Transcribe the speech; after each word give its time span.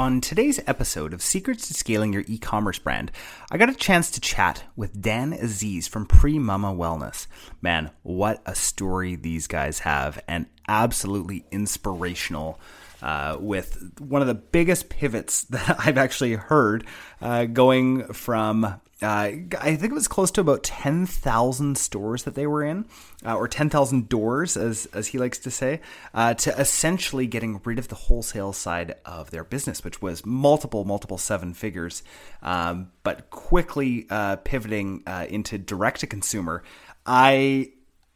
On 0.00 0.22
today's 0.22 0.58
episode 0.66 1.12
of 1.12 1.20
Secrets 1.20 1.68
to 1.68 1.74
Scaling 1.74 2.14
Your 2.14 2.24
E-commerce 2.26 2.78
Brand, 2.78 3.12
I 3.50 3.58
got 3.58 3.68
a 3.68 3.74
chance 3.74 4.10
to 4.12 4.18
chat 4.18 4.64
with 4.74 5.02
Dan 5.02 5.34
Aziz 5.34 5.88
from 5.88 6.06
Premama 6.06 6.74
Wellness. 6.74 7.26
Man, 7.60 7.90
what 8.02 8.40
a 8.46 8.54
story 8.54 9.14
these 9.14 9.46
guys 9.46 9.80
have 9.80 10.18
and 10.26 10.46
absolutely 10.66 11.44
inspirational. 11.50 12.58
Uh, 13.02 13.36
with 13.40 14.00
one 14.00 14.22
of 14.22 14.28
the 14.28 14.34
biggest 14.34 14.88
pivots 14.88 15.42
that 15.50 15.76
I've 15.78 15.98
actually 15.98 16.32
heard, 16.32 16.86
uh, 17.20 17.44
going 17.44 18.10
from 18.14 18.80
uh, 19.02 19.30
I 19.58 19.76
think 19.76 19.84
it 19.84 19.92
was 19.92 20.08
close 20.08 20.30
to 20.32 20.42
about 20.42 20.62
10,000 20.62 21.78
stores 21.78 22.24
that 22.24 22.34
they 22.34 22.46
were 22.46 22.62
in, 22.62 22.84
uh, 23.24 23.34
or 23.34 23.48
10,000 23.48 24.08
doors, 24.08 24.56
as, 24.56 24.86
as 24.92 25.08
he 25.08 25.18
likes 25.18 25.38
to 25.38 25.50
say, 25.50 25.80
uh, 26.12 26.34
to 26.34 26.50
essentially 26.60 27.26
getting 27.26 27.60
rid 27.64 27.78
of 27.78 27.88
the 27.88 27.94
wholesale 27.94 28.52
side 28.52 28.96
of 29.06 29.30
their 29.30 29.44
business, 29.44 29.82
which 29.82 30.02
was 30.02 30.26
multiple, 30.26 30.84
multiple 30.84 31.16
seven 31.16 31.54
figures, 31.54 32.02
um, 32.42 32.90
but 33.02 33.30
quickly 33.30 34.06
uh, 34.10 34.36
pivoting 34.36 35.02
uh, 35.06 35.26
into 35.30 35.56
direct 35.56 36.00
to 36.00 36.06
consumer. 36.06 36.62
I 37.06 37.72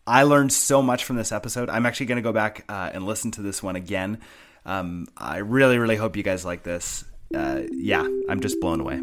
I 0.06 0.24
learned 0.24 0.52
so 0.52 0.82
much 0.82 1.04
from 1.04 1.16
this 1.16 1.32
episode. 1.32 1.70
I'm 1.70 1.86
actually 1.86 2.06
going 2.06 2.16
to 2.16 2.22
go 2.22 2.32
back 2.32 2.66
uh, 2.68 2.90
and 2.92 3.06
listen 3.06 3.30
to 3.32 3.42
this 3.42 3.62
one 3.62 3.74
again. 3.74 4.20
Um, 4.66 5.06
I 5.16 5.38
really, 5.38 5.78
really 5.78 5.96
hope 5.96 6.14
you 6.14 6.22
guys 6.22 6.44
like 6.44 6.62
this. 6.62 7.04
yeah, 7.30 8.06
I'm 8.28 8.40
just 8.40 8.60
blown 8.60 8.80
away. 8.80 9.00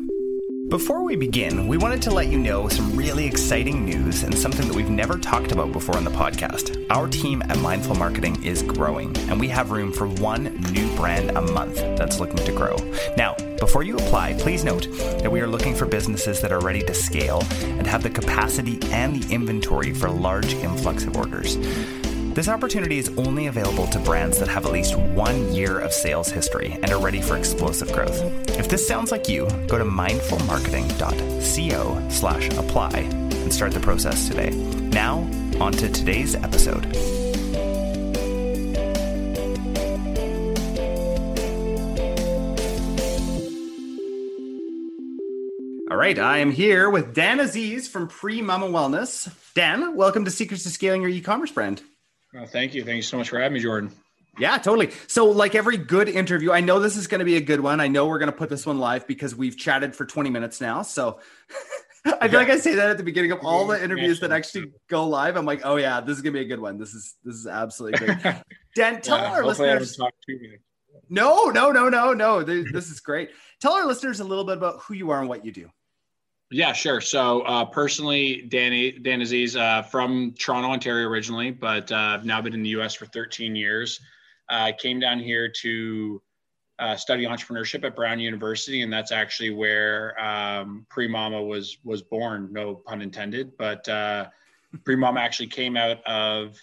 Before 0.72 1.04
we 1.04 1.18
begin, 1.18 1.68
we 1.68 1.76
wanted 1.76 2.02
to 2.04 2.12
let 2.12 2.28
you 2.28 2.40
know 2.40 2.70
some 2.70 2.96
really 2.96 3.26
exciting 3.26 3.84
news 3.84 4.24
and 4.24 4.34
something 4.34 4.66
that 4.70 4.74
we've 4.74 4.90
never 4.90 5.18
talked 5.18 5.52
about 5.52 5.74
before 5.74 5.98
on 5.98 6.06
the 6.06 6.12
podcast. 6.12 6.86
Our 6.90 7.10
team 7.10 7.42
at 7.50 7.60
Mindful 7.60 7.96
Marketing 7.96 8.42
is 8.42 8.64
growing, 8.64 9.14
and 9.28 9.38
we 9.38 9.50
have 9.50 9.72
room 9.72 9.92
for 9.92 10.08
one 10.08 10.44
new 10.72 10.96
brand 10.96 11.32
a 11.32 11.42
month 11.42 11.76
that's 11.76 12.22
looking 12.22 12.38
to 12.38 12.54
grow. 12.54 12.78
Now, 13.18 13.36
before 13.60 13.84
you 13.84 13.98
apply, 13.98 14.36
please 14.36 14.64
note 14.64 14.88
that 14.94 15.30
we 15.30 15.42
are 15.42 15.48
looking 15.48 15.76
for 15.76 15.86
businesses 15.86 16.40
that 16.40 16.54
are 16.54 16.62
ready 16.62 16.84
to 16.84 16.94
scale 16.94 17.44
and 17.64 17.86
have 17.86 18.02
the 18.02 18.10
capacity 18.10 18.80
and 18.94 19.22
the 19.22 19.34
inventory 19.34 19.92
for 19.94 20.10
large 20.10 20.54
influx 20.54 21.04
of 21.04 21.18
orders. 21.18 21.58
This 22.34 22.48
opportunity 22.48 22.98
is 22.98 23.10
only 23.18 23.48
available 23.48 23.88
to 23.88 24.00
brands 24.00 24.40
that 24.40 24.48
have 24.48 24.66
at 24.66 24.72
least 24.72 24.96
one 24.96 25.54
year 25.54 25.80
of 25.80 25.92
sales 25.92 26.30
history 26.30 26.78
and 26.82 26.90
are 26.90 27.02
ready 27.02 27.22
for 27.22 27.36
explosive 27.36 27.92
growth. 27.92 28.22
If 28.52 28.70
this 28.70 28.88
sounds 28.88 29.12
like 29.12 29.28
you, 29.28 29.50
go 29.68 29.78
to 29.78 29.84
mindfulmarketing.co 29.84 32.10
slash 32.10 32.48
apply 32.58 32.92
and 32.92 33.54
start 33.54 33.74
the 33.74 33.82
process 33.82 34.30
today. 34.30 34.52
Now, 34.52 35.30
on 35.60 35.74
to 35.74 35.90
today's 35.90 36.36
episode. 36.36 36.86
All 45.92 45.98
right, 45.98 46.18
I 46.18 46.38
am 46.38 46.52
here 46.52 46.90
with 46.90 47.14
Dan 47.14 47.42
Aziz 47.42 47.90
from 47.90 48.08
Premama 48.08 48.72
Wellness. 48.72 49.30
Dan, 49.54 49.98
welcome 49.98 50.24
to 50.24 50.32
Secrets 50.32 50.64
to 50.64 50.70
Scaling 50.70 51.02
Your 51.02 51.12
E-commerce 51.12 51.52
Brand. 51.52 51.82
Oh, 52.36 52.46
thank 52.46 52.74
you. 52.74 52.84
Thank 52.84 52.98
you 52.98 53.02
so 53.02 53.18
much 53.18 53.30
for 53.30 53.40
having 53.40 53.54
me, 53.54 53.60
Jordan. 53.60 53.92
Yeah, 54.40 54.58
totally. 54.58 54.92
So, 55.08 55.26
like 55.26 55.56
every 55.56 55.78
good 55.78 56.08
interview, 56.08 56.52
I 56.52 56.62
know 56.62 56.80
this 56.80 56.96
is 56.96 57.08
going 57.08 57.20
to 57.20 57.26
be 57.26 57.36
a 57.36 57.42
good 57.42 57.60
one. 57.60 57.82
I 57.82 57.88
know 57.88 58.08
we're 58.08 58.20
going 58.20 58.32
to 58.32 58.38
put 58.38 58.50
this 58.50 58.66
one 58.66 58.80
live 58.80 59.06
because 59.06 59.36
we've 59.36 59.58
chatted 59.58 59.96
for 59.96 60.06
20 60.06 60.30
minutes 60.30 60.62
now. 60.62 60.84
So, 60.84 61.20
I 62.06 62.28
feel 62.30 62.40
like 62.40 62.50
I 62.50 62.58
say 62.58 62.76
that 62.76 62.90
at 62.90 62.98
the 62.98 63.04
beginning 63.04 63.32
of 63.32 63.40
all 63.44 63.68
the 63.68 63.82
interviews 63.82 64.20
that 64.22 64.32
actually 64.32 64.72
go 64.90 65.08
live. 65.08 65.36
I'm 65.36 65.46
like, 65.46 65.62
oh 65.64 65.76
yeah, 65.76 66.02
this 66.02 66.16
is 66.16 66.24
gonna 66.24 66.34
be 66.34 66.40
a 66.40 66.46
good 66.46 66.60
one. 66.60 66.80
This 66.80 66.94
is 66.94 67.16
this 67.24 67.36
is 67.36 67.46
absolutely 67.46 68.00
great. 68.06 68.18
Dan, 68.76 69.02
tell 69.02 69.20
yeah, 69.20 69.32
our 69.32 69.46
listeners. 69.46 70.00
No, 71.10 71.50
no, 71.50 71.72
no, 71.72 71.90
no, 71.90 72.14
no. 72.14 72.42
This 72.42 72.90
is 72.90 73.02
great. 73.02 73.30
Tell 73.60 73.74
our 73.74 73.86
listeners 73.86 74.20
a 74.20 74.24
little 74.24 74.46
bit 74.46 74.58
about 74.58 74.80
who 74.82 74.96
you 74.96 75.12
are 75.12 75.20
and 75.20 75.30
what 75.30 75.46
you 75.46 75.52
do. 75.52 75.70
Yeah, 76.52 76.74
sure. 76.74 77.00
So 77.00 77.42
uh, 77.42 77.64
personally, 77.64 78.42
Danny 78.50 78.92
Dan 78.92 79.22
Aziz 79.22 79.56
uh, 79.56 79.84
from 79.84 80.34
Toronto, 80.38 80.70
Ontario 80.70 81.08
originally, 81.08 81.50
but 81.50 81.90
uh, 81.92 81.96
I've 81.96 82.26
now 82.26 82.42
been 82.42 82.54
in 82.54 82.62
the 82.62 82.70
U.S. 82.70 82.94
for 82.94 83.06
13 83.06 83.56
years. 83.56 84.02
I 84.50 84.74
came 84.74 85.00
down 85.00 85.20
here 85.20 85.48
to 85.62 86.22
uh, 86.78 86.98
study 86.98 87.26
entrepreneurship 87.26 87.86
at 87.86 87.96
Brown 87.96 88.20
University, 88.20 88.82
and 88.82 88.92
that's 88.92 89.14
actually 89.14 89.52
where 89.52 90.22
um, 90.22 90.86
Premama 90.90 91.48
was 91.48 91.78
was 91.86 92.02
born. 92.02 92.50
No 92.52 92.76
pun 92.76 93.02
intended, 93.02 93.56
but 93.58 93.88
uh, 93.88 94.26
Premama 94.84 95.20
actually 95.22 95.48
came 95.48 95.78
out 95.78 96.06
of 96.06 96.62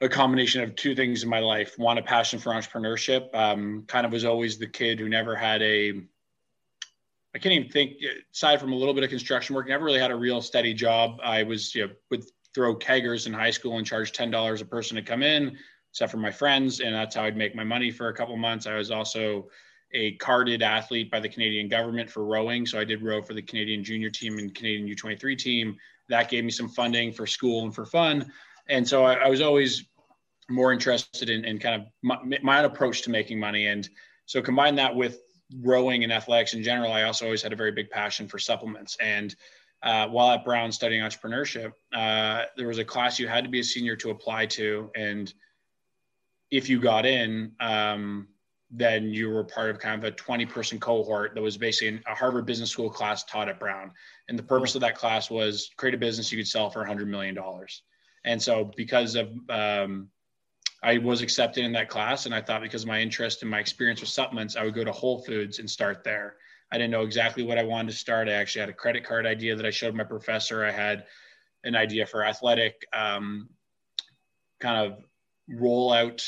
a 0.00 0.08
combination 0.08 0.62
of 0.62 0.76
two 0.76 0.94
things 0.94 1.24
in 1.24 1.28
my 1.28 1.40
life. 1.40 1.78
One, 1.78 1.98
a 1.98 2.02
passion 2.02 2.38
for 2.38 2.52
entrepreneurship. 2.52 3.34
Um, 3.34 3.84
kind 3.88 4.06
of 4.06 4.12
was 4.12 4.24
always 4.24 4.56
the 4.56 4.68
kid 4.68 5.00
who 5.00 5.08
never 5.08 5.34
had 5.34 5.62
a 5.62 6.02
I 7.34 7.38
can't 7.38 7.52
even 7.52 7.68
think 7.68 7.94
uh, 8.04 8.14
aside 8.32 8.60
from 8.60 8.72
a 8.72 8.76
little 8.76 8.94
bit 8.94 9.02
of 9.02 9.10
construction 9.10 9.54
work, 9.54 9.68
never 9.68 9.84
really 9.84 9.98
had 9.98 10.10
a 10.10 10.16
real 10.16 10.40
steady 10.40 10.72
job. 10.72 11.18
I 11.22 11.42
was, 11.42 11.74
you 11.74 11.86
know, 11.86 11.92
would 12.10 12.24
throw 12.54 12.76
keggers 12.76 13.26
in 13.26 13.32
high 13.32 13.50
school 13.50 13.78
and 13.78 13.86
charge 13.86 14.12
$10 14.12 14.60
a 14.60 14.64
person 14.64 14.96
to 14.96 15.02
come 15.02 15.22
in, 15.22 15.56
except 15.90 16.12
for 16.12 16.18
my 16.18 16.30
friends. 16.30 16.80
And 16.80 16.94
that's 16.94 17.16
how 17.16 17.24
I'd 17.24 17.36
make 17.36 17.54
my 17.54 17.64
money 17.64 17.90
for 17.90 18.08
a 18.08 18.14
couple 18.14 18.36
months. 18.36 18.66
I 18.66 18.76
was 18.76 18.90
also 18.90 19.48
a 19.92 20.12
carded 20.16 20.62
athlete 20.62 21.10
by 21.10 21.20
the 21.20 21.28
Canadian 21.28 21.68
government 21.68 22.10
for 22.10 22.24
rowing. 22.24 22.66
So 22.66 22.78
I 22.78 22.84
did 22.84 23.02
row 23.02 23.22
for 23.22 23.34
the 23.34 23.42
Canadian 23.42 23.82
junior 23.82 24.10
team 24.10 24.38
and 24.38 24.54
Canadian 24.54 24.88
U23 24.88 25.38
team. 25.38 25.76
That 26.08 26.28
gave 26.28 26.44
me 26.44 26.50
some 26.50 26.68
funding 26.68 27.12
for 27.12 27.26
school 27.26 27.64
and 27.64 27.74
for 27.74 27.86
fun. 27.86 28.30
And 28.68 28.86
so 28.86 29.04
I, 29.04 29.14
I 29.14 29.28
was 29.28 29.40
always 29.40 29.84
more 30.48 30.72
interested 30.72 31.30
in, 31.30 31.44
in 31.44 31.58
kind 31.58 31.80
of 31.80 31.88
my, 32.02 32.38
my 32.42 32.58
own 32.58 32.64
approach 32.64 33.02
to 33.02 33.10
making 33.10 33.40
money. 33.40 33.66
And 33.66 33.88
so 34.26 34.42
combine 34.42 34.74
that 34.76 34.94
with 34.94 35.20
rowing 35.60 36.04
and 36.04 36.12
athletics 36.12 36.54
in 36.54 36.62
general, 36.62 36.92
I 36.92 37.02
also 37.02 37.24
always 37.24 37.42
had 37.42 37.52
a 37.52 37.56
very 37.56 37.72
big 37.72 37.90
passion 37.90 38.28
for 38.28 38.38
supplements. 38.38 38.96
And 39.00 39.34
uh, 39.82 40.08
while 40.08 40.30
at 40.30 40.44
Brown 40.44 40.72
studying 40.72 41.02
entrepreneurship, 41.02 41.72
uh, 41.92 42.44
there 42.56 42.68
was 42.68 42.78
a 42.78 42.84
class 42.84 43.18
you 43.18 43.28
had 43.28 43.44
to 43.44 43.50
be 43.50 43.60
a 43.60 43.64
senior 43.64 43.96
to 43.96 44.10
apply 44.10 44.46
to. 44.46 44.90
And 44.96 45.32
if 46.50 46.68
you 46.68 46.80
got 46.80 47.04
in, 47.04 47.52
um, 47.60 48.28
then 48.70 49.10
you 49.10 49.30
were 49.30 49.44
part 49.44 49.70
of 49.70 49.78
kind 49.78 50.02
of 50.02 50.12
a 50.12 50.16
20 50.16 50.46
person 50.46 50.80
cohort 50.80 51.34
that 51.34 51.42
was 51.42 51.56
basically 51.56 52.00
a 52.06 52.14
Harvard 52.14 52.46
Business 52.46 52.70
School 52.70 52.90
class 52.90 53.24
taught 53.24 53.48
at 53.48 53.60
Brown. 53.60 53.92
And 54.28 54.38
the 54.38 54.42
purpose 54.42 54.74
of 54.74 54.80
that 54.80 54.96
class 54.96 55.30
was 55.30 55.70
create 55.76 55.94
a 55.94 55.98
business 55.98 56.32
you 56.32 56.38
could 56.38 56.48
sell 56.48 56.70
for 56.70 56.84
$100 56.84 57.06
million. 57.06 57.38
And 58.24 58.42
so, 58.42 58.70
because 58.76 59.16
of 59.16 59.28
um, 59.50 60.08
I 60.84 60.98
was 60.98 61.22
accepted 61.22 61.64
in 61.64 61.72
that 61.72 61.88
class, 61.88 62.26
and 62.26 62.34
I 62.34 62.42
thought 62.42 62.60
because 62.60 62.82
of 62.82 62.88
my 62.88 63.00
interest 63.00 63.40
and 63.40 63.50
my 63.50 63.58
experience 63.58 64.00
with 64.00 64.10
supplements, 64.10 64.54
I 64.54 64.64
would 64.64 64.74
go 64.74 64.84
to 64.84 64.92
Whole 64.92 65.18
Foods 65.18 65.58
and 65.58 65.68
start 65.68 66.04
there. 66.04 66.36
I 66.70 66.76
didn't 66.76 66.90
know 66.90 67.02
exactly 67.02 67.42
what 67.42 67.58
I 67.58 67.62
wanted 67.62 67.92
to 67.92 67.96
start. 67.96 68.28
I 68.28 68.32
actually 68.32 68.60
had 68.60 68.68
a 68.68 68.74
credit 68.74 69.02
card 69.02 69.26
idea 69.26 69.56
that 69.56 69.64
I 69.64 69.70
showed 69.70 69.94
my 69.94 70.04
professor. 70.04 70.62
I 70.64 70.70
had 70.70 71.06
an 71.64 71.74
idea 71.74 72.04
for 72.04 72.22
athletic 72.22 72.86
um, 72.92 73.48
kind 74.60 74.86
of 74.86 74.98
rollout 75.50 76.22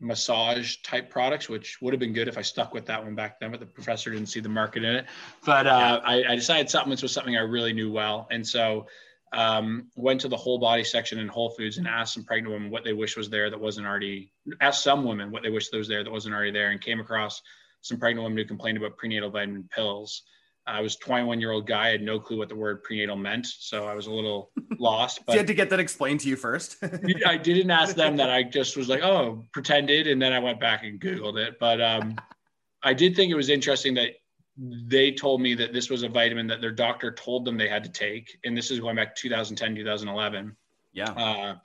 massage 0.00 0.76
type 0.82 1.08
products, 1.08 1.48
which 1.48 1.78
would 1.80 1.92
have 1.92 2.00
been 2.00 2.12
good 2.12 2.26
if 2.26 2.36
I 2.36 2.42
stuck 2.42 2.74
with 2.74 2.86
that 2.86 3.02
one 3.02 3.14
back 3.14 3.38
then, 3.38 3.52
but 3.52 3.60
the 3.60 3.66
professor 3.66 4.10
didn't 4.10 4.26
see 4.26 4.40
the 4.40 4.48
market 4.48 4.84
in 4.84 4.96
it. 4.96 5.06
But 5.46 5.66
uh, 5.66 6.00
I, 6.04 6.24
I, 6.32 6.34
decided 6.34 6.68
supplements 6.68 7.02
was 7.02 7.12
something 7.12 7.36
I 7.36 7.40
really 7.40 7.72
knew 7.72 7.92
well. 7.92 8.26
And 8.30 8.46
so 8.46 8.86
um, 9.34 9.88
went 9.96 10.20
to 10.20 10.28
the 10.28 10.36
whole 10.36 10.58
body 10.58 10.84
section 10.84 11.18
in 11.18 11.28
Whole 11.28 11.50
Foods 11.50 11.78
and 11.78 11.88
asked 11.88 12.14
some 12.14 12.24
pregnant 12.24 12.54
women 12.54 12.70
what 12.70 12.84
they 12.84 12.92
wish 12.92 13.16
was 13.16 13.28
there 13.28 13.50
that 13.50 13.60
wasn't 13.60 13.86
already, 13.86 14.32
asked 14.60 14.82
some 14.82 15.04
women 15.04 15.30
what 15.30 15.42
they 15.42 15.50
wish 15.50 15.70
was 15.72 15.88
there 15.88 16.04
that 16.04 16.10
wasn't 16.10 16.34
already 16.34 16.52
there, 16.52 16.70
and 16.70 16.80
came 16.80 17.00
across 17.00 17.42
some 17.82 17.98
pregnant 17.98 18.22
women 18.22 18.38
who 18.38 18.44
complained 18.44 18.78
about 18.78 18.96
prenatal 18.96 19.30
vitamin 19.30 19.68
pills. 19.74 20.22
I 20.66 20.80
was 20.80 20.96
21 20.96 21.40
year 21.40 21.50
old 21.50 21.66
guy. 21.66 21.88
I 21.88 21.90
had 21.90 22.02
no 22.02 22.18
clue 22.18 22.38
what 22.38 22.48
the 22.48 22.54
word 22.54 22.82
prenatal 22.84 23.16
meant. 23.16 23.46
So 23.46 23.86
I 23.86 23.94
was 23.94 24.06
a 24.06 24.12
little 24.12 24.50
lost. 24.78 25.20
But 25.26 25.32
so 25.32 25.34
you 25.34 25.38
had 25.40 25.46
to 25.48 25.54
get 25.54 25.68
that 25.70 25.80
explained 25.80 26.20
to 26.20 26.28
you 26.28 26.36
first. 26.36 26.76
I 27.26 27.36
didn't 27.36 27.70
ask 27.70 27.94
them 27.94 28.16
that. 28.16 28.30
I 28.30 28.44
just 28.44 28.76
was 28.76 28.88
like, 28.88 29.02
oh, 29.02 29.44
pretended. 29.52 30.06
And 30.06 30.22
then 30.22 30.32
I 30.32 30.38
went 30.38 30.60
back 30.60 30.84
and 30.84 30.98
Googled 30.98 31.36
it. 31.36 31.58
But 31.58 31.82
um, 31.82 32.16
I 32.82 32.94
did 32.94 33.14
think 33.14 33.30
it 33.30 33.34
was 33.34 33.50
interesting 33.50 33.94
that 33.94 34.12
they 34.56 35.10
told 35.12 35.40
me 35.40 35.54
that 35.54 35.72
this 35.72 35.90
was 35.90 36.02
a 36.02 36.08
vitamin 36.08 36.46
that 36.46 36.60
their 36.60 36.70
doctor 36.70 37.10
told 37.10 37.44
them 37.44 37.56
they 37.56 37.68
had 37.68 37.84
to 37.84 37.90
take. 37.90 38.38
And 38.44 38.56
this 38.56 38.70
is 38.70 38.80
going 38.80 38.96
back 38.96 39.16
2010, 39.16 39.74
2011. 39.74 40.56
Yeah. 40.92 41.10
Uh, 41.10 41.56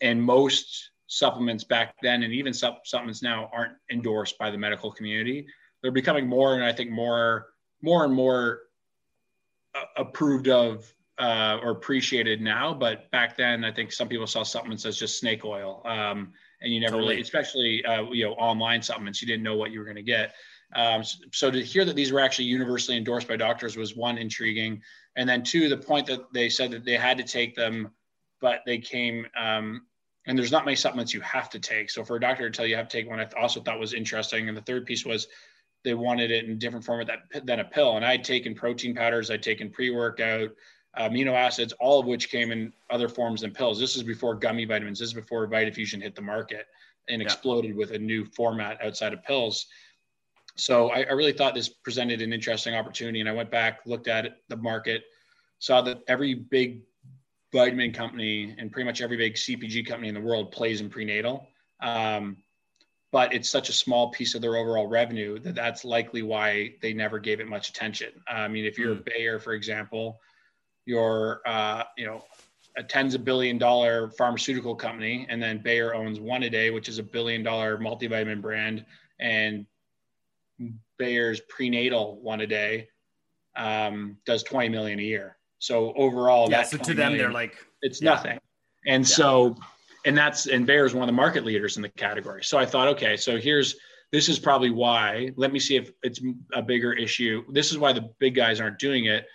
and 0.00 0.22
most 0.22 0.90
supplements 1.06 1.62
back 1.62 1.94
then, 2.02 2.22
and 2.22 2.32
even 2.32 2.52
supplements 2.52 3.22
now, 3.22 3.50
aren't 3.52 3.74
endorsed 3.90 4.36
by 4.38 4.50
the 4.50 4.58
medical 4.58 4.90
community. 4.90 5.46
They're 5.82 5.92
becoming 5.92 6.26
more, 6.26 6.54
and 6.54 6.64
I 6.64 6.72
think 6.72 6.90
more, 6.90 7.48
more 7.82 8.04
and 8.04 8.12
more 8.12 8.60
uh, 9.74 9.84
approved 9.96 10.48
of 10.48 10.92
uh, 11.18 11.58
or 11.62 11.70
appreciated 11.70 12.40
now. 12.40 12.74
But 12.74 13.10
back 13.12 13.36
then, 13.36 13.64
I 13.64 13.70
think 13.70 13.92
some 13.92 14.08
people 14.08 14.26
saw 14.26 14.42
supplements 14.42 14.84
as 14.86 14.96
just 14.96 15.20
snake 15.20 15.44
oil, 15.44 15.82
um, 15.84 16.32
and 16.60 16.72
you 16.72 16.80
never 16.80 16.94
totally. 16.94 17.10
really, 17.10 17.22
especially 17.22 17.84
uh, 17.84 18.02
you 18.10 18.24
know, 18.24 18.32
online 18.32 18.82
supplements, 18.82 19.22
you 19.22 19.28
didn't 19.28 19.44
know 19.44 19.56
what 19.56 19.70
you 19.70 19.78
were 19.78 19.84
going 19.84 19.96
to 19.96 20.02
get. 20.02 20.34
Um, 20.74 21.02
so 21.32 21.50
to 21.50 21.62
hear 21.62 21.84
that 21.84 21.96
these 21.96 22.12
were 22.12 22.20
actually 22.20 22.46
universally 22.46 22.96
endorsed 22.96 23.28
by 23.28 23.36
doctors 23.36 23.76
was 23.76 23.96
one 23.96 24.18
intriguing, 24.18 24.82
and 25.16 25.28
then 25.28 25.42
two, 25.42 25.68
the 25.68 25.76
point 25.76 26.06
that 26.06 26.32
they 26.32 26.48
said 26.48 26.70
that 26.72 26.84
they 26.84 26.96
had 26.96 27.18
to 27.18 27.24
take 27.24 27.54
them, 27.54 27.90
but 28.40 28.60
they 28.66 28.78
came. 28.78 29.26
Um, 29.38 29.82
and 30.26 30.38
there's 30.38 30.52
not 30.52 30.64
many 30.64 30.76
supplements 30.76 31.12
you 31.12 31.20
have 31.20 31.50
to 31.50 31.58
take. 31.58 31.90
So 31.90 32.02
for 32.02 32.16
a 32.16 32.20
doctor 32.20 32.48
to 32.48 32.56
tell 32.56 32.66
you, 32.66 32.70
you 32.70 32.76
have 32.76 32.88
to 32.88 32.96
take 32.96 33.08
one, 33.08 33.20
I 33.20 33.28
also 33.38 33.60
thought 33.60 33.78
was 33.78 33.92
interesting. 33.92 34.48
And 34.48 34.56
the 34.56 34.62
third 34.62 34.86
piece 34.86 35.04
was 35.04 35.28
they 35.84 35.94
wanted 35.94 36.30
it 36.30 36.46
in 36.46 36.58
different 36.58 36.84
format 36.84 37.06
that, 37.06 37.46
than 37.46 37.60
a 37.60 37.64
pill. 37.64 37.96
And 37.96 38.04
I'd 38.04 38.24
taken 38.24 38.54
protein 38.54 38.94
powders, 38.94 39.30
I'd 39.30 39.42
taken 39.42 39.70
pre-workout, 39.70 40.50
amino 40.98 41.32
acids, 41.32 41.74
all 41.74 42.00
of 42.00 42.06
which 42.06 42.30
came 42.30 42.52
in 42.52 42.72
other 42.88 43.08
forms 43.08 43.42
than 43.42 43.50
pills. 43.50 43.78
This 43.78 43.96
is 43.96 44.02
before 44.02 44.34
gummy 44.34 44.64
vitamins. 44.64 44.98
This 44.98 45.08
is 45.08 45.14
before 45.14 45.46
Vitafusion 45.46 46.00
hit 46.00 46.14
the 46.14 46.22
market 46.22 46.66
and 47.08 47.20
yeah. 47.20 47.26
exploded 47.26 47.76
with 47.76 47.90
a 47.90 47.98
new 47.98 48.24
format 48.24 48.82
outside 48.82 49.12
of 49.12 49.22
pills. 49.24 49.66
So 50.56 50.90
I, 50.90 51.02
I, 51.02 51.12
really 51.12 51.32
thought 51.32 51.54
this 51.54 51.68
presented 51.68 52.22
an 52.22 52.32
interesting 52.32 52.74
opportunity. 52.74 53.20
And 53.20 53.28
I 53.28 53.32
went 53.32 53.50
back, 53.50 53.80
looked 53.86 54.06
at 54.06 54.24
it, 54.24 54.36
the 54.48 54.56
market, 54.56 55.04
saw 55.58 55.80
that 55.82 56.02
every 56.06 56.34
big 56.34 56.82
vitamin 57.52 57.92
company 57.92 58.54
and 58.58 58.70
pretty 58.70 58.86
much 58.86 59.00
every 59.00 59.16
big 59.16 59.34
CPG 59.34 59.86
company 59.86 60.08
in 60.08 60.14
the 60.14 60.20
world 60.20 60.52
plays 60.52 60.80
in 60.80 60.90
prenatal. 60.90 61.48
Um, 61.80 62.36
but 63.10 63.32
it's 63.32 63.48
such 63.48 63.68
a 63.68 63.72
small 63.72 64.10
piece 64.10 64.34
of 64.34 64.42
their 64.42 64.56
overall 64.56 64.88
revenue 64.88 65.38
that 65.38 65.54
that's 65.54 65.84
likely 65.84 66.22
why 66.22 66.74
they 66.82 66.92
never 66.92 67.20
gave 67.20 67.38
it 67.38 67.46
much 67.46 67.68
attention. 67.68 68.08
I 68.26 68.48
mean, 68.48 68.64
if 68.64 68.76
you're 68.76 68.96
mm. 68.96 69.04
Bayer, 69.04 69.38
for 69.38 69.52
example, 69.52 70.20
you're, 70.84 71.40
uh, 71.46 71.84
you 71.96 72.06
know, 72.06 72.24
a 72.76 72.82
tens 72.82 73.14
of 73.14 73.24
billion 73.24 73.56
dollar 73.56 74.10
pharmaceutical 74.10 74.74
company, 74.74 75.26
and 75.30 75.40
then 75.40 75.58
Bayer 75.58 75.94
owns 75.94 76.18
One 76.18 76.42
a 76.42 76.50
Day, 76.50 76.70
which 76.70 76.88
is 76.88 76.98
a 76.98 77.04
billion 77.04 77.44
dollar 77.44 77.78
multivitamin 77.78 78.42
brand, 78.42 78.84
and 79.20 79.64
Bayer's 80.98 81.40
prenatal 81.40 82.20
One 82.20 82.40
a 82.40 82.46
Day 82.46 82.88
um, 83.56 84.18
does 84.26 84.42
20 84.42 84.68
million 84.68 84.98
a 84.98 85.02
year. 85.02 85.36
So 85.58 85.92
overall, 85.94 86.50
yeah. 86.50 86.62
So 86.62 86.76
to 86.76 86.94
them, 86.94 87.12
million, 87.12 87.18
they're 87.18 87.32
like 87.32 87.56
it's 87.82 88.02
yeah. 88.02 88.10
nothing. 88.10 88.38
And 88.86 89.04
yeah. 89.08 89.14
so 89.14 89.56
and 90.04 90.16
that's 90.16 90.46
and 90.46 90.66
Bayer 90.66 90.84
is 90.84 90.94
one 90.94 91.02
of 91.02 91.06
the 91.06 91.16
market 91.16 91.44
leaders 91.44 91.76
in 91.76 91.82
the 91.82 91.88
category. 91.88 92.44
So 92.44 92.58
I 92.58 92.66
thought, 92.66 92.88
okay, 92.88 93.16
so 93.16 93.38
here's 93.38 93.76
this 94.12 94.28
is 94.28 94.38
probably 94.38 94.70
why. 94.70 95.30
Let 95.36 95.52
me 95.52 95.58
see 95.58 95.76
if 95.76 95.90
it's 96.02 96.20
a 96.52 96.62
bigger 96.62 96.92
issue. 96.92 97.44
This 97.50 97.70
is 97.70 97.78
why 97.78 97.92
the 97.92 98.10
big 98.18 98.34
guys 98.34 98.60
aren't 98.60 98.78
doing 98.78 99.06
it. 99.06 99.26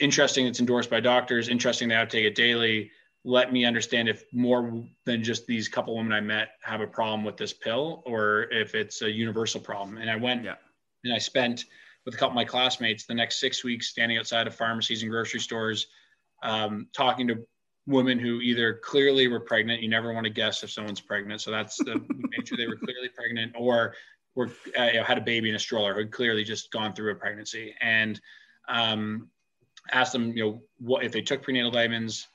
Interesting, 0.00 0.46
it's 0.46 0.60
endorsed 0.60 0.90
by 0.90 1.00
doctors. 1.00 1.48
Interesting, 1.48 1.88
they 1.88 1.94
have 1.94 2.08
to 2.08 2.16
take 2.16 2.26
it 2.26 2.34
daily. 2.34 2.90
Let 3.26 3.52
me 3.52 3.64
understand 3.64 4.08
if 4.08 4.24
more 4.32 4.84
than 5.04 5.24
just 5.24 5.46
these 5.46 5.66
couple 5.68 5.96
women 5.96 6.12
I 6.12 6.20
met 6.20 6.50
have 6.62 6.80
a 6.80 6.86
problem 6.86 7.24
with 7.24 7.36
this 7.36 7.52
pill, 7.52 8.04
or 8.06 8.42
if 8.52 8.76
it's 8.76 9.02
a 9.02 9.10
universal 9.10 9.60
problem. 9.60 9.98
And 9.98 10.08
I 10.08 10.14
went 10.14 10.44
yeah. 10.44 10.54
and 11.02 11.12
I 11.12 11.18
spent 11.18 11.64
with 12.04 12.14
a 12.14 12.16
couple 12.16 12.30
of 12.30 12.36
my 12.36 12.44
classmates 12.44 13.04
the 13.04 13.14
next 13.14 13.40
six 13.40 13.64
weeks 13.64 13.88
standing 13.88 14.16
outside 14.16 14.46
of 14.46 14.54
pharmacies 14.54 15.02
and 15.02 15.10
grocery 15.10 15.40
stores, 15.40 15.88
um, 16.44 16.86
talking 16.92 17.26
to 17.26 17.44
women 17.88 18.18
who 18.20 18.40
either 18.40 18.74
clearly 18.74 19.26
were 19.26 19.40
pregnant. 19.40 19.82
You 19.82 19.88
never 19.88 20.14
want 20.14 20.24
to 20.24 20.30
guess 20.30 20.62
if 20.62 20.70
someone's 20.70 21.00
pregnant, 21.00 21.40
so 21.40 21.50
that's 21.50 21.76
the 21.78 21.96
make 22.08 22.46
sure 22.46 22.56
they 22.56 22.68
were 22.68 22.76
clearly 22.76 23.08
pregnant, 23.08 23.54
or 23.58 23.94
were 24.36 24.52
uh, 24.78 24.84
you 24.84 24.94
know, 24.94 25.02
had 25.02 25.18
a 25.18 25.22
baby 25.22 25.48
in 25.48 25.56
a 25.56 25.58
stroller 25.58 25.94
who 25.94 26.00
had 26.00 26.12
clearly 26.12 26.44
just 26.44 26.70
gone 26.70 26.92
through 26.92 27.10
a 27.10 27.16
pregnancy, 27.16 27.74
and 27.80 28.20
um, 28.68 29.28
asked 29.90 30.12
them, 30.12 30.36
you 30.36 30.44
know, 30.44 30.62
what 30.78 31.04
if 31.04 31.10
they 31.10 31.22
took 31.22 31.42
prenatal 31.42 31.72
vitamins, 31.72 32.28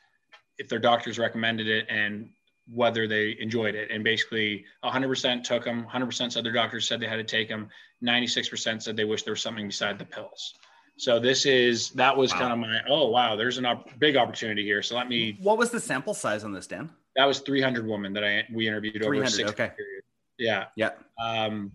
if 0.61 0.69
their 0.69 0.79
doctors 0.79 1.19
recommended 1.19 1.67
it, 1.67 1.87
and 1.89 2.29
whether 2.71 3.07
they 3.07 3.35
enjoyed 3.39 3.75
it. 3.75 3.91
And 3.91 4.03
basically, 4.03 4.65
100% 4.83 5.43
took 5.43 5.65
them. 5.65 5.85
100% 5.91 6.31
said 6.31 6.45
their 6.45 6.53
doctors 6.53 6.87
said 6.87 6.99
they 6.99 7.07
had 7.07 7.17
to 7.17 7.23
take 7.23 7.49
them. 7.49 7.69
96% 8.03 8.81
said 8.81 8.95
they 8.95 9.03
wish 9.03 9.23
there 9.23 9.33
was 9.33 9.41
something 9.41 9.67
beside 9.67 9.99
the 9.99 10.05
pills. 10.05 10.53
So 10.97 11.19
this 11.19 11.45
is 11.45 11.89
that 11.91 12.15
was 12.15 12.31
wow. 12.31 12.39
kind 12.39 12.53
of 12.53 12.59
my 12.59 12.79
oh 12.87 13.07
wow, 13.09 13.35
there's 13.35 13.57
a 13.57 13.65
op- 13.65 13.97
big 13.97 14.17
opportunity 14.17 14.63
here. 14.63 14.83
So 14.83 14.95
let 14.95 15.09
me. 15.09 15.37
What 15.41 15.57
was 15.57 15.71
the 15.71 15.79
sample 15.79 16.13
size 16.13 16.43
on 16.43 16.53
this, 16.53 16.67
Dan? 16.67 16.91
That 17.15 17.25
was 17.25 17.39
300 17.39 17.87
women 17.87 18.13
that 18.13 18.23
I 18.23 18.45
we 18.53 18.67
interviewed 18.67 19.01
over 19.03 19.23
a 19.23 19.27
six 19.27 19.49
okay. 19.49 19.71
period. 19.75 20.03
Yeah. 20.37 20.65
Yeah. 20.75 20.91
Um, 21.19 21.71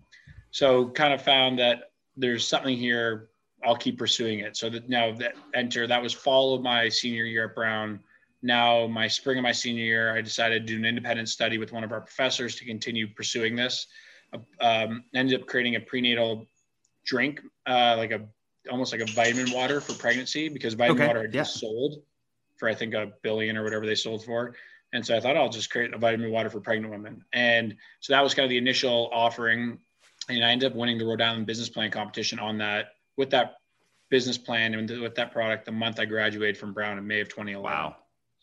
so 0.51 0.89
kind 0.89 1.13
of 1.13 1.21
found 1.21 1.59
that 1.59 1.91
there's 2.15 2.47
something 2.47 2.77
here. 2.77 3.29
I'll 3.65 3.75
keep 3.75 3.97
pursuing 3.97 4.39
it. 4.39 4.55
So 4.55 4.69
that 4.69 4.87
now 4.87 5.11
that 5.15 5.33
enter 5.53 5.87
that 5.87 6.01
was 6.01 6.13
fall 6.13 6.55
of 6.55 6.61
my 6.61 6.87
senior 6.87 7.25
year 7.25 7.49
at 7.49 7.55
Brown. 7.55 7.99
Now 8.41 8.87
my 8.87 9.07
spring 9.07 9.37
of 9.37 9.43
my 9.43 9.51
senior 9.51 9.83
year, 9.83 10.15
I 10.15 10.21
decided 10.21 10.65
to 10.65 10.73
do 10.73 10.79
an 10.79 10.85
independent 10.85 11.29
study 11.29 11.57
with 11.57 11.71
one 11.71 11.83
of 11.83 11.91
our 11.91 12.01
professors 12.01 12.55
to 12.55 12.65
continue 12.65 13.07
pursuing 13.07 13.55
this. 13.55 13.87
Um, 14.59 15.05
ended 15.15 15.41
up 15.41 15.47
creating 15.47 15.75
a 15.75 15.79
prenatal 15.79 16.47
drink, 17.05 17.41
uh, 17.65 17.95
like 17.97 18.11
a 18.11 18.21
almost 18.69 18.91
like 18.91 19.01
a 19.01 19.11
vitamin 19.13 19.51
water 19.51 19.79
for 19.79 19.93
pregnancy 19.93 20.49
because 20.49 20.73
vitamin 20.73 21.01
okay. 21.01 21.07
water 21.07 21.21
had 21.21 21.33
yeah. 21.33 21.41
just 21.41 21.59
sold 21.59 22.01
for 22.57 22.67
I 22.67 22.75
think 22.75 22.93
a 22.93 23.13
billion 23.21 23.57
or 23.57 23.63
whatever 23.63 23.85
they 23.85 23.95
sold 23.95 24.25
for. 24.25 24.55
And 24.93 25.05
so 25.05 25.15
I 25.15 25.19
thought 25.19 25.35
I'll 25.35 25.49
just 25.49 25.69
create 25.69 25.93
a 25.93 25.97
vitamin 25.97 26.31
water 26.31 26.49
for 26.49 26.59
pregnant 26.59 26.91
women. 26.91 27.23
And 27.33 27.75
so 27.99 28.13
that 28.13 28.23
was 28.23 28.33
kind 28.33 28.45
of 28.45 28.49
the 28.49 28.57
initial 28.57 29.09
offering. 29.13 29.79
And 30.29 30.43
I 30.43 30.51
ended 30.51 30.71
up 30.71 30.77
winning 30.77 30.97
the 30.97 31.05
Rhode 31.05 31.21
Island 31.21 31.45
business 31.45 31.69
plan 31.69 31.91
competition 31.91 32.39
on 32.39 32.57
that 32.59 32.93
with 33.17 33.29
that 33.31 33.57
business 34.09 34.37
plan 34.37 34.73
and 34.73 34.89
with 35.01 35.15
that 35.15 35.31
product 35.31 35.65
the 35.65 35.71
month 35.71 35.99
I 35.99 36.05
graduated 36.05 36.57
from 36.57 36.73
Brown 36.73 36.97
in 36.97 37.05
May 37.05 37.21
of 37.21 37.29
2011. 37.29 37.63
Wow. 37.63 37.95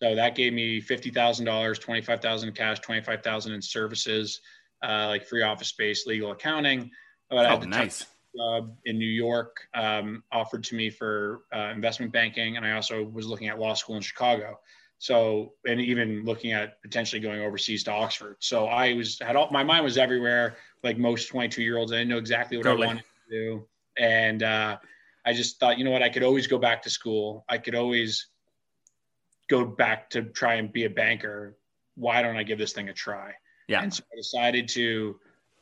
So 0.03 0.15
that 0.15 0.35
gave 0.35 0.53
me 0.53 0.81
fifty 0.81 1.11
thousand 1.11 1.47
dollars, 1.47 1.79
twenty 1.79 2.01
five 2.01 2.21
thousand 2.21 2.49
in 2.49 2.55
cash, 2.55 2.81
twenty 2.81 3.03
five 3.03 3.23
thousand 3.23 3.53
in 3.53 3.63
services, 3.63 4.41
uh, 4.83 5.07
like 5.09 5.27
free 5.27 5.43
office 5.43 5.69
space, 5.69 6.07
legal 6.07 6.33
accounting. 6.33 6.91
But 7.31 7.47
oh, 7.47 7.59
nice 7.61 8.05
job 8.37 8.77
in 8.85 8.99
New 8.99 9.07
York 9.07 9.69
um, 9.75 10.23
offered 10.33 10.65
to 10.65 10.75
me 10.75 10.91
for 10.91 11.43
uh, 11.55 11.71
investment 11.75 12.13
banking, 12.13 12.57
and 12.57 12.67
I 12.67 12.73
also 12.73 13.05
was 13.05 13.27
looking 13.27 13.49
at 13.49 13.59
law 13.59 13.75
school 13.75 13.97
in 13.97 14.03
Chicago. 14.03 14.59
So, 14.99 15.53
and 15.67 15.81
even 15.81 16.25
looking 16.25 16.53
at 16.53 16.81
potentially 16.83 17.21
going 17.21 17.41
overseas 17.41 17.85
to 17.85 17.93
Oxford. 17.93 18.37
So 18.39 18.67
I 18.67 18.95
was 18.95 19.19
had 19.21 19.37
all 19.37 19.51
my 19.51 19.63
mind 19.63 19.85
was 19.85 19.99
everywhere, 19.99 20.57
like 20.83 20.99
most 20.99 21.29
22 21.29 21.63
year 21.63 21.79
olds. 21.79 21.93
I 21.93 21.97
didn't 21.97 22.11
know 22.11 22.19
exactly 22.19 22.57
what 22.57 22.65
totally. 22.65 22.87
I 22.87 22.89
wanted 22.89 23.05
to 23.29 23.31
do, 23.31 23.67
and 23.99 24.43
uh, 24.43 24.79
I 25.27 25.33
just 25.33 25.59
thought, 25.61 25.79
you 25.79 25.85
know 25.85 25.91
what, 25.91 26.03
I 26.03 26.09
could 26.09 26.23
always 26.23 26.47
go 26.47 26.59
back 26.59 26.83
to 26.83 26.91
school. 26.91 27.45
I 27.49 27.59
could 27.59 27.75
always 27.75 28.29
go 29.49 29.65
back 29.65 30.11
to 30.11 30.23
try 30.23 30.55
and 30.55 30.73
be 30.73 30.85
a 30.85 30.91
banker. 30.91 31.57
Why 31.97 32.23
don't 32.23 32.37
I 32.37 32.43
give 32.43 32.59
this 32.59 32.73
thing 32.73 32.89
a 32.89 32.93
try? 32.93 33.33
Yeah. 33.69 33.83
And 33.83 33.93
so 33.93 34.03
I 34.13 34.17
decided 34.17 34.69
to 34.71 35.19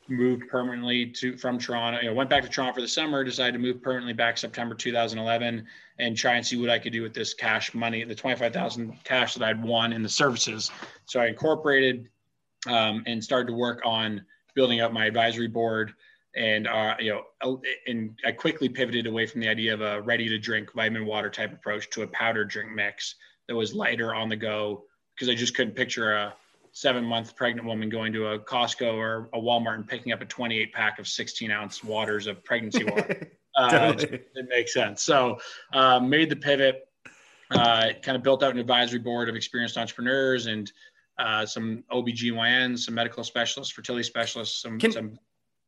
move 0.09 0.43
permanently 0.51 1.07
to 1.07 1.37
from 1.37 1.59
Toronto. 1.59 2.01
You 2.01 2.09
know, 2.09 2.15
went 2.15 2.31
back 2.31 2.43
to 2.43 2.49
Toronto 2.49 2.75
for 2.75 2.81
the 2.81 2.89
summer. 2.89 3.25
Decided 3.25 3.53
to 3.53 3.59
move 3.59 3.83
permanently 3.83 4.13
back 4.13 4.39
September 4.39 4.75
2011 4.75 5.67
and 5.99 6.17
try 6.17 6.35
and 6.35 6.47
see 6.47 6.61
what 6.61 6.71
I 6.71 6.79
could 6.79 6.93
do 6.93 7.03
with 7.03 7.15
this 7.15 7.35
cash 7.35 7.75
money, 7.75 8.03
the 8.05 8.15
25,000 8.15 8.99
cash 9.05 9.35
that 9.35 9.45
I'd 9.45 9.63
won 9.63 9.93
in 9.93 10.03
the 10.03 10.09
services. 10.09 10.71
So 11.07 11.21
I 11.21 11.27
incorporated 11.27 12.09
um, 12.69 13.03
and 13.07 13.23
started 13.23 13.49
to 13.49 13.55
work 13.55 13.81
on 13.85 14.25
building 14.55 14.81
up 14.81 14.93
my 14.93 15.07
advisory 15.07 15.49
board. 15.49 15.93
And 16.35 16.67
uh, 16.67 16.95
you 16.99 17.23
know, 17.43 17.61
and 17.87 18.19
I 18.25 18.33
quickly 18.33 18.69
pivoted 18.69 19.07
away 19.07 19.27
from 19.27 19.43
the 19.43 19.49
idea 19.49 19.75
of 19.75 19.83
a 19.83 20.01
ready-to-drink 20.01 20.73
vitamin 20.73 21.05
water 21.05 21.29
type 21.29 21.53
approach 21.53 21.91
to 21.91 22.03
a 22.03 22.07
powdered 22.07 22.49
drink 22.49 22.73
mix 22.73 23.17
that 23.53 23.57
was 23.59 23.75
lighter 23.75 24.15
on 24.15 24.31
the 24.31 24.37
go 24.37 24.85
because 25.15 25.29
I 25.29 25.35
just 25.35 25.55
couldn't 25.55 25.75
picture 25.75 26.15
a 26.15 26.35
seven 26.73 27.05
month 27.05 27.37
pregnant 27.37 27.67
woman 27.67 27.91
going 27.91 28.11
to 28.15 28.29
a 28.29 28.39
Costco 28.39 28.95
or 28.95 29.29
a 29.35 29.39
Walmart 29.39 29.75
and 29.75 29.87
picking 29.87 30.11
up 30.11 30.23
a 30.23 30.25
28 30.25 30.73
pack 30.73 30.99
of 30.99 31.07
16 31.07 31.51
ounce 31.51 31.85
waters 31.85 32.27
of 32.27 32.43
pregnancy 32.45 32.85
water. 32.85 33.31
uh, 33.59 33.93
it, 33.99 34.31
it, 34.35 34.47
makes 34.49 34.73
sense. 34.73 35.03
So 35.03 35.39
uh, 35.75 36.01
made 36.01 36.31
the 36.31 36.37
pivot, 36.37 36.89
uh, 37.51 37.89
kind 38.03 38.17
of 38.17 38.23
built 38.23 38.43
out 38.43 38.53
an 38.53 38.59
advisory 38.59 39.01
board 39.01 39.29
of 39.29 39.37
experienced 39.37 39.77
entrepreneurs 39.77 40.47
and 40.47 40.73
uh, 41.19 41.45
some 41.45 41.85
OBGYNs, 41.93 42.79
some 42.79 42.95
medical 42.95 43.23
specialists, 43.23 43.71
fertility 43.71 44.03
specialists, 44.03 44.63
some, 44.63 44.79
can, 44.79 44.93
some 44.93 45.19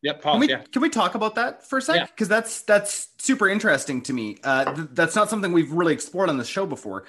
Yep, 0.05 0.23
can 0.23 0.39
we, 0.39 0.49
yeah. 0.49 0.63
can 0.71 0.83
we 0.83 0.91
talk 0.91 1.15
about 1.15 1.35
that 1.35 1.67
for 1.67 1.79
a 1.79 1.83
sec? 1.83 2.11
Because 2.11 2.29
yeah. 2.29 2.37
that's 2.37 2.63
that's 2.63 3.09
super 3.19 3.49
interesting 3.49 4.03
to 4.03 4.13
me. 4.13 4.37
Uh, 4.45 4.73
th- 4.73 4.89
that's 4.93 5.17
not 5.17 5.31
something 5.31 5.51
we've 5.51 5.73
really 5.73 5.95
explored 5.95 6.29
on 6.29 6.37
the 6.37 6.45
show 6.45 6.67
before 6.67 7.05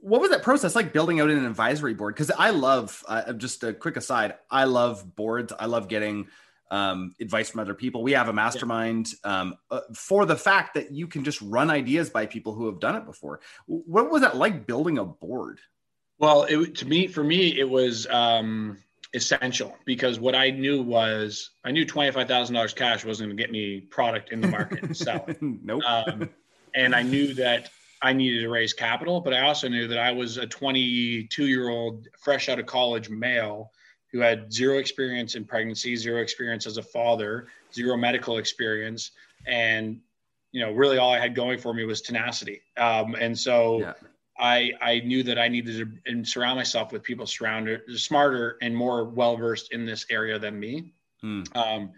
what 0.00 0.20
was 0.20 0.30
that 0.30 0.42
process 0.42 0.74
like 0.74 0.92
building 0.92 1.20
out 1.20 1.30
an 1.30 1.44
advisory 1.44 1.94
board? 1.94 2.14
Because 2.14 2.30
I 2.30 2.50
love, 2.50 3.04
uh, 3.08 3.32
just 3.32 3.64
a 3.64 3.72
quick 3.72 3.96
aside, 3.96 4.34
I 4.50 4.64
love 4.64 5.16
boards. 5.16 5.52
I 5.58 5.66
love 5.66 5.88
getting 5.88 6.28
um, 6.70 7.14
advice 7.20 7.50
from 7.50 7.60
other 7.60 7.74
people. 7.74 8.02
We 8.02 8.12
have 8.12 8.28
a 8.28 8.32
mastermind 8.32 9.08
um, 9.24 9.56
uh, 9.70 9.80
for 9.94 10.26
the 10.26 10.36
fact 10.36 10.74
that 10.74 10.92
you 10.92 11.06
can 11.06 11.24
just 11.24 11.40
run 11.42 11.70
ideas 11.70 12.10
by 12.10 12.26
people 12.26 12.54
who 12.54 12.66
have 12.66 12.80
done 12.80 12.96
it 12.96 13.06
before. 13.06 13.40
What 13.66 14.10
was 14.10 14.22
that 14.22 14.36
like 14.36 14.66
building 14.66 14.98
a 14.98 15.04
board? 15.04 15.60
Well, 16.18 16.44
it, 16.44 16.76
to 16.76 16.86
me, 16.86 17.06
for 17.06 17.22
me, 17.22 17.58
it 17.58 17.68
was 17.68 18.06
um, 18.08 18.78
essential 19.14 19.74
because 19.84 20.20
what 20.20 20.34
I 20.34 20.50
knew 20.50 20.82
was 20.82 21.50
I 21.64 21.70
knew 21.70 21.84
twenty 21.84 22.10
five 22.10 22.28
thousand 22.28 22.54
dollars 22.54 22.74
cash 22.74 23.04
wasn't 23.04 23.28
going 23.28 23.36
to 23.36 23.42
get 23.42 23.50
me 23.50 23.80
product 23.80 24.32
in 24.32 24.40
the 24.40 24.48
market 24.48 24.82
and 24.82 24.96
sell. 24.96 25.26
nope. 25.40 25.82
Um, 25.84 26.30
and 26.74 26.94
I 26.94 27.02
knew 27.02 27.34
that 27.34 27.70
I 28.02 28.12
needed 28.12 28.42
to 28.42 28.48
raise 28.48 28.72
capital, 28.72 29.20
but 29.20 29.34
I 29.34 29.40
also 29.40 29.68
knew 29.68 29.88
that 29.88 29.98
I 29.98 30.12
was 30.12 30.36
a 30.36 30.46
22 30.46 31.46
year 31.46 31.68
old, 31.68 32.06
fresh 32.18 32.48
out 32.48 32.58
of 32.58 32.66
college 32.66 33.08
male 33.08 33.72
who 34.12 34.20
had 34.20 34.52
zero 34.52 34.78
experience 34.78 35.34
in 35.34 35.44
pregnancy, 35.44 35.96
zero 35.96 36.22
experience 36.22 36.66
as 36.66 36.76
a 36.76 36.82
father, 36.82 37.48
zero 37.74 37.96
medical 37.96 38.38
experience. 38.38 39.10
And, 39.46 40.00
you 40.52 40.60
know, 40.64 40.72
really 40.72 40.98
all 40.98 41.12
I 41.12 41.18
had 41.18 41.34
going 41.34 41.58
for 41.58 41.74
me 41.74 41.84
was 41.84 42.00
tenacity. 42.00 42.62
Um, 42.76 43.14
and 43.14 43.38
so 43.38 43.80
yeah. 43.80 43.92
I, 44.38 44.72
I 44.80 45.00
knew 45.00 45.22
that 45.24 45.38
I 45.38 45.48
needed 45.48 45.90
to 46.06 46.24
surround 46.24 46.56
myself 46.56 46.92
with 46.92 47.02
people 47.02 47.26
surrounded 47.26 47.80
smarter 47.96 48.56
and 48.62 48.74
more 48.74 49.04
well 49.04 49.36
versed 49.36 49.72
in 49.72 49.84
this 49.84 50.06
area 50.10 50.38
than 50.38 50.58
me. 50.58 50.92
Mm. 51.24 51.56
Um, 51.56 51.92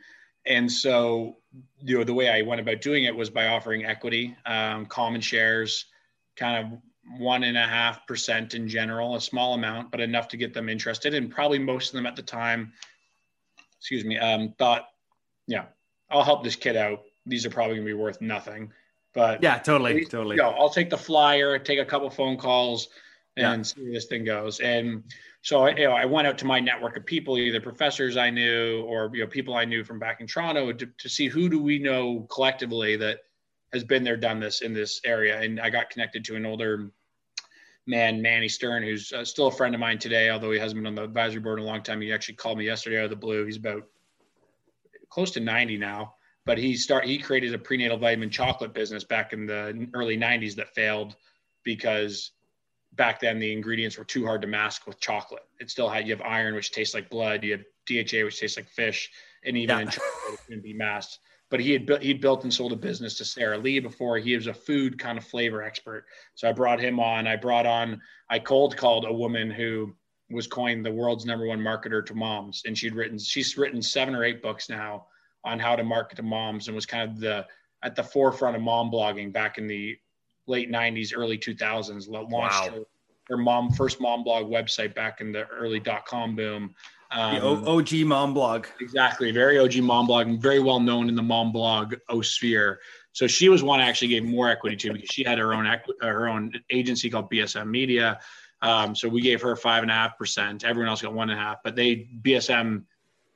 and 0.47 0.71
so 0.71 1.37
you 1.83 1.99
know 1.99 2.05
the 2.05 2.15
way 2.15 2.31
I 2.31 2.43
went 2.43 2.61
about 2.61 2.81
doing 2.81 3.05
it 3.05 3.15
was 3.15 3.29
by 3.29 3.49
offering 3.49 3.85
equity, 3.85 4.37
um, 4.47 4.87
common 4.87 5.21
shares, 5.21 5.87
kind 6.37 6.65
of 6.67 6.79
one 7.19 7.45
and 7.45 7.57
a 7.57 7.67
half 7.67 8.07
percent 8.07 8.55
in 8.55 8.69
general, 8.69 9.17
a 9.17 9.21
small 9.21 9.55
amount, 9.55 9.91
but 9.91 10.01
enough 10.01 10.29
to 10.29 10.37
get 10.37 10.55
them 10.55 10.69
interested. 10.69 11.15
And 11.15 11.31
probably 11.31 11.59
most 11.59 11.89
of 11.89 11.95
them 11.95 12.07
at 12.07 12.17
the 12.17 12.23
time, 12.23 12.73
excuse 13.79 14.05
me, 14.05 14.17
um, 14.19 14.55
thought, 14.59 14.89
yeah, 15.47 15.65
I'll 16.11 16.25
help 16.25 16.45
this 16.45 16.57
kid 16.57 16.77
out. 16.77 17.03
These 17.27 17.45
are 17.45 17.51
probably 17.51 17.77
gonna 17.77 17.87
be 17.87 17.95
worth 17.95 18.21
nothing. 18.21 18.73
But 19.13 19.43
yeah, 19.43 19.59
totally, 19.59 20.05
totally. 20.05 20.37
You 20.37 20.43
know, 20.43 20.51
I'll 20.51 20.71
take 20.71 20.91
the 20.91 20.99
flyer, 20.99 21.59
take 21.59 21.81
a 21.81 21.85
couple 21.85 22.09
phone 22.11 22.37
calls, 22.37 22.89
and 23.37 23.61
yeah. 23.61 23.63
see 23.63 23.83
where 23.83 23.93
this 23.93 24.07
thing 24.07 24.25
goes. 24.25 24.61
And 24.61 25.03
so 25.43 25.65
I, 25.65 25.71
you 25.71 25.85
know, 25.85 25.93
I 25.93 26.05
went 26.05 26.29
out 26.29 26.39
to 26.39 26.45
my 26.45 26.61
network 26.61 26.97
of 26.97 27.05
people, 27.05 27.37
either 27.39 27.61
professors 27.61 28.17
I 28.17 28.31
knew 28.31 28.83
or 28.83 29.11
you 29.13 29.23
know 29.23 29.27
people 29.27 29.55
I 29.55 29.65
knew 29.65 29.83
from 29.83 29.99
back 29.99 30.21
in 30.21 30.27
Toronto, 30.27 30.73
to, 30.73 30.87
to 30.87 31.09
see 31.09 31.29
who 31.29 31.49
do 31.49 31.61
we 31.61 31.79
know 31.79 32.27
collectively 32.31 32.97
that 32.97 33.21
has 33.73 33.85
been 33.85 34.05
there, 34.05 34.17
done 34.17 34.41
this 34.41 34.63
in 34.63 34.75
this 34.75 35.01
area. 35.05 35.41
And 35.41 35.61
I 35.61 35.71
got 35.71 35.91
connected 35.91 36.25
to 36.27 36.37
an 36.37 36.45
older 36.45 36.91
man, 37.87 38.21
Manny 38.21 38.49
Stern, 38.49 38.83
who's 38.83 39.13
uh, 39.13 39.25
still 39.25 39.47
a 39.47 39.53
friend 39.53 39.75
of 39.75 39.81
mine 39.81 39.99
today, 39.99 40.31
although 40.31 40.51
he 40.51 40.59
hasn't 40.59 40.81
been 40.81 40.87
on 40.87 40.95
the 40.95 41.05
advisory 41.05 41.41
board 41.41 41.59
in 41.59 41.65
a 41.65 41.69
long 41.69 41.83
time. 41.83 42.01
He 42.01 42.13
actually 42.13 42.35
called 42.35 42.59
me 42.59 42.65
yesterday 42.67 42.99
out 42.99 43.05
of 43.05 43.11
the 43.11 43.17
blue. 43.17 43.45
He's 43.45 43.57
about 43.57 43.85
close 45.09 45.31
to 45.33 45.41
90 45.41 45.79
now, 45.79 46.15
but 46.51 46.59
he 46.59 46.75
start 46.75 47.05
he 47.05 47.17
created 47.17 47.55
a 47.55 47.59
prenatal 47.59 47.97
vitamin 47.97 48.29
chocolate 48.29 48.75
business 48.75 49.05
back 49.05 49.33
in 49.33 49.47
the 49.47 49.87
early 49.95 50.19
90s 50.19 50.57
that 50.57 50.75
failed 50.75 51.15
because 51.63 52.33
back 52.95 53.21
then 53.21 53.39
the 53.39 53.53
ingredients 53.53 53.97
were 53.97 54.03
too 54.03 54.27
hard 54.27 54.43
to 54.43 54.49
mask 54.49 54.85
with 54.85 54.99
chocolate. 54.99 55.45
It 55.61 55.71
still 55.71 55.89
had 55.89 56.09
you 56.09 56.13
have 56.13 56.27
iron, 56.27 56.57
which 56.57 56.73
tastes 56.73 56.93
like 56.93 57.09
blood. 57.09 57.45
You 57.45 57.53
have 57.53 57.63
DHA, 57.87 58.25
which 58.25 58.41
tastes 58.41 58.57
like 58.57 58.69
fish, 58.69 59.13
and 59.45 59.57
even 59.57 59.77
yeah. 59.77 59.83
in 59.83 59.89
chocolate, 59.91 60.33
it 60.33 60.41
couldn't 60.45 60.65
be 60.65 60.73
masked 60.73 61.21
but 61.51 61.61
he 61.61 61.71
had 61.71 61.87
built 61.87 62.03
he 62.03 62.15
built 62.15 62.43
and 62.43 62.53
sold 62.53 62.73
a 62.73 62.77
business 62.77 63.17
to 63.19 63.25
Sara 63.25 63.57
Lee 63.57 63.79
before. 63.79 64.19
He 64.19 64.35
was 64.35 64.49
a 64.49 64.55
food 64.55 64.99
kind 64.99 65.19
of 65.19 65.25
flavor 65.25 65.63
expert. 65.63 66.07
So 66.35 66.49
I 66.49 66.53
brought 66.53 66.81
him 66.81 66.99
on. 66.99 67.29
I 67.29 67.37
brought 67.37 67.67
on 67.67 68.01
I 68.29 68.41
cold 68.41 68.77
called 68.77 69.05
a 69.05 69.13
woman 69.13 69.53
who 69.53 69.95
was 70.33 70.49
coined 70.49 70.85
the 70.85 70.91
world's 70.91 71.27
number 71.27 71.47
one 71.47 71.61
marketer 71.61 72.05
to 72.07 72.15
moms, 72.15 72.63
and 72.67 72.77
she'd 72.77 72.97
written 72.97 73.21
she's 73.21 73.57
written 73.57 73.81
seven 73.81 74.17
or 74.17 74.25
eight 74.25 74.43
books 74.43 74.69
now 74.69 75.07
on 75.45 75.59
how 75.59 75.77
to 75.77 75.85
market 75.85 76.17
to 76.17 76.23
moms, 76.23 76.69
and 76.69 76.75
was 76.75 76.87
kind 76.87 77.11
of 77.11 77.21
the 77.21 77.47
at 77.83 77.97
the 77.97 78.03
forefront 78.03 78.57
of 78.57 78.63
mom 78.63 78.91
blogging 78.91 79.33
back 79.33 79.59
in 79.59 79.67
the 79.67 79.97
late 80.47 80.71
90s, 80.71 81.13
early 81.17 81.39
2000s. 81.39 82.09
Launched 82.09 82.33
wow. 82.33 82.69
her, 82.71 82.83
her 83.29 83.37
mom 83.37 83.71
first 83.71 84.01
mom 84.01 84.25
blog 84.25 84.51
website 84.51 84.95
back 84.95 85.21
in 85.21 85.33
the 85.33 85.47
early 85.49 85.81
dot 85.81 86.05
com 86.07 86.37
boom. 86.37 86.75
Um, 87.13 87.35
the 87.35 87.71
OG 87.71 88.07
mom 88.07 88.35
blog. 88.35 88.67
Exactly. 88.81 89.31
Very 89.33 89.59
OG 89.59 89.79
mom 89.79 90.07
blog 90.07 90.29
and 90.29 90.41
very 90.41 90.61
well 90.61 90.81
known 90.81 91.09
in 91.09 91.15
the 91.15 91.23
mom 91.23 91.53
blog 91.53 91.95
o 92.09 92.21
sphere. 92.21 92.81
So 93.13 93.27
she 93.27 93.49
was 93.49 93.63
one 93.63 93.81
I 93.81 93.89
actually 93.89 94.09
gave 94.09 94.25
more 94.25 94.49
equity 94.49 94.77
to 94.77 94.93
because 94.93 95.09
she 95.11 95.25
had 95.25 95.39
her 95.39 95.53
own 95.53 95.67
equi- 95.67 95.95
her 96.01 96.29
own 96.29 96.53
agency 96.71 97.11
called 97.11 97.31
BSM 97.31 97.69
Media. 97.69 98.21
Um, 98.63 98.95
so 98.95 99.09
we 99.09 99.23
gave 99.23 99.41
her 99.43 99.57
five 99.57 99.83
and 99.83 99.91
a 99.91 99.95
half 99.95 100.19
percent. 100.19 100.65
Everyone 100.65 100.89
else 100.89 101.03
got 101.03 101.15
one 101.15 101.31
and 101.31 101.39
a 101.39 101.43
half, 101.43 101.59
but 101.65 101.75
they 101.75 102.09
BSM 102.23 102.85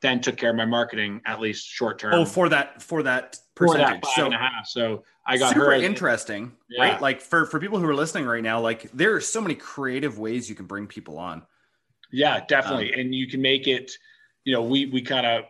then 0.05 0.21
took 0.21 0.37
care 0.37 0.51
of 0.51 0.57
my 0.57 0.67
marketing 0.67 1.23
at 1.25 1.41
least 1.41 1.67
short 1.67 1.99
term. 1.99 2.13
Oh, 2.13 2.25
for 2.27 2.51
that 2.51 2.83
for 2.83 3.03
that 3.03 3.39
percentage. 3.55 3.87
For 3.87 3.93
that 3.95 4.05
five 4.05 4.13
so, 4.15 4.25
and 4.27 4.35
a 4.35 4.39
half. 4.39 4.67
So 4.67 5.03
I 5.27 5.39
got 5.39 5.55
super 5.55 5.73
interesting, 5.73 6.53
yeah. 6.69 6.83
right? 6.83 7.01
Like 7.01 7.23
for 7.23 7.47
for 7.47 7.59
people 7.59 7.79
who 7.79 7.89
are 7.89 7.95
listening 7.95 8.27
right 8.27 8.43
now, 8.43 8.61
like 8.61 8.91
there 8.93 9.15
are 9.15 9.21
so 9.21 9.41
many 9.41 9.55
creative 9.55 10.19
ways 10.19 10.49
you 10.49 10.55
can 10.55 10.67
bring 10.67 10.87
people 10.87 11.19
on. 11.19 11.43
Yeah, 12.13 12.45
definitely. 12.47 12.93
Um, 12.93 13.01
and 13.01 13.15
you 13.15 13.27
can 13.27 13.41
make 13.41 13.67
it, 13.67 13.93
you 14.45 14.53
know, 14.53 14.63
we 14.63 14.87
we 14.87 15.01
kind 15.01 15.27
of 15.27 15.45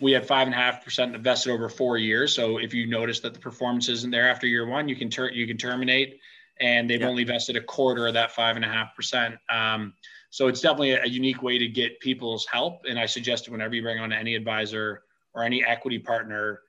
we 0.00 0.12
had 0.12 0.26
five 0.26 0.46
and 0.46 0.54
a 0.54 0.56
half 0.56 0.82
percent 0.82 1.14
invested 1.14 1.52
over 1.52 1.68
four 1.68 1.98
years. 1.98 2.34
So 2.34 2.56
if 2.56 2.72
you 2.72 2.86
notice 2.86 3.20
that 3.20 3.34
the 3.34 3.40
performance 3.40 3.90
isn't 3.90 4.10
there 4.10 4.28
after 4.30 4.46
year 4.46 4.66
one, 4.66 4.88
you 4.88 4.96
can 4.96 5.10
ter- 5.10 5.30
you 5.30 5.46
can 5.46 5.58
terminate, 5.58 6.18
and 6.60 6.88
they've 6.88 7.02
yeah. 7.02 7.08
only 7.08 7.22
invested 7.22 7.56
a 7.56 7.62
quarter 7.62 8.06
of 8.06 8.14
that 8.14 8.32
five 8.32 8.56
and 8.56 8.64
a 8.64 8.68
half 8.68 8.96
percent. 8.96 9.34
Um, 9.50 9.92
so 10.30 10.48
it's 10.48 10.60
definitely 10.60 10.92
a, 10.92 11.02
a 11.02 11.08
unique 11.08 11.42
way 11.42 11.58
to 11.58 11.68
get 11.68 11.98
people's 12.00 12.46
help. 12.46 12.82
And 12.88 12.98
I 12.98 13.06
suggest 13.06 13.44
that 13.44 13.52
whenever 13.52 13.74
you 13.74 13.82
bring 13.82 13.98
on 13.98 14.12
any 14.12 14.34
advisor 14.34 15.02
or 15.34 15.42
any 15.42 15.64
equity 15.64 15.98
partner, 15.98 16.60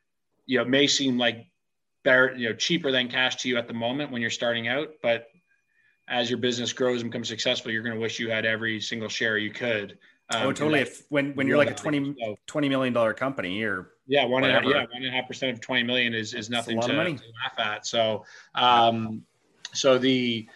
you 0.46 0.58
know, 0.58 0.64
it 0.64 0.70
may 0.70 0.88
seem 0.88 1.18
like 1.18 1.48
better, 2.04 2.34
you 2.36 2.50
know, 2.50 2.56
cheaper 2.56 2.92
than 2.92 3.10
cash 3.10 3.36
to 3.38 3.50
you 3.50 3.58
at 3.58 3.68
the 3.68 3.74
moment 3.74 4.12
when 4.12 4.22
you're 4.22 4.32
starting 4.32 4.68
out, 4.68 4.90
but 5.02 5.28
as 6.08 6.30
your 6.30 6.40
business 6.40 6.72
grows 6.72 7.02
and 7.02 7.12
becomes 7.12 7.28
successful, 7.28 7.72
you're 7.72 7.84
going 7.84 7.96
to 7.96 8.00
wish 8.00 8.20
you 8.20 8.30
had 8.30 8.46
every 8.46 8.80
single 8.80 9.10
share 9.10 9.38
you 9.38 9.52
could. 9.52 9.98
Um, 10.30 10.48
oh, 10.48 10.52
totally. 10.54 10.82
If 10.82 11.06
when 11.10 11.34
when 11.36 11.48
you're 11.48 11.58
like 11.58 11.72
a 11.72 11.74
20, 11.74 12.16
so, 12.22 12.38
20 12.48 12.70
million 12.70 12.94
dollar 12.94 13.14
company 13.14 13.64
or 13.64 13.92
yeah, 14.08 14.26
one 14.26 14.44
and 14.44 14.66
yeah, 14.66 14.80
one 14.82 14.88
and 14.94 15.08
a 15.08 15.12
half 15.12 15.28
percent 15.28 15.54
of 15.54 15.62
20 15.62 15.84
million 15.84 16.14
is, 16.14 16.34
is 16.34 16.50
nothing 16.50 16.80
to, 16.80 16.88
to, 16.88 16.94
laugh 16.94 17.20
at. 17.58 17.86
So, 17.86 18.26
um, 18.56 19.24
so 19.74 19.98
the, 19.98 20.48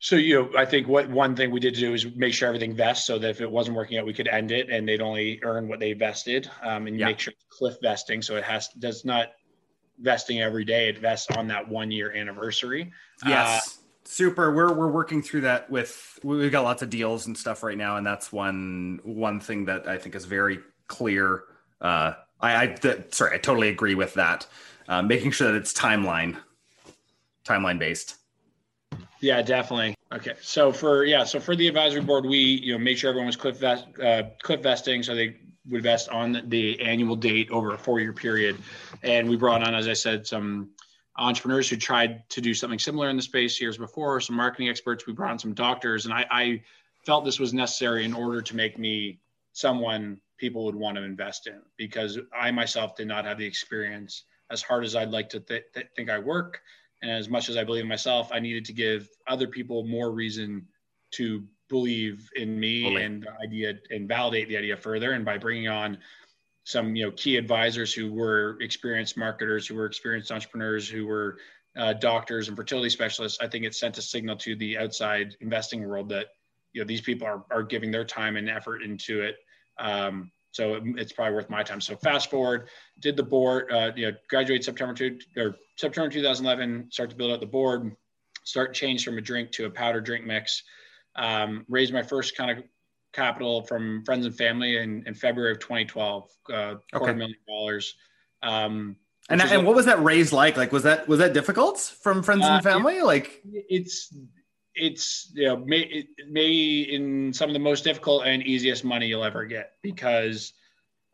so, 0.00 0.16
you 0.16 0.34
know, 0.34 0.50
I 0.56 0.64
think 0.64 0.86
what 0.86 1.10
one 1.10 1.34
thing 1.34 1.50
we 1.50 1.58
did 1.58 1.74
do 1.74 1.92
is 1.92 2.06
make 2.14 2.32
sure 2.32 2.46
everything 2.46 2.74
vests 2.74 3.04
so 3.06 3.18
that 3.18 3.30
if 3.30 3.40
it 3.40 3.50
wasn't 3.50 3.76
working 3.76 3.98
out, 3.98 4.06
we 4.06 4.14
could 4.14 4.28
end 4.28 4.52
it 4.52 4.70
and 4.70 4.88
they'd 4.88 5.00
only 5.00 5.40
earn 5.42 5.66
what 5.68 5.80
they 5.80 5.92
vested 5.92 6.48
um, 6.62 6.86
and 6.86 6.98
yeah. 6.98 7.06
make 7.06 7.18
sure 7.18 7.32
it's 7.32 7.44
cliff 7.48 7.76
vesting. 7.82 8.22
So 8.22 8.36
it 8.36 8.44
has, 8.44 8.68
does 8.78 9.04
not 9.04 9.32
vesting 9.98 10.40
every 10.40 10.64
day. 10.64 10.88
It 10.88 10.98
vests 10.98 11.36
on 11.36 11.48
that 11.48 11.68
one 11.68 11.90
year 11.90 12.12
anniversary. 12.12 12.92
Yes. 13.26 13.78
Uh, 13.80 13.84
super 14.04 14.54
we're 14.54 14.72
we're 14.72 14.90
working 14.90 15.20
through 15.20 15.42
that 15.42 15.68
with 15.68 16.18
we've 16.22 16.50
got 16.50 16.62
lots 16.62 16.80
of 16.80 16.88
deals 16.88 17.26
and 17.26 17.36
stuff 17.36 17.62
right 17.62 17.76
now 17.76 17.98
and 17.98 18.06
that's 18.06 18.32
one 18.32 18.98
one 19.02 19.38
thing 19.38 19.66
that 19.66 19.86
i 19.86 19.98
think 19.98 20.14
is 20.14 20.24
very 20.24 20.60
clear 20.86 21.42
uh 21.82 22.14
i 22.40 22.56
i 22.56 22.66
the, 22.80 23.04
sorry 23.10 23.34
i 23.34 23.38
totally 23.38 23.68
agree 23.68 23.94
with 23.94 24.14
that 24.14 24.46
uh, 24.88 25.02
making 25.02 25.30
sure 25.30 25.52
that 25.52 25.58
it's 25.58 25.74
timeline 25.74 26.34
timeline 27.44 27.78
based 27.78 28.17
yeah 29.20 29.42
definitely 29.42 29.94
okay 30.12 30.34
so 30.40 30.72
for 30.72 31.04
yeah 31.04 31.24
so 31.24 31.40
for 31.40 31.56
the 31.56 31.66
advisory 31.66 32.00
board 32.00 32.24
we 32.24 32.38
you 32.38 32.72
know 32.72 32.78
made 32.78 32.98
sure 32.98 33.10
everyone 33.10 33.26
was 33.26 33.36
cliff 33.36 33.58
vest 33.58 33.86
uh, 34.02 34.22
cliff 34.42 34.62
vesting 34.62 35.02
so 35.02 35.14
they 35.14 35.36
would 35.68 35.82
vest 35.82 36.08
on 36.08 36.42
the 36.46 36.80
annual 36.80 37.14
date 37.14 37.50
over 37.50 37.74
a 37.74 37.78
four 37.78 38.00
year 38.00 38.12
period 38.12 38.56
and 39.02 39.28
we 39.28 39.36
brought 39.36 39.62
on 39.62 39.74
as 39.74 39.88
i 39.88 39.92
said 39.92 40.26
some 40.26 40.70
entrepreneurs 41.18 41.68
who 41.68 41.76
tried 41.76 42.28
to 42.30 42.40
do 42.40 42.54
something 42.54 42.78
similar 42.78 43.10
in 43.10 43.16
the 43.16 43.22
space 43.22 43.60
years 43.60 43.76
before, 43.76 44.20
some 44.20 44.36
marketing 44.36 44.68
experts. 44.68 45.06
We 45.06 45.12
brought 45.12 45.32
in 45.32 45.38
some 45.38 45.52
doctors, 45.52 46.04
and 46.04 46.14
I, 46.14 46.26
I 46.30 46.62
felt 47.04 47.24
this 47.24 47.40
was 47.40 47.52
necessary 47.52 48.04
in 48.04 48.14
order 48.14 48.40
to 48.40 48.56
make 48.56 48.78
me 48.78 49.18
someone 49.52 50.20
people 50.38 50.64
would 50.64 50.76
want 50.76 50.96
to 50.96 51.02
invest 51.02 51.48
in 51.48 51.60
because 51.76 52.18
I 52.32 52.52
myself 52.52 52.94
did 52.94 53.08
not 53.08 53.24
have 53.24 53.38
the 53.38 53.46
experience 53.46 54.24
as 54.50 54.62
hard 54.62 54.84
as 54.84 54.94
I'd 54.94 55.10
like 55.10 55.28
to 55.30 55.40
th- 55.40 55.64
th- 55.74 55.88
think 55.96 56.08
I 56.08 56.18
work. 56.18 56.62
And 57.02 57.10
as 57.10 57.28
much 57.28 57.48
as 57.48 57.56
I 57.56 57.64
believe 57.64 57.82
in 57.82 57.88
myself, 57.88 58.30
I 58.32 58.40
needed 58.40 58.64
to 58.66 58.72
give 58.72 59.08
other 59.26 59.46
people 59.46 59.84
more 59.84 60.10
reason 60.10 60.66
to 61.12 61.44
believe 61.68 62.28
in 62.34 62.58
me 62.58 62.96
and 62.96 63.22
the 63.22 63.32
idea 63.42 63.74
and 63.90 64.08
validate 64.08 64.48
the 64.48 64.56
idea 64.56 64.76
further. 64.76 65.12
And 65.12 65.24
by 65.24 65.38
bringing 65.38 65.68
on 65.68 65.98
some 66.64 66.94
you 66.94 67.06
know 67.06 67.10
key 67.12 67.38
advisors 67.38 67.94
who 67.94 68.12
were 68.12 68.58
experienced 68.60 69.16
marketers, 69.16 69.66
who 69.66 69.74
were 69.74 69.86
experienced 69.86 70.30
entrepreneurs, 70.30 70.88
who 70.88 71.06
were 71.06 71.38
uh, 71.76 71.94
doctors 71.94 72.48
and 72.48 72.56
fertility 72.56 72.90
specialists. 72.90 73.38
I 73.40 73.48
think 73.48 73.64
it 73.64 73.74
sent 73.74 73.96
a 73.96 74.02
signal 74.02 74.36
to 74.36 74.54
the 74.56 74.76
outside 74.76 75.34
investing 75.40 75.88
world 75.88 76.10
that 76.10 76.26
you 76.72 76.82
know 76.82 76.86
these 76.86 77.00
people 77.00 77.26
are 77.26 77.44
are 77.50 77.62
giving 77.62 77.90
their 77.90 78.04
time 78.04 78.36
and 78.36 78.50
effort 78.50 78.82
into 78.82 79.22
it. 79.22 79.36
Um, 79.78 80.30
so 80.58 80.74
it, 80.74 80.82
it's 80.96 81.12
probably 81.12 81.34
worth 81.34 81.48
my 81.48 81.62
time. 81.62 81.80
So 81.80 81.94
fast 81.94 82.30
forward, 82.30 82.68
did 83.00 83.16
the 83.16 83.22
board, 83.22 83.70
uh, 83.70 83.92
you 83.94 84.10
know, 84.10 84.16
graduate 84.28 84.64
September 84.64 84.92
two 84.92 85.16
or 85.36 85.54
September 85.76 86.10
2011, 86.10 86.88
start 86.90 87.10
to 87.10 87.16
build 87.16 87.30
out 87.30 87.38
the 87.38 87.46
board, 87.46 87.94
start 88.42 88.74
change 88.74 89.04
from 89.04 89.18
a 89.18 89.20
drink 89.20 89.52
to 89.52 89.66
a 89.66 89.70
powder 89.70 90.00
drink 90.00 90.26
mix. 90.26 90.64
Um, 91.14 91.64
raised 91.68 91.92
my 91.92 92.02
first 92.02 92.36
kind 92.36 92.50
of 92.50 92.64
capital 93.12 93.62
from 93.62 94.04
friends 94.04 94.26
and 94.26 94.36
family 94.36 94.78
in, 94.78 95.04
in 95.06 95.14
February 95.14 95.52
of 95.52 95.60
2012, 95.60 96.28
uh, 96.52 96.74
quarter 96.92 97.14
million 97.14 97.36
dollars. 97.46 97.94
Um, 98.42 98.96
and, 99.30 99.40
and 99.40 99.64
what 99.64 99.76
was 99.76 99.86
that 99.86 100.02
raise 100.02 100.32
like? 100.32 100.56
Like, 100.56 100.72
was 100.72 100.82
that, 100.82 101.06
was 101.06 101.20
that 101.20 101.34
difficult 101.34 101.78
from 101.78 102.24
friends 102.24 102.44
uh, 102.44 102.48
and 102.48 102.64
family? 102.64 102.98
It, 102.98 103.04
like 103.04 103.42
it's, 103.44 104.12
it's, 104.78 105.30
you 105.34 105.46
know, 105.46 105.56
may, 105.56 105.80
it 105.80 106.06
may 106.28 106.80
in 106.80 107.32
some 107.32 107.50
of 107.50 107.54
the 107.54 107.60
most 107.60 107.84
difficult 107.84 108.26
and 108.26 108.42
easiest 108.42 108.84
money 108.84 109.06
you'll 109.06 109.24
ever 109.24 109.44
get 109.44 109.72
because, 109.82 110.52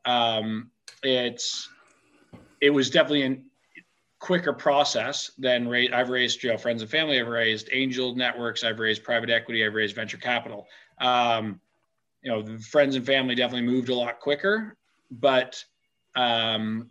um, 0.05 0.71
it's, 1.03 1.69
it 2.61 2.71
was 2.71 2.91
definitely 2.91 3.25
a 3.25 3.37
quicker 4.19 4.53
process 4.53 5.31
than 5.39 5.69
ra- 5.69 5.93
I've 5.93 6.09
raised, 6.09 6.43
you 6.43 6.51
know, 6.51 6.57
friends 6.57 6.81
and 6.81 6.91
family. 6.91 7.21
I've 7.21 7.29
raised 7.29 7.69
angel 7.73 8.15
networks. 8.15 8.65
I've 8.65 8.79
raised 8.79 9.05
private 9.05 9.29
equity. 9.29 9.65
I've 9.65 9.75
raised 9.75 9.95
venture 9.95 10.17
capital. 10.17 10.67
Um, 10.99 11.61
you 12.23 12.31
know, 12.31 12.59
friends 12.59 12.97
and 12.97 13.05
family 13.05 13.35
definitely 13.35 13.69
moved 13.69 13.91
a 13.91 13.95
lot 13.95 14.21
quicker, 14.21 14.77
but 15.11 15.63
um, 16.17 16.89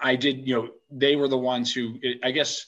I 0.00 0.14
did, 0.14 0.46
you 0.46 0.54
know, 0.54 0.68
they 0.90 1.16
were 1.16 1.28
the 1.28 1.38
ones 1.38 1.72
who, 1.72 1.98
I 2.22 2.30
guess, 2.32 2.66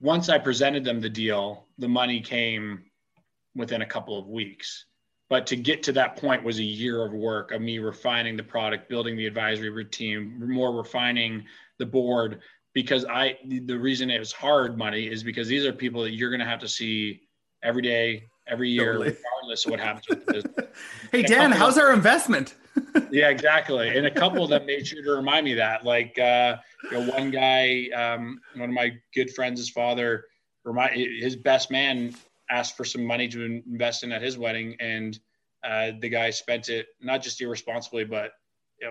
once 0.00 0.28
I 0.28 0.38
presented 0.38 0.84
them 0.84 1.00
the 1.00 1.08
deal, 1.08 1.63
the 1.78 1.88
money 1.88 2.20
came 2.20 2.84
within 3.54 3.82
a 3.82 3.86
couple 3.86 4.18
of 4.18 4.26
weeks. 4.26 4.86
but 5.30 5.46
to 5.46 5.56
get 5.56 5.82
to 5.82 5.92
that 5.92 6.16
point 6.16 6.44
was 6.44 6.58
a 6.58 6.62
year 6.62 7.04
of 7.04 7.12
work 7.12 7.50
of 7.50 7.60
me 7.62 7.78
refining 7.78 8.36
the 8.36 8.42
product, 8.42 8.88
building 8.88 9.16
the 9.16 9.26
advisory 9.26 9.84
team, 9.86 10.38
more 10.52 10.72
refining 10.72 11.44
the 11.78 11.86
board. 11.86 12.40
Because 12.74 13.04
I, 13.06 13.38
the 13.66 13.78
reason 13.78 14.10
it 14.10 14.18
was 14.18 14.32
hard 14.32 14.76
money 14.76 15.06
is 15.06 15.22
because 15.22 15.48
these 15.48 15.64
are 15.64 15.72
people 15.72 16.02
that 16.02 16.12
you're 16.12 16.30
going 16.30 16.40
to 16.40 16.46
have 16.46 16.60
to 16.60 16.68
see 16.68 17.22
every 17.62 17.82
day, 17.82 18.26
every 18.46 18.68
year, 18.68 18.92
totally. 18.92 19.16
regardless 19.16 19.64
of 19.64 19.70
what 19.70 19.80
happens 19.80 20.08
with 20.08 20.26
the 20.26 20.32
business. 20.32 20.66
hey, 21.12 21.22
Dan, 21.22 21.52
how's 21.52 21.78
our 21.78 21.92
investment? 21.92 22.54
yeah, 23.10 23.28
exactly. 23.28 23.96
And 23.96 24.06
a 24.06 24.10
couple 24.10 24.42
of 24.42 24.50
them 24.50 24.66
made 24.66 24.86
sure 24.86 25.02
to 25.02 25.12
remind 25.12 25.44
me 25.44 25.54
that. 25.54 25.84
Like, 25.84 26.18
uh, 26.18 26.56
you 26.84 26.90
know, 26.92 27.10
one 27.12 27.30
guy, 27.30 27.88
um, 27.94 28.40
one 28.56 28.68
of 28.68 28.74
my 28.74 28.92
good 29.14 29.32
friends, 29.32 29.60
his 29.60 29.70
father, 29.70 30.24
remind 30.64 30.94
his 30.94 31.36
best 31.36 31.70
man 31.70 32.14
asked 32.50 32.76
for 32.76 32.84
some 32.84 33.04
money 33.04 33.28
to 33.28 33.42
invest 33.42 34.02
in 34.02 34.12
at 34.12 34.22
his 34.22 34.36
wedding, 34.36 34.76
and 34.80 35.18
uh, 35.62 35.92
the 36.00 36.08
guy 36.08 36.30
spent 36.30 36.68
it 36.68 36.88
not 37.00 37.22
just 37.22 37.40
irresponsibly, 37.40 38.04
but 38.04 38.32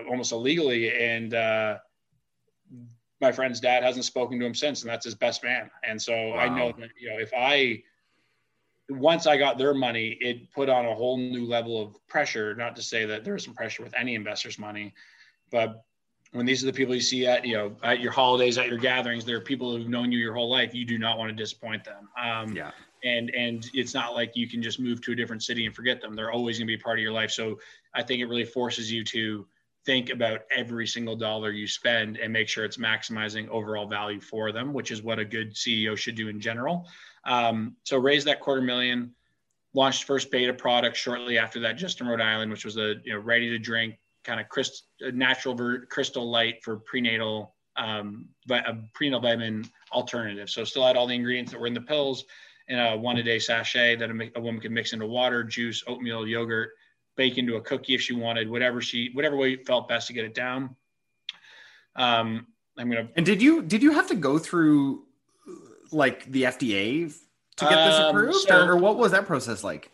almost 0.08 0.32
illegally. 0.32 0.92
And 0.92 1.34
uh, 1.34 1.78
my 3.20 3.32
friend's 3.32 3.60
dad 3.60 3.82
hasn't 3.82 4.04
spoken 4.04 4.38
to 4.40 4.46
him 4.46 4.54
since, 4.54 4.82
and 4.82 4.90
that's 4.90 5.04
his 5.04 5.14
best 5.14 5.44
man. 5.44 5.70
And 5.82 6.00
so 6.00 6.12
wow. 6.12 6.36
I 6.36 6.48
know 6.48 6.72
that 6.78 6.90
you 6.98 7.10
know 7.10 7.18
if 7.18 7.32
I 7.36 7.82
once 8.90 9.26
I 9.26 9.36
got 9.36 9.56
their 9.56 9.74
money, 9.74 10.18
it 10.20 10.52
put 10.52 10.68
on 10.68 10.86
a 10.86 10.94
whole 10.94 11.16
new 11.16 11.46
level 11.46 11.80
of 11.80 12.06
pressure. 12.06 12.54
Not 12.54 12.76
to 12.76 12.82
say 12.82 13.04
that 13.06 13.24
there's 13.24 13.44
some 13.44 13.54
pressure 13.54 13.82
with 13.82 13.94
any 13.96 14.14
investor's 14.14 14.58
money, 14.58 14.94
but 15.50 15.84
when 16.34 16.46
these 16.46 16.62
are 16.62 16.66
the 16.66 16.72
people 16.72 16.94
you 16.94 17.00
see 17.00 17.26
at 17.26 17.44
you 17.44 17.56
know 17.56 17.76
at 17.82 18.00
your 18.00 18.12
holidays, 18.12 18.58
at 18.58 18.68
your 18.68 18.78
gatherings, 18.78 19.24
there 19.24 19.36
are 19.36 19.40
people 19.40 19.76
who've 19.76 19.88
known 19.88 20.12
you 20.12 20.18
your 20.18 20.34
whole 20.34 20.50
life. 20.50 20.74
You 20.74 20.84
do 20.84 20.98
not 20.98 21.18
want 21.18 21.30
to 21.30 21.34
disappoint 21.34 21.84
them. 21.84 22.08
Um, 22.22 22.54
yeah 22.54 22.70
and 23.04 23.30
and 23.30 23.70
it's 23.74 23.94
not 23.94 24.14
like 24.14 24.32
you 24.34 24.48
can 24.48 24.62
just 24.62 24.80
move 24.80 25.00
to 25.02 25.12
a 25.12 25.14
different 25.14 25.42
city 25.42 25.66
and 25.66 25.74
forget 25.74 26.00
them 26.00 26.16
they're 26.16 26.32
always 26.32 26.58
going 26.58 26.66
to 26.66 26.76
be 26.76 26.82
part 26.82 26.98
of 26.98 27.02
your 27.02 27.12
life 27.12 27.30
so 27.30 27.58
i 27.94 28.02
think 28.02 28.20
it 28.20 28.26
really 28.26 28.44
forces 28.44 28.90
you 28.90 29.04
to 29.04 29.46
think 29.84 30.08
about 30.08 30.40
every 30.56 30.86
single 30.86 31.14
dollar 31.14 31.50
you 31.50 31.66
spend 31.66 32.16
and 32.16 32.32
make 32.32 32.48
sure 32.48 32.64
it's 32.64 32.78
maximizing 32.78 33.46
overall 33.48 33.86
value 33.86 34.20
for 34.20 34.50
them 34.50 34.72
which 34.72 34.90
is 34.90 35.02
what 35.02 35.18
a 35.18 35.24
good 35.24 35.54
ceo 35.54 35.96
should 35.96 36.14
do 36.14 36.28
in 36.28 36.40
general 36.40 36.86
um, 37.26 37.74
so 37.84 37.96
raise 37.98 38.24
that 38.24 38.40
quarter 38.40 38.62
million 38.62 39.14
launched 39.74 40.04
first 40.04 40.30
beta 40.30 40.52
product 40.52 40.96
shortly 40.96 41.38
after 41.38 41.60
that 41.60 41.76
just 41.76 42.00
in 42.00 42.06
rhode 42.06 42.20
island 42.20 42.50
which 42.50 42.64
was 42.64 42.76
a 42.76 42.94
you 43.04 43.12
know 43.12 43.18
ready 43.18 43.50
to 43.50 43.58
drink 43.58 43.96
kind 44.24 44.40
of 44.40 44.48
crystal, 44.48 44.86
natural 45.12 45.54
ver- 45.54 45.86
crystal 45.86 46.30
light 46.30 46.62
for 46.62 46.76
prenatal 46.76 47.54
um, 47.76 48.28
a 48.50 48.76
prenatal 48.94 49.20
vitamin 49.20 49.64
alternative 49.92 50.48
so 50.48 50.64
still 50.64 50.86
had 50.86 50.96
all 50.96 51.06
the 51.06 51.14
ingredients 51.14 51.50
that 51.50 51.60
were 51.60 51.66
in 51.66 51.74
the 51.74 51.80
pills 51.80 52.24
in 52.68 52.78
a 52.78 52.96
one 52.96 53.16
a 53.16 53.22
day 53.22 53.38
sachet 53.38 53.96
that 53.96 54.10
a, 54.10 54.30
a, 54.36 54.40
woman 54.40 54.60
could 54.60 54.72
mix 54.72 54.92
into 54.92 55.06
water, 55.06 55.44
juice, 55.44 55.82
oatmeal, 55.86 56.26
yogurt, 56.26 56.70
bake 57.16 57.38
into 57.38 57.56
a 57.56 57.60
cookie 57.60 57.94
if 57.94 58.00
she 58.00 58.14
wanted, 58.14 58.48
whatever 58.48 58.80
she, 58.80 59.10
whatever 59.12 59.36
way 59.36 59.56
felt 59.56 59.88
best 59.88 60.06
to 60.06 60.12
get 60.12 60.24
it 60.24 60.34
down. 60.34 60.74
Um, 61.96 62.46
I'm 62.76 62.90
gonna. 62.90 63.08
And 63.16 63.24
did 63.24 63.40
you 63.40 63.62
did 63.62 63.82
you 63.82 63.92
have 63.92 64.08
to 64.08 64.16
go 64.16 64.38
through 64.38 65.04
like 65.92 66.24
the 66.30 66.44
FDA 66.44 67.14
to 67.56 67.64
get 67.64 67.84
this 67.84 67.94
um, 67.94 68.08
approved, 68.08 68.36
so, 68.36 68.56
or, 68.56 68.72
or 68.72 68.76
what 68.76 68.96
was 68.96 69.12
that 69.12 69.26
process 69.26 69.62
like? 69.62 69.90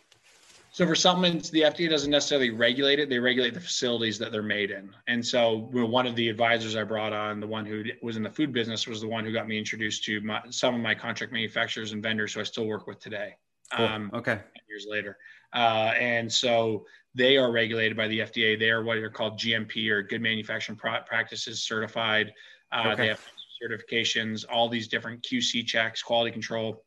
So 0.73 0.87
for 0.87 0.95
supplements, 0.95 1.49
the 1.49 1.61
FDA 1.61 1.89
doesn't 1.89 2.09
necessarily 2.09 2.49
regulate 2.49 2.99
it; 2.99 3.09
they 3.09 3.19
regulate 3.19 3.53
the 3.53 3.59
facilities 3.59 4.17
that 4.19 4.31
they're 4.31 4.41
made 4.41 4.71
in. 4.71 4.95
And 5.07 5.25
so, 5.25 5.69
one 5.73 6.07
of 6.07 6.15
the 6.15 6.29
advisors 6.29 6.77
I 6.77 6.83
brought 6.83 7.11
on, 7.11 7.41
the 7.41 7.47
one 7.47 7.65
who 7.65 7.83
was 8.01 8.15
in 8.15 8.23
the 8.23 8.29
food 8.29 8.53
business, 8.53 8.87
was 8.87 9.01
the 9.01 9.07
one 9.07 9.25
who 9.25 9.33
got 9.33 9.49
me 9.49 9.57
introduced 9.57 10.05
to 10.05 10.21
my, 10.21 10.41
some 10.49 10.73
of 10.73 10.79
my 10.79 10.95
contract 10.95 11.33
manufacturers 11.33 11.91
and 11.91 12.01
vendors 12.01 12.33
who 12.33 12.39
I 12.39 12.43
still 12.43 12.67
work 12.67 12.87
with 12.87 13.01
today. 13.01 13.35
Cool. 13.75 13.85
Um, 13.85 14.11
okay. 14.13 14.39
Years 14.69 14.87
later, 14.89 15.17
uh, 15.53 15.91
and 15.99 16.31
so 16.31 16.85
they 17.15 17.35
are 17.35 17.51
regulated 17.51 17.97
by 17.97 18.07
the 18.07 18.19
FDA. 18.19 18.57
They 18.57 18.69
are 18.69 18.81
what 18.81 18.97
are 18.97 19.09
called 19.09 19.37
GMP 19.37 19.89
or 19.89 20.01
Good 20.01 20.21
Manufacturing 20.21 20.77
Practices 20.77 21.61
certified. 21.63 22.31
Uh, 22.71 22.91
okay. 22.93 23.03
They 23.03 23.07
have 23.09 23.21
certifications, 23.61 24.45
all 24.49 24.69
these 24.69 24.87
different 24.87 25.21
QC 25.21 25.65
checks, 25.65 26.01
quality 26.01 26.31
control. 26.31 26.85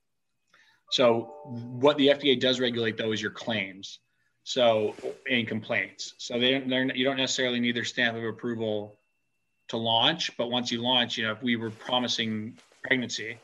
So 0.95 1.35
what 1.45 1.97
the 1.97 2.07
FDA 2.07 2.39
does 2.39 2.61
regulate 2.61 2.97
though 2.97 3.11
is 3.11 3.21
your 3.21 3.33
claims. 3.33 3.99
So 4.45 4.95
and 5.29 5.49
complaints. 5.49 6.15
So 6.19 6.39
they 6.39 6.61
don't, 6.61 6.95
you 6.95 7.05
don't 7.05 7.17
necessarily 7.17 7.59
need 7.59 7.75
their 7.75 7.85
stamp 7.85 8.17
of 8.17 8.23
approval 8.23 8.95
to 9.69 9.77
launch, 9.77 10.37
but 10.37 10.53
once 10.53 10.71
you 10.71 10.81
launch, 10.81 11.19
you 11.19 11.27
know, 11.27 11.33
if 11.33 11.43
we 11.43 11.57
were 11.57 11.71
promising 11.71 12.57
pregnancy, 12.85 13.39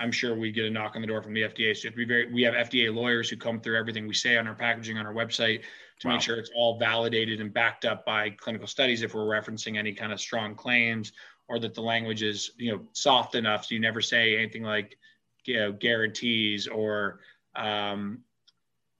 I'm 0.00 0.10
sure 0.10 0.34
we 0.34 0.50
get 0.50 0.64
a 0.64 0.70
knock 0.70 0.96
on 0.96 1.02
the 1.02 1.06
door 1.06 1.22
from 1.22 1.34
the 1.34 1.42
FDA. 1.42 1.76
So 1.76 1.88
we 1.96 2.04
very 2.04 2.32
we 2.32 2.42
have 2.42 2.54
FDA 2.54 2.92
lawyers 2.92 3.30
who 3.30 3.36
come 3.36 3.60
through 3.60 3.78
everything 3.78 4.08
we 4.08 4.14
say 4.14 4.36
on 4.36 4.48
our 4.48 4.56
packaging 4.56 4.98
on 4.98 5.06
our 5.06 5.14
website 5.14 5.60
to 6.00 6.08
wow. 6.08 6.14
make 6.14 6.22
sure 6.22 6.36
it's 6.36 6.50
all 6.56 6.80
validated 6.80 7.40
and 7.40 7.54
backed 7.54 7.84
up 7.84 8.04
by 8.04 8.30
clinical 8.30 8.66
studies 8.66 9.02
if 9.02 9.14
we're 9.14 9.22
referencing 9.22 9.78
any 9.78 9.92
kind 9.92 10.12
of 10.12 10.20
strong 10.20 10.56
claims 10.56 11.12
or 11.46 11.60
that 11.60 11.74
the 11.74 11.80
language 11.80 12.24
is 12.24 12.50
you 12.56 12.72
know 12.72 12.80
soft 12.92 13.36
enough 13.36 13.66
so 13.66 13.74
you 13.76 13.80
never 13.80 14.00
say 14.00 14.36
anything 14.36 14.64
like 14.64 14.97
you 15.48 15.58
know 15.58 15.72
guarantees 15.72 16.68
or 16.68 17.20
um, 17.56 18.20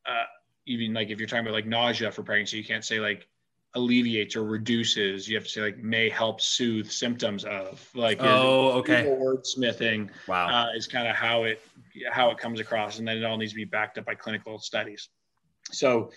uh, 0.07 0.25
even 0.67 0.95
like 0.95 1.11
if 1.11 1.19
you're 1.19 1.29
talking 1.29 1.45
about 1.45 1.53
like 1.53 1.67
nausea 1.67 2.11
for 2.11 2.23
pregnancy, 2.23 2.57
you 2.57 2.65
can't 2.65 2.85
say 2.85 2.99
like 2.99 3.29
alleviates 3.75 4.35
or 4.35 4.45
reduces. 4.45 5.29
You 5.29 5.37
have 5.37 5.45
to 5.45 5.51
say 5.51 5.61
like 5.61 5.79
may 5.79 6.09
help 6.09 6.41
soothe 6.41 6.91
symptoms 6.91 7.45
of. 7.45 7.87
Like 7.95 8.19
oh, 8.21 8.71
okay. 8.79 9.05
Wordsmithing. 9.05 10.09
Wow, 10.27 10.49
uh, 10.49 10.77
is 10.77 10.87
kind 10.87 11.07
of 11.07 11.15
how 11.15 11.45
it 11.45 11.61
how 12.11 12.31
it 12.31 12.39
comes 12.39 12.61
across, 12.61 12.99
and 12.99 13.07
then 13.07 13.19
it 13.19 13.25
all 13.25 13.37
needs 13.37 13.53
to 13.53 13.57
be 13.57 13.65
backed 13.65 13.99
up 13.99 14.07
by 14.07 14.15
clinical 14.15 14.59
studies. 14.59 15.11
So 15.71 16.11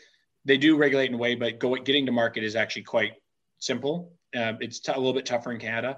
they 0.45 0.57
do 0.57 0.77
regulate 0.77 1.09
in 1.09 1.15
a 1.15 1.17
way, 1.17 1.35
but 1.35 1.59
go, 1.59 1.75
getting 1.75 2.05
to 2.05 2.11
market 2.13 2.43
is 2.43 2.55
actually 2.55 2.83
quite 2.83 3.13
simple. 3.59 4.13
Uh, 4.33 4.53
it's 4.61 4.79
t- 4.79 4.93
a 4.93 4.97
little 4.97 5.13
bit 5.13 5.25
tougher 5.25 5.51
in 5.51 5.59
Canada 5.59 5.97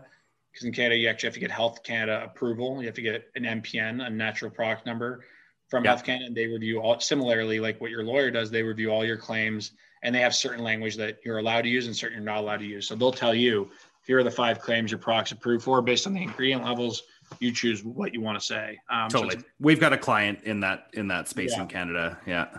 because 0.53 0.67
in 0.67 0.73
Canada 0.73 0.95
you 0.95 1.09
actually 1.09 1.27
have 1.27 1.33
to 1.33 1.39
get 1.39 1.51
Health 1.51 1.81
Canada 1.83 2.23
approval. 2.23 2.79
You 2.79 2.85
have 2.85 2.95
to 2.95 3.01
get 3.01 3.27
an 3.35 3.43
MPN, 3.43 4.05
a 4.05 4.09
natural 4.09 4.51
product 4.51 4.85
number 4.85 5.25
from 5.67 5.83
Health 5.83 6.03
Canada, 6.03 6.27
and 6.27 6.35
they 6.35 6.45
review 6.45 6.79
all 6.79 6.99
similarly 6.99 7.59
like 7.59 7.81
what 7.81 7.89
your 7.89 8.03
lawyer 8.03 8.29
does. 8.29 8.51
They 8.51 8.61
review 8.61 8.91
all 8.91 9.03
your 9.03 9.17
claims, 9.17 9.71
and 10.03 10.13
they 10.13 10.19
have 10.19 10.35
certain 10.35 10.63
language 10.63 10.95
that 10.97 11.17
you're 11.25 11.39
allowed 11.39 11.63
to 11.63 11.69
use 11.69 11.87
and 11.87 11.95
certain 11.95 12.17
you're 12.17 12.25
not 12.25 12.37
allowed 12.37 12.57
to 12.57 12.65
use. 12.65 12.87
So 12.87 12.95
they'll 12.95 13.11
tell 13.11 13.33
you 13.33 13.71
here 14.05 14.19
are 14.19 14.23
the 14.23 14.31
five 14.31 14.59
claims 14.59 14.91
your 14.91 14.99
product's 14.99 15.31
approved 15.31 15.63
for 15.63 15.81
based 15.81 16.05
on 16.05 16.13
the 16.13 16.21
ingredient 16.21 16.63
levels. 16.63 17.03
You 17.39 17.51
choose 17.51 17.83
what 17.83 18.13
you 18.13 18.21
want 18.21 18.39
to 18.39 18.45
say. 18.45 18.77
Um, 18.89 19.09
totally. 19.09 19.37
So 19.39 19.45
We've 19.59 19.79
got 19.79 19.93
a 19.93 19.97
client 19.97 20.41
in 20.43 20.59
that 20.59 20.87
in 20.93 21.07
that 21.07 21.27
space 21.27 21.53
yeah. 21.55 21.63
in 21.63 21.67
Canada. 21.67 22.19
Yeah. 22.27 22.49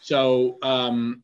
So 0.00 0.56
um, 0.62 1.22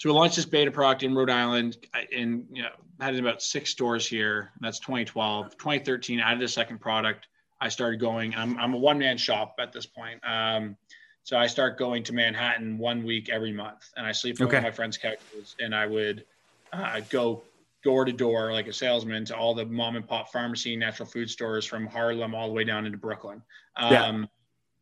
so 0.00 0.08
we 0.08 0.14
launched 0.14 0.36
this 0.36 0.46
beta 0.46 0.70
product 0.70 1.02
in 1.02 1.14
Rhode 1.14 1.28
Island, 1.28 1.76
and 2.10 2.46
you 2.50 2.62
know 2.62 2.70
had 3.02 3.14
about 3.16 3.42
six 3.42 3.68
stores 3.68 4.06
here. 4.06 4.50
That's 4.58 4.78
2012. 4.78 5.58
2013, 5.58 6.20
added 6.20 6.42
a 6.42 6.48
second 6.48 6.80
product. 6.80 7.26
I 7.60 7.68
started 7.68 8.00
going. 8.00 8.34
I'm 8.34 8.58
I'm 8.58 8.72
a 8.72 8.78
one 8.78 8.98
man 8.98 9.18
shop 9.18 9.56
at 9.60 9.74
this 9.74 9.84
point. 9.84 10.18
Um, 10.26 10.78
so 11.22 11.36
I 11.36 11.46
start 11.48 11.76
going 11.76 12.02
to 12.04 12.14
Manhattan 12.14 12.78
one 12.78 13.04
week 13.04 13.28
every 13.28 13.52
month, 13.52 13.90
and 13.94 14.06
I 14.06 14.12
sleep 14.12 14.40
on 14.40 14.46
okay. 14.46 14.60
my 14.60 14.70
friends' 14.70 14.96
couches, 14.96 15.54
and 15.60 15.74
I 15.74 15.84
would 15.84 16.24
uh, 16.72 17.02
go 17.10 17.42
door 17.84 18.06
to 18.06 18.12
door 18.12 18.54
like 18.54 18.68
a 18.68 18.72
salesman 18.72 19.26
to 19.26 19.36
all 19.36 19.54
the 19.54 19.66
mom 19.66 19.96
and 19.96 20.08
pop 20.08 20.32
pharmacy, 20.32 20.76
natural 20.76 21.10
food 21.10 21.28
stores 21.28 21.66
from 21.66 21.86
Harlem 21.86 22.34
all 22.34 22.48
the 22.48 22.54
way 22.54 22.64
down 22.64 22.86
into 22.86 22.96
Brooklyn. 22.96 23.42
Um, 23.76 23.92
yeah. 23.92 24.24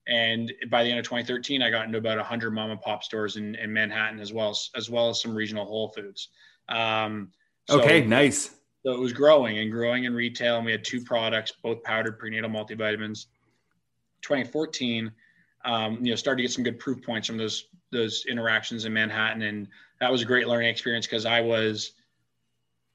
And 0.09 0.53
by 0.71 0.83
the 0.83 0.91
end 0.91 0.99
of 0.99 1.05
2013, 1.05 1.63
I 1.63 1.71
got 1.71 1.85
into 1.85 1.99
about 1.99 2.17
100 2.17 2.51
mom 2.51 2.71
and 2.71 2.81
pop 2.81 3.05
stores 3.05 3.37
in, 3.37 3.55
in 3.57 3.73
Manhattan 3.73 4.21
as 4.21 4.33
well 4.33 4.51
as, 4.51 4.71
as 4.75 4.89
well 4.89 5.11
as 5.11 5.21
some 5.21 5.35
regional 5.35 5.67
Whole 5.67 5.89
Foods. 5.89 6.29
Um, 6.69 7.31
so, 7.69 7.81
okay, 7.81 8.05
nice. 8.05 8.55
So 8.87 8.93
it 8.93 9.01
was 9.01 9.13
growing 9.13 9.59
and 9.59 9.71
growing 9.71 10.05
in 10.05 10.15
retail, 10.15 10.57
and 10.57 10.65
we 10.65 10.73
had 10.73 10.83
two 10.83 11.03
products, 11.03 11.53
both 11.63 11.83
powdered 11.83 12.19
prenatal 12.19 12.49
multivitamins. 12.49 13.27
2014, 14.23 15.13
um, 15.65 15.99
you 16.03 16.11
know, 16.11 16.17
started 16.17 16.39
to 16.39 16.43
get 16.45 16.53
some 16.53 16.65
good 16.65 16.79
proof 16.79 17.03
points 17.03 17.27
from 17.27 17.37
those 17.37 17.67
those 17.91 18.25
interactions 18.29 18.85
in 18.85 18.93
Manhattan, 18.93 19.43
and 19.43 19.69
that 20.01 20.11
was 20.11 20.23
a 20.23 20.25
great 20.25 20.47
learning 20.47 20.69
experience 20.69 21.07
because 21.07 21.27
I 21.27 21.41
was 21.41 21.93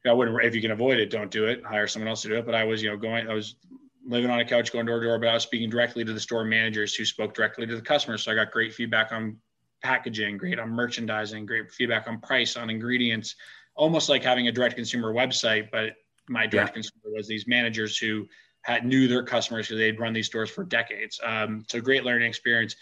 I 0.06 0.14
wouldn't 0.14 0.44
if 0.44 0.56
you 0.56 0.62
can 0.62 0.72
avoid 0.72 1.00
it, 1.00 1.10
don't 1.10 1.32
do 1.32 1.46
it. 1.46 1.64
Hire 1.64 1.88
someone 1.88 2.10
else 2.10 2.24
to 2.24 2.28
do 2.30 2.36
it. 2.36 2.46
But 2.46 2.56
I 2.56 2.64
was, 2.64 2.82
you 2.82 2.90
know, 2.90 2.98
going, 2.98 3.28
I 3.30 3.34
was 3.34 3.56
living 4.06 4.30
on 4.30 4.40
a 4.40 4.46
couch, 4.46 4.72
going 4.72 4.86
door 4.86 5.00
to 5.00 5.06
door, 5.06 5.20
but 5.20 5.30
I 5.30 5.34
was 5.34 5.44
speaking 5.44 5.70
directly 5.70 6.04
to 6.04 6.14
the 6.14 6.20
store 6.20 6.44
managers 6.44 6.94
who 6.94 7.06
spoke 7.06 7.34
directly 7.34 7.66
to 7.66 7.76
the 7.76 7.82
customers. 7.82 8.24
So 8.24 8.32
I 8.32 8.36
got 8.36 8.52
great 8.52 8.74
feedback 8.74 9.12
on 9.12 9.38
packaging, 9.82 10.38
great 10.38 10.60
on 10.60 10.70
merchandising, 10.70 11.46
great 11.46 11.72
feedback 11.72 12.08
on 12.08 12.20
price, 12.20 12.58
on 12.58 12.70
ingredients, 12.70 13.36
almost 13.76 14.10
like 14.10 14.24
having 14.24 14.48
a 14.48 14.52
direct 14.52 14.76
consumer 14.76 15.14
website. 15.14 15.70
But 15.72 15.94
my 16.28 16.48
direct 16.48 16.70
yeah. 16.70 16.74
consumer 16.74 17.16
was 17.16 17.28
these 17.28 17.48
managers 17.48 17.98
who 17.98 18.28
had 18.62 18.86
knew 18.86 19.08
their 19.08 19.24
customers 19.24 19.68
because 19.68 19.80
they'd 19.80 20.00
run 20.00 20.14
these 20.14 20.28
stores 20.28 20.50
for 20.50 20.64
decades. 20.64 21.20
Um, 21.24 21.66
so 21.70 21.82
great 21.82 22.04
learning 22.04 22.28
experience. 22.28 22.76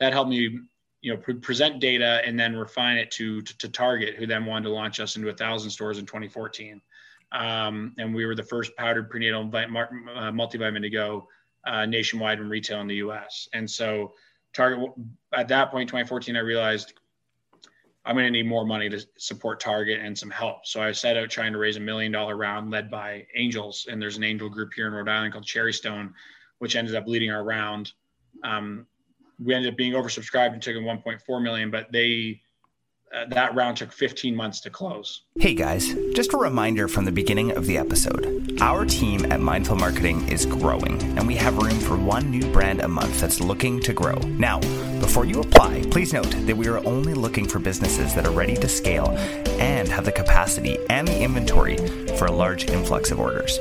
That 0.00 0.12
helped 0.12 0.30
me, 0.30 0.58
you 1.00 1.12
know, 1.12 1.16
pre- 1.20 1.34
present 1.34 1.80
data 1.80 2.20
and 2.24 2.38
then 2.38 2.56
refine 2.56 2.96
it 2.96 3.10
to, 3.12 3.42
to, 3.42 3.58
to 3.58 3.68
Target, 3.68 4.14
who 4.14 4.26
then 4.26 4.46
wanted 4.46 4.64
to 4.64 4.74
launch 4.74 5.00
us 5.00 5.16
into 5.16 5.28
a 5.28 5.34
thousand 5.34 5.70
stores 5.70 5.98
in 5.98 6.06
2014. 6.06 6.80
Um, 7.34 7.92
and 7.98 8.14
we 8.14 8.24
were 8.24 8.34
the 8.34 8.44
first 8.44 8.74
powdered 8.76 9.10
prenatal 9.10 9.42
uh, 9.42 10.30
multivitamin 10.30 10.80
to 10.82 10.90
go 10.90 11.28
uh, 11.66 11.84
nationwide 11.84 12.38
in 12.38 12.48
retail 12.48 12.80
in 12.80 12.86
the 12.86 12.96
U.S. 12.96 13.48
And 13.52 13.68
so, 13.68 14.14
Target 14.52 14.90
at 15.32 15.48
that 15.48 15.72
point, 15.72 15.88
2014, 15.88 16.36
I 16.36 16.40
realized 16.40 16.94
I'm 18.04 18.14
going 18.14 18.26
to 18.26 18.30
need 18.30 18.46
more 18.46 18.64
money 18.64 18.88
to 18.88 19.04
support 19.16 19.60
Target 19.60 19.98
and 20.00 20.16
some 20.16 20.30
help. 20.30 20.66
So 20.66 20.80
I 20.82 20.92
set 20.92 21.16
out 21.16 21.30
trying 21.30 21.52
to 21.52 21.58
raise 21.58 21.76
a 21.76 21.80
million 21.80 22.12
dollar 22.12 22.36
round 22.36 22.70
led 22.70 22.90
by 22.90 23.26
angels. 23.34 23.86
And 23.90 24.00
there's 24.00 24.16
an 24.16 24.24
angel 24.24 24.48
group 24.48 24.72
here 24.74 24.86
in 24.86 24.92
Rhode 24.92 25.08
Island 25.08 25.32
called 25.32 25.44
Cherrystone, 25.44 26.12
which 26.58 26.76
ended 26.76 26.94
up 26.94 27.06
leading 27.06 27.30
our 27.30 27.42
round. 27.42 27.92
Um, 28.44 28.86
we 29.42 29.54
ended 29.54 29.72
up 29.72 29.78
being 29.78 29.94
oversubscribed 29.94 30.52
and 30.52 30.62
took 30.62 30.76
in 30.76 30.84
1.4 30.84 31.42
million, 31.42 31.70
but 31.70 31.90
they 31.90 32.42
uh, 33.14 33.24
that 33.28 33.54
round 33.54 33.76
took 33.76 33.92
15 33.92 34.34
months 34.34 34.60
to 34.60 34.70
close. 34.70 35.22
Hey 35.38 35.54
guys, 35.54 35.94
just 36.14 36.32
a 36.32 36.36
reminder 36.36 36.88
from 36.88 37.04
the 37.04 37.12
beginning 37.12 37.52
of 37.52 37.66
the 37.66 37.78
episode. 37.78 38.58
Our 38.60 38.84
team 38.84 39.30
at 39.30 39.40
Mindful 39.40 39.76
Marketing 39.76 40.28
is 40.28 40.46
growing, 40.46 41.00
and 41.16 41.26
we 41.26 41.36
have 41.36 41.56
room 41.56 41.78
for 41.80 41.96
one 41.96 42.30
new 42.30 42.50
brand 42.52 42.80
a 42.80 42.88
month 42.88 43.20
that's 43.20 43.40
looking 43.40 43.80
to 43.80 43.92
grow. 43.92 44.16
Now, 44.16 44.60
before 45.00 45.24
you 45.24 45.40
apply, 45.40 45.82
please 45.90 46.12
note 46.12 46.30
that 46.30 46.56
we 46.56 46.66
are 46.68 46.84
only 46.86 47.14
looking 47.14 47.46
for 47.46 47.58
businesses 47.58 48.14
that 48.14 48.26
are 48.26 48.32
ready 48.32 48.56
to 48.56 48.68
scale 48.68 49.10
and 49.58 49.88
have 49.88 50.04
the 50.04 50.12
capacity 50.12 50.78
and 50.90 51.06
the 51.06 51.22
inventory 51.22 51.76
for 52.16 52.26
a 52.26 52.32
large 52.32 52.68
influx 52.68 53.10
of 53.10 53.20
orders. 53.20 53.58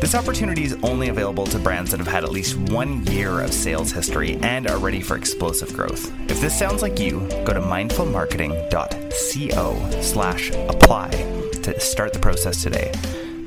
This 0.00 0.14
opportunity 0.14 0.64
is 0.64 0.78
only 0.82 1.10
available 1.10 1.44
to 1.48 1.58
brands 1.58 1.90
that 1.90 1.98
have 1.98 2.08
had 2.08 2.24
at 2.24 2.32
least 2.32 2.56
one 2.56 3.04
year 3.08 3.42
of 3.42 3.52
sales 3.52 3.92
history 3.92 4.36
and 4.36 4.66
are 4.66 4.78
ready 4.78 5.02
for 5.02 5.14
explosive 5.14 5.74
growth. 5.74 6.10
If 6.30 6.40
this 6.40 6.58
sounds 6.58 6.80
like 6.80 6.98
you, 6.98 7.20
go 7.44 7.52
to 7.52 7.60
mindfulmarketing.co 7.60 10.00
slash 10.00 10.50
apply 10.52 11.10
to 11.10 11.78
start 11.78 12.14
the 12.14 12.18
process 12.18 12.62
today. 12.62 12.90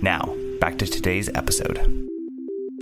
Now, 0.03 0.37
back 0.59 0.77
to 0.77 0.85
today's 0.85 1.27
episode. 1.29 1.79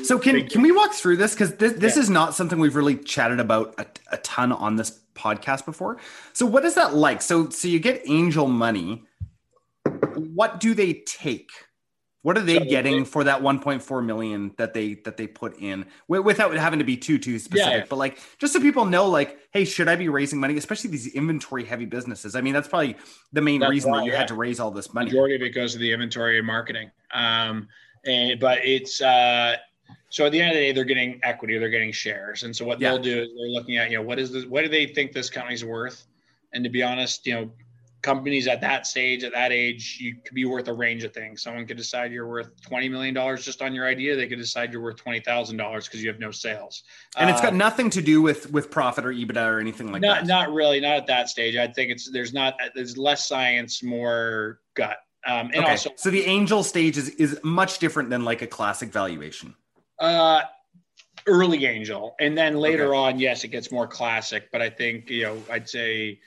So 0.04 0.20
can 0.20 0.50
can 0.50 0.64
we 0.64 0.74
walk 0.74 0.94
through 0.94 1.16
this 1.16 1.34
because 1.34 1.56
this 1.56 1.72
this 1.74 1.96
yeah. 1.96 2.02
is 2.02 2.10
not 2.10 2.36
something 2.36 2.60
we've 2.60 2.76
really 2.76 2.98
chatted 2.98 3.40
about 3.40 3.74
a, 3.78 3.86
a 4.12 4.18
ton 4.18 4.52
on 4.52 4.76
this 4.76 5.00
podcast 5.16 5.66
before. 5.66 5.96
So 6.34 6.46
what 6.46 6.66
is 6.66 6.76
that 6.76 6.94
like? 6.94 7.22
So 7.22 7.48
so 7.50 7.70
you 7.70 7.80
get 7.80 8.02
angel 8.06 8.48
money. 8.48 9.06
What 10.16 10.60
do 10.60 10.74
they 10.74 11.04
take? 11.06 11.52
What 12.24 12.38
are 12.38 12.42
they 12.42 12.60
so 12.60 12.66
getting 12.66 13.04
for 13.06 13.24
that 13.24 13.42
1.4 13.42 14.06
million 14.06 14.54
that 14.58 14.74
they 14.74 14.94
that 15.06 15.18
they 15.18 15.26
put 15.26 15.58
in 15.60 15.88
without 16.08 16.54
having 16.56 16.80
to 16.80 16.86
be 16.86 16.96
too 16.96 17.18
too 17.18 17.40
specific? 17.40 17.74
Yeah. 17.74 17.86
But 17.90 17.96
like 17.96 18.20
just 18.38 18.54
so 18.54 18.60
people 18.60 18.86
know, 18.86 19.08
like, 19.08 19.40
hey, 19.52 19.66
should 19.66 19.88
I 19.88 19.96
be 19.96 20.08
raising 20.08 20.40
money? 20.40 20.56
Especially 20.58 20.92
these 20.92 21.08
inventory 21.14 21.66
heavy 21.66 21.86
businesses. 21.86 22.36
I 22.36 22.42
mean, 22.42 22.54
that's 22.54 22.68
probably 22.68 22.96
the 23.34 23.42
main 23.42 23.62
that's 23.62 23.72
reason 23.72 23.92
why, 23.92 24.00
that 24.00 24.06
you 24.06 24.12
yeah. 24.12 24.20
had 24.20 24.28
to 24.28 24.36
raise 24.36 24.60
all 24.60 24.70
this 24.70 24.94
money. 24.94 25.08
Majority 25.08 25.36
of 25.36 25.42
it 25.42 25.50
goes 25.50 25.74
to 25.74 25.80
the 25.80 25.92
inventory 25.92 26.38
and 26.38 26.46
marketing. 26.46 26.92
Um, 27.12 27.68
and 28.06 28.40
but 28.40 28.60
it's 28.64 29.02
uh, 29.02 29.58
so 30.10 30.26
at 30.26 30.32
the 30.32 30.42
end 30.42 30.52
of 30.52 30.56
the 30.56 30.62
day, 30.62 30.72
they're 30.74 30.84
getting 30.84 31.20
equity, 31.24 31.58
they're 31.58 31.70
getting 31.70 31.92
shares, 31.92 32.44
and 32.44 32.56
so 32.56 32.66
what 32.66 32.80
yeah. 32.80 32.92
they'll 32.92 33.02
do 33.02 33.22
is 33.22 33.30
they're 33.30 33.50
looking 33.50 33.78
at 33.78 33.90
you 33.90 33.98
know 33.98 34.04
what 34.04 34.20
is 34.20 34.32
this, 34.32 34.46
what 34.46 34.62
do 34.62 34.70
they 34.70 34.86
think 34.86 35.12
this 35.12 35.30
company's 35.30 35.66
worth? 35.66 36.06
And 36.54 36.64
to 36.64 36.70
be 36.70 36.84
honest, 36.84 37.26
you 37.26 37.34
know 37.34 37.52
companies 38.02 38.48
at 38.48 38.62
that 38.62 38.88
stage, 38.88 39.24
at 39.24 39.34
that 39.34 39.52
age, 39.52 39.98
you 40.00 40.16
could 40.16 40.34
be 40.34 40.46
worth 40.46 40.68
a 40.68 40.74
range 40.74 41.04
of 41.04 41.14
things. 41.14 41.42
Someone 41.42 41.66
could 41.66 41.78
decide 41.78 42.12
you're 42.12 42.28
worth 42.28 42.50
$20 42.64 42.90
million 42.90 43.38
just 43.38 43.62
on 43.62 43.74
your 43.74 43.88
idea. 43.88 44.16
They 44.16 44.28
could 44.28 44.40
decide 44.40 44.72
you're 44.72 44.82
worth 44.82 44.98
$20,000 45.04 45.84
because 45.86 46.02
you 46.02 46.10
have 46.10 46.20
no 46.20 46.32
sales. 46.32 46.84
And 47.16 47.30
it's 47.30 47.42
got 47.42 47.54
uh, 47.54 47.58
nothing 47.58 47.90
to 47.92 48.02
do 48.02 48.22
with, 48.22 48.52
with 48.52 48.72
profit 48.72 49.06
or 49.06 49.12
EBITDA 49.12 49.48
or 49.48 49.60
anything 49.60 49.92
like 49.92 50.02
not, 50.02 50.22
that. 50.22 50.28
Not 50.28 50.52
really, 50.52 50.80
not 50.80 50.98
at 50.98 51.08
that 51.08 51.30
stage. 51.30 51.56
I 51.56 51.68
think 51.68 51.92
it's, 51.92 52.10
there's 52.12 52.34
not, 52.34 52.56
there's 52.76 52.98
less 52.98 53.28
science, 53.28 53.84
more 53.84 54.60
gut. 54.74 54.98
Um, 55.28 55.48
and 55.54 55.58
okay. 55.58 55.72
also, 55.72 55.92
so 55.96 56.10
the 56.10 56.24
angel 56.24 56.64
stage 56.64 56.98
is, 56.98 57.10
is 57.10 57.40
much 57.44 57.78
different 57.78 58.10
than 58.10 58.24
like 58.24 58.42
a 58.42 58.48
classic 58.48 58.92
valuation. 58.92 59.54
Uh, 60.00 60.42
early 61.28 61.66
angel. 61.66 62.16
And 62.20 62.36
then 62.36 62.56
later 62.56 62.96
okay. 62.96 62.98
on, 62.98 63.20
yes, 63.20 63.44
it 63.44 63.50
gets 63.50 63.72
more 63.72 63.86
classic, 63.86 64.50
but 64.52 64.62
I 64.62 64.70
think, 64.70 65.10
you 65.10 65.24
know, 65.24 65.44
I'd 65.52 65.70
say, 65.70 66.20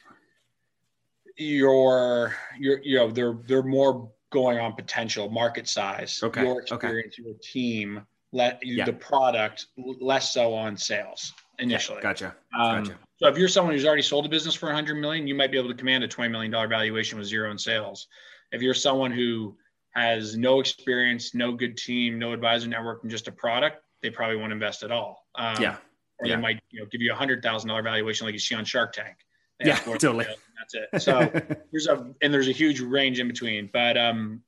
your 1.37 2.35
your 2.59 2.81
you 2.83 2.97
know 2.97 3.11
they're 3.11 3.37
they're 3.47 3.63
more 3.63 4.11
going 4.31 4.59
on 4.59 4.73
potential 4.73 5.31
market 5.31 5.69
size 5.69 6.21
okay 6.23 6.45
your 6.45 6.61
experience 6.61 7.15
okay. 7.15 7.29
your 7.29 7.35
team 7.43 8.05
let 8.33 8.59
yeah. 8.63 8.85
the 8.85 8.93
product 8.93 9.67
less 9.77 10.33
so 10.33 10.55
on 10.55 10.77
sales 10.77 11.33
initially 11.59 12.01
gotcha 12.01 12.35
um, 12.59 12.85
gotcha 12.85 12.99
so 13.17 13.29
if 13.29 13.39
you're 13.39 13.49
someone 13.49 13.75
who's 13.75 13.85
already 13.85 14.03
sold 14.03 14.27
a 14.27 14.29
business 14.29 14.55
for 14.55 14.67
100 14.67 14.95
million 14.95 15.27
you 15.27 15.35
might 15.35 15.51
be 15.51 15.59
able 15.59 15.69
to 15.69 15.75
command 15.75 16.03
a 16.05 16.09
20 16.09 16.31
million 16.31 16.51
dollar 16.51 16.69
valuation 16.69 17.19
with 17.19 17.27
zero 17.27 17.51
in 17.51 17.59
sales 17.59 18.09
if 18.53 18.63
you're 18.63 18.75
someone 18.75 19.11
who 19.11 19.57
has 19.91 20.37
no 20.37 20.61
experience 20.61 21.35
no 21.35 21.53
good 21.53 21.77
team 21.77 22.19
no 22.19 22.33
advisor 22.33 22.69
network 22.69 23.03
and 23.03 23.11
just 23.11 23.29
a 23.29 23.33
product 23.33 23.83
they 24.03 24.11
probably 24.11 24.37
won't 24.37 24.53
invest 24.53 24.83
at 24.83 24.91
all 24.91 25.27
um, 25.37 25.57
yeah 25.61 25.77
or 26.19 26.27
yeah. 26.27 26.37
they 26.37 26.43
might 26.43 26.61
you 26.71 26.81
know 26.81 26.87
give 26.91 27.01
you 27.01 27.13
a 27.13 27.17
hundred 27.17 27.43
thousand 27.43 27.69
dollar 27.69 27.83
valuation 27.83 28.25
like 28.25 28.33
you 28.33 28.39
see 28.39 28.55
on 28.55 28.65
shark 28.65 28.93
tank 28.93 29.17
yeah, 29.63 29.77
totally. 29.99 30.27
That's 30.73 30.75
it. 30.75 31.03
So 31.03 31.31
there's 31.73 31.87
a 31.87 32.13
and 32.23 32.33
there's 32.33 32.49
a 32.49 32.53
huge 32.53 32.81
range 32.81 33.21
in 33.21 33.29
between. 33.29 33.71
But 33.73 33.97
um, 33.97 34.43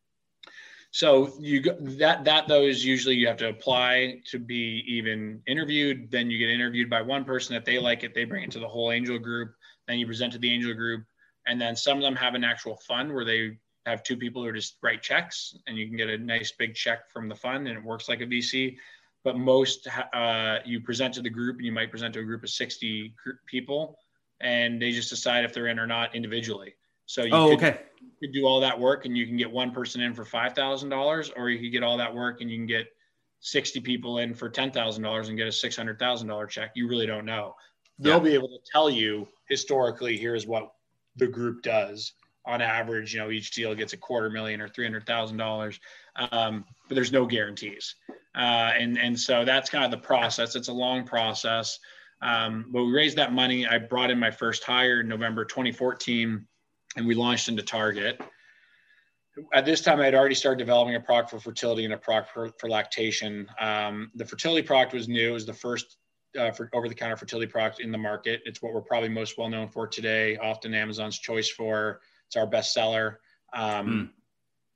so 0.90 1.34
you 1.38 1.60
go, 1.60 1.76
that 1.80 2.24
that 2.24 2.48
those 2.48 2.84
usually 2.84 3.16
you 3.16 3.26
have 3.26 3.36
to 3.38 3.48
apply 3.48 4.22
to 4.26 4.38
be 4.38 4.84
even 4.86 5.42
interviewed. 5.46 6.10
Then 6.10 6.30
you 6.30 6.38
get 6.38 6.50
interviewed 6.50 6.88
by 6.88 7.02
one 7.02 7.24
person. 7.24 7.56
If 7.56 7.64
they 7.64 7.78
like 7.78 8.02
it, 8.02 8.14
they 8.14 8.24
bring 8.24 8.44
it 8.44 8.50
to 8.52 8.58
the 8.58 8.68
whole 8.68 8.92
angel 8.92 9.18
group. 9.18 9.52
Then 9.86 9.98
you 9.98 10.06
present 10.06 10.32
to 10.32 10.38
the 10.38 10.52
angel 10.52 10.74
group, 10.74 11.04
and 11.46 11.60
then 11.60 11.76
some 11.76 11.96
of 11.98 12.02
them 12.02 12.16
have 12.16 12.34
an 12.34 12.44
actual 12.44 12.76
fund 12.88 13.14
where 13.14 13.24
they 13.24 13.58
have 13.84 14.02
two 14.02 14.16
people 14.16 14.42
who 14.42 14.52
just 14.52 14.78
write 14.82 15.02
checks, 15.02 15.56
and 15.66 15.76
you 15.76 15.86
can 15.86 15.96
get 15.96 16.08
a 16.08 16.18
nice 16.18 16.52
big 16.52 16.74
check 16.74 17.10
from 17.12 17.28
the 17.28 17.36
fund, 17.36 17.68
and 17.68 17.78
it 17.78 17.84
works 17.84 18.08
like 18.08 18.20
a 18.20 18.26
VC. 18.26 18.76
But 19.22 19.36
most 19.36 19.88
uh, 20.12 20.58
you 20.64 20.80
present 20.80 21.14
to 21.14 21.22
the 21.22 21.30
group, 21.30 21.56
and 21.56 21.66
you 21.66 21.72
might 21.72 21.90
present 21.90 22.14
to 22.14 22.20
a 22.20 22.24
group 22.24 22.42
of 22.42 22.50
60 22.50 23.14
people 23.46 23.98
and 24.40 24.80
they 24.80 24.92
just 24.92 25.10
decide 25.10 25.44
if 25.44 25.52
they're 25.52 25.68
in 25.68 25.78
or 25.78 25.86
not 25.86 26.14
individually. 26.14 26.74
So 27.06 27.22
you 27.22 27.32
oh, 27.32 27.48
could, 27.50 27.58
okay. 27.58 27.80
you 28.00 28.28
could 28.28 28.34
do 28.34 28.46
all 28.46 28.60
that 28.60 28.78
work 28.78 29.04
and 29.04 29.16
you 29.16 29.26
can 29.26 29.36
get 29.36 29.50
one 29.50 29.70
person 29.70 30.00
in 30.00 30.12
for 30.12 30.24
five 30.24 30.54
thousand 30.54 30.90
dollars, 30.90 31.30
or 31.36 31.50
you 31.50 31.58
could 31.58 31.72
get 31.72 31.82
all 31.82 31.96
that 31.96 32.14
work 32.14 32.40
and 32.40 32.50
you 32.50 32.56
can 32.58 32.66
get 32.66 32.86
sixty 33.40 33.80
people 33.80 34.18
in 34.18 34.34
for 34.34 34.48
ten 34.48 34.70
thousand 34.72 35.02
dollars 35.02 35.28
and 35.28 35.38
get 35.38 35.46
a 35.46 35.52
six 35.52 35.76
hundred 35.76 35.98
thousand 35.98 36.28
dollar 36.28 36.46
check. 36.46 36.72
You 36.74 36.88
really 36.88 37.06
don't 37.06 37.24
know. 37.24 37.54
They'll 37.98 38.14
yeah. 38.14 38.22
be 38.22 38.34
able 38.34 38.48
to 38.48 38.58
tell 38.70 38.90
you 38.90 39.28
historically. 39.48 40.16
Here's 40.16 40.46
what 40.46 40.72
the 41.16 41.26
group 41.26 41.62
does 41.62 42.12
on 42.44 42.60
average. 42.60 43.14
You 43.14 43.20
know, 43.20 43.30
each 43.30 43.52
deal 43.52 43.74
gets 43.74 43.92
a 43.92 43.96
quarter 43.96 44.28
million 44.28 44.60
or 44.60 44.68
three 44.68 44.84
hundred 44.84 45.06
thousand 45.06 45.36
dollars, 45.36 45.78
um, 46.16 46.64
but 46.88 46.94
there's 46.94 47.12
no 47.12 47.24
guarantees. 47.24 47.94
Uh, 48.34 48.72
and 48.78 48.98
and 48.98 49.18
so 49.18 49.44
that's 49.44 49.70
kind 49.70 49.84
of 49.84 49.90
the 49.90 50.04
process. 50.04 50.56
It's 50.56 50.68
a 50.68 50.72
long 50.72 51.04
process. 51.04 51.78
Um, 52.22 52.66
but 52.70 52.84
we 52.84 52.92
raised 52.92 53.16
that 53.18 53.32
money. 53.32 53.66
I 53.66 53.78
brought 53.78 54.10
in 54.10 54.18
my 54.18 54.30
first 54.30 54.64
hire 54.64 55.00
in 55.00 55.08
November 55.08 55.44
2014, 55.44 56.46
and 56.96 57.06
we 57.06 57.14
launched 57.14 57.48
into 57.48 57.62
Target. 57.62 58.20
At 59.52 59.66
this 59.66 59.82
time, 59.82 60.00
I 60.00 60.06
had 60.06 60.14
already 60.14 60.34
started 60.34 60.58
developing 60.58 60.94
a 60.94 61.00
product 61.00 61.30
for 61.30 61.38
fertility 61.38 61.84
and 61.84 61.92
a 61.92 61.98
product 61.98 62.30
for, 62.30 62.50
for 62.58 62.70
lactation. 62.70 63.46
Um, 63.60 64.10
the 64.14 64.24
fertility 64.24 64.66
product 64.66 64.94
was 64.94 65.08
new; 65.08 65.30
it 65.30 65.32
was 65.32 65.44
the 65.44 65.52
first 65.52 65.98
uh, 66.38 66.50
for 66.50 66.70
over-the-counter 66.72 67.16
fertility 67.16 67.50
product 67.50 67.80
in 67.80 67.92
the 67.92 67.98
market. 67.98 68.40
It's 68.46 68.62
what 68.62 68.72
we're 68.72 68.80
probably 68.80 69.10
most 69.10 69.36
well 69.36 69.50
known 69.50 69.68
for 69.68 69.86
today. 69.86 70.38
Often 70.38 70.74
Amazon's 70.74 71.18
choice 71.18 71.50
for. 71.50 72.00
It's 72.28 72.36
our 72.36 72.46
best 72.46 72.72
seller. 72.72 73.20
Um, 73.52 73.86
mm. 73.86 74.10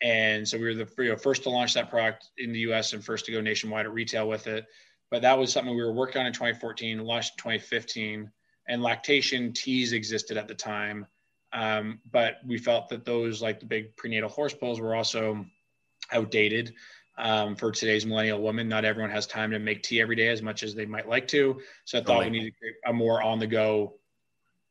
And 0.03 0.47
so 0.49 0.57
we 0.59 0.65
were 0.65 0.75
the 0.75 0.89
you 0.99 1.11
know, 1.11 1.17
first 1.17 1.43
to 1.45 1.51
launch 1.51 1.75
that 1.75 1.91
product 1.91 2.29
in 2.39 2.53
the 2.53 2.61
U.S. 2.61 2.93
and 2.93 3.05
first 3.05 3.27
to 3.27 3.33
go 3.33 3.41
nationwide 3.41 3.87
at 3.87 3.93
retail 3.93 4.29
with 4.29 4.47
it 4.47 4.67
but 5.11 5.23
that 5.23 5.39
was 5.39 5.53
something 5.53 5.75
we 5.75 5.83
were 5.83 5.93
working 5.93 6.21
on 6.21 6.27
in 6.27 6.33
2014, 6.33 6.99
launched 7.05 7.33
in 7.33 7.39
2015, 7.39 8.31
and 8.69 8.83
lactation 8.83 9.53
teas 9.53 9.93
existed 9.93 10.37
at 10.37 10.49
the 10.49 10.55
time. 10.55 11.07
Um, 11.53 11.99
but 12.11 12.37
we 12.47 12.59
felt 12.59 12.89
that 12.91 13.05
those, 13.05 13.43
like 13.43 13.59
the 13.59 13.67
big 13.67 13.97
prenatal 13.97 14.29
horse 14.29 14.55
pills, 14.55 14.81
were 14.81 14.95
also 14.95 15.45
outdated 16.13 16.75
um, 17.19 17.57
for 17.57 17.73
today's 17.73 18.07
millennial 18.07 18.41
woman. 18.41 18.69
Not 18.69 18.85
everyone 18.85 19.11
has 19.11 19.27
time 19.27 19.51
to 19.51 19.59
make 19.59 19.83
tea 19.83 20.01
every 20.01 20.17
day 20.17 20.29
as 20.29 20.43
much 20.43 20.63
as 20.63 20.75
they 20.75 20.87
might 20.87 21.09
like 21.09 21.27
to. 21.29 21.61
So 21.85 21.99
I 21.99 22.03
thought 22.03 22.15
totally. 22.15 22.31
we 22.31 22.39
needed 22.39 22.55
a 22.87 22.93
more 22.93 23.21
on 23.21 23.41
the 23.41 23.49
go 23.49 23.95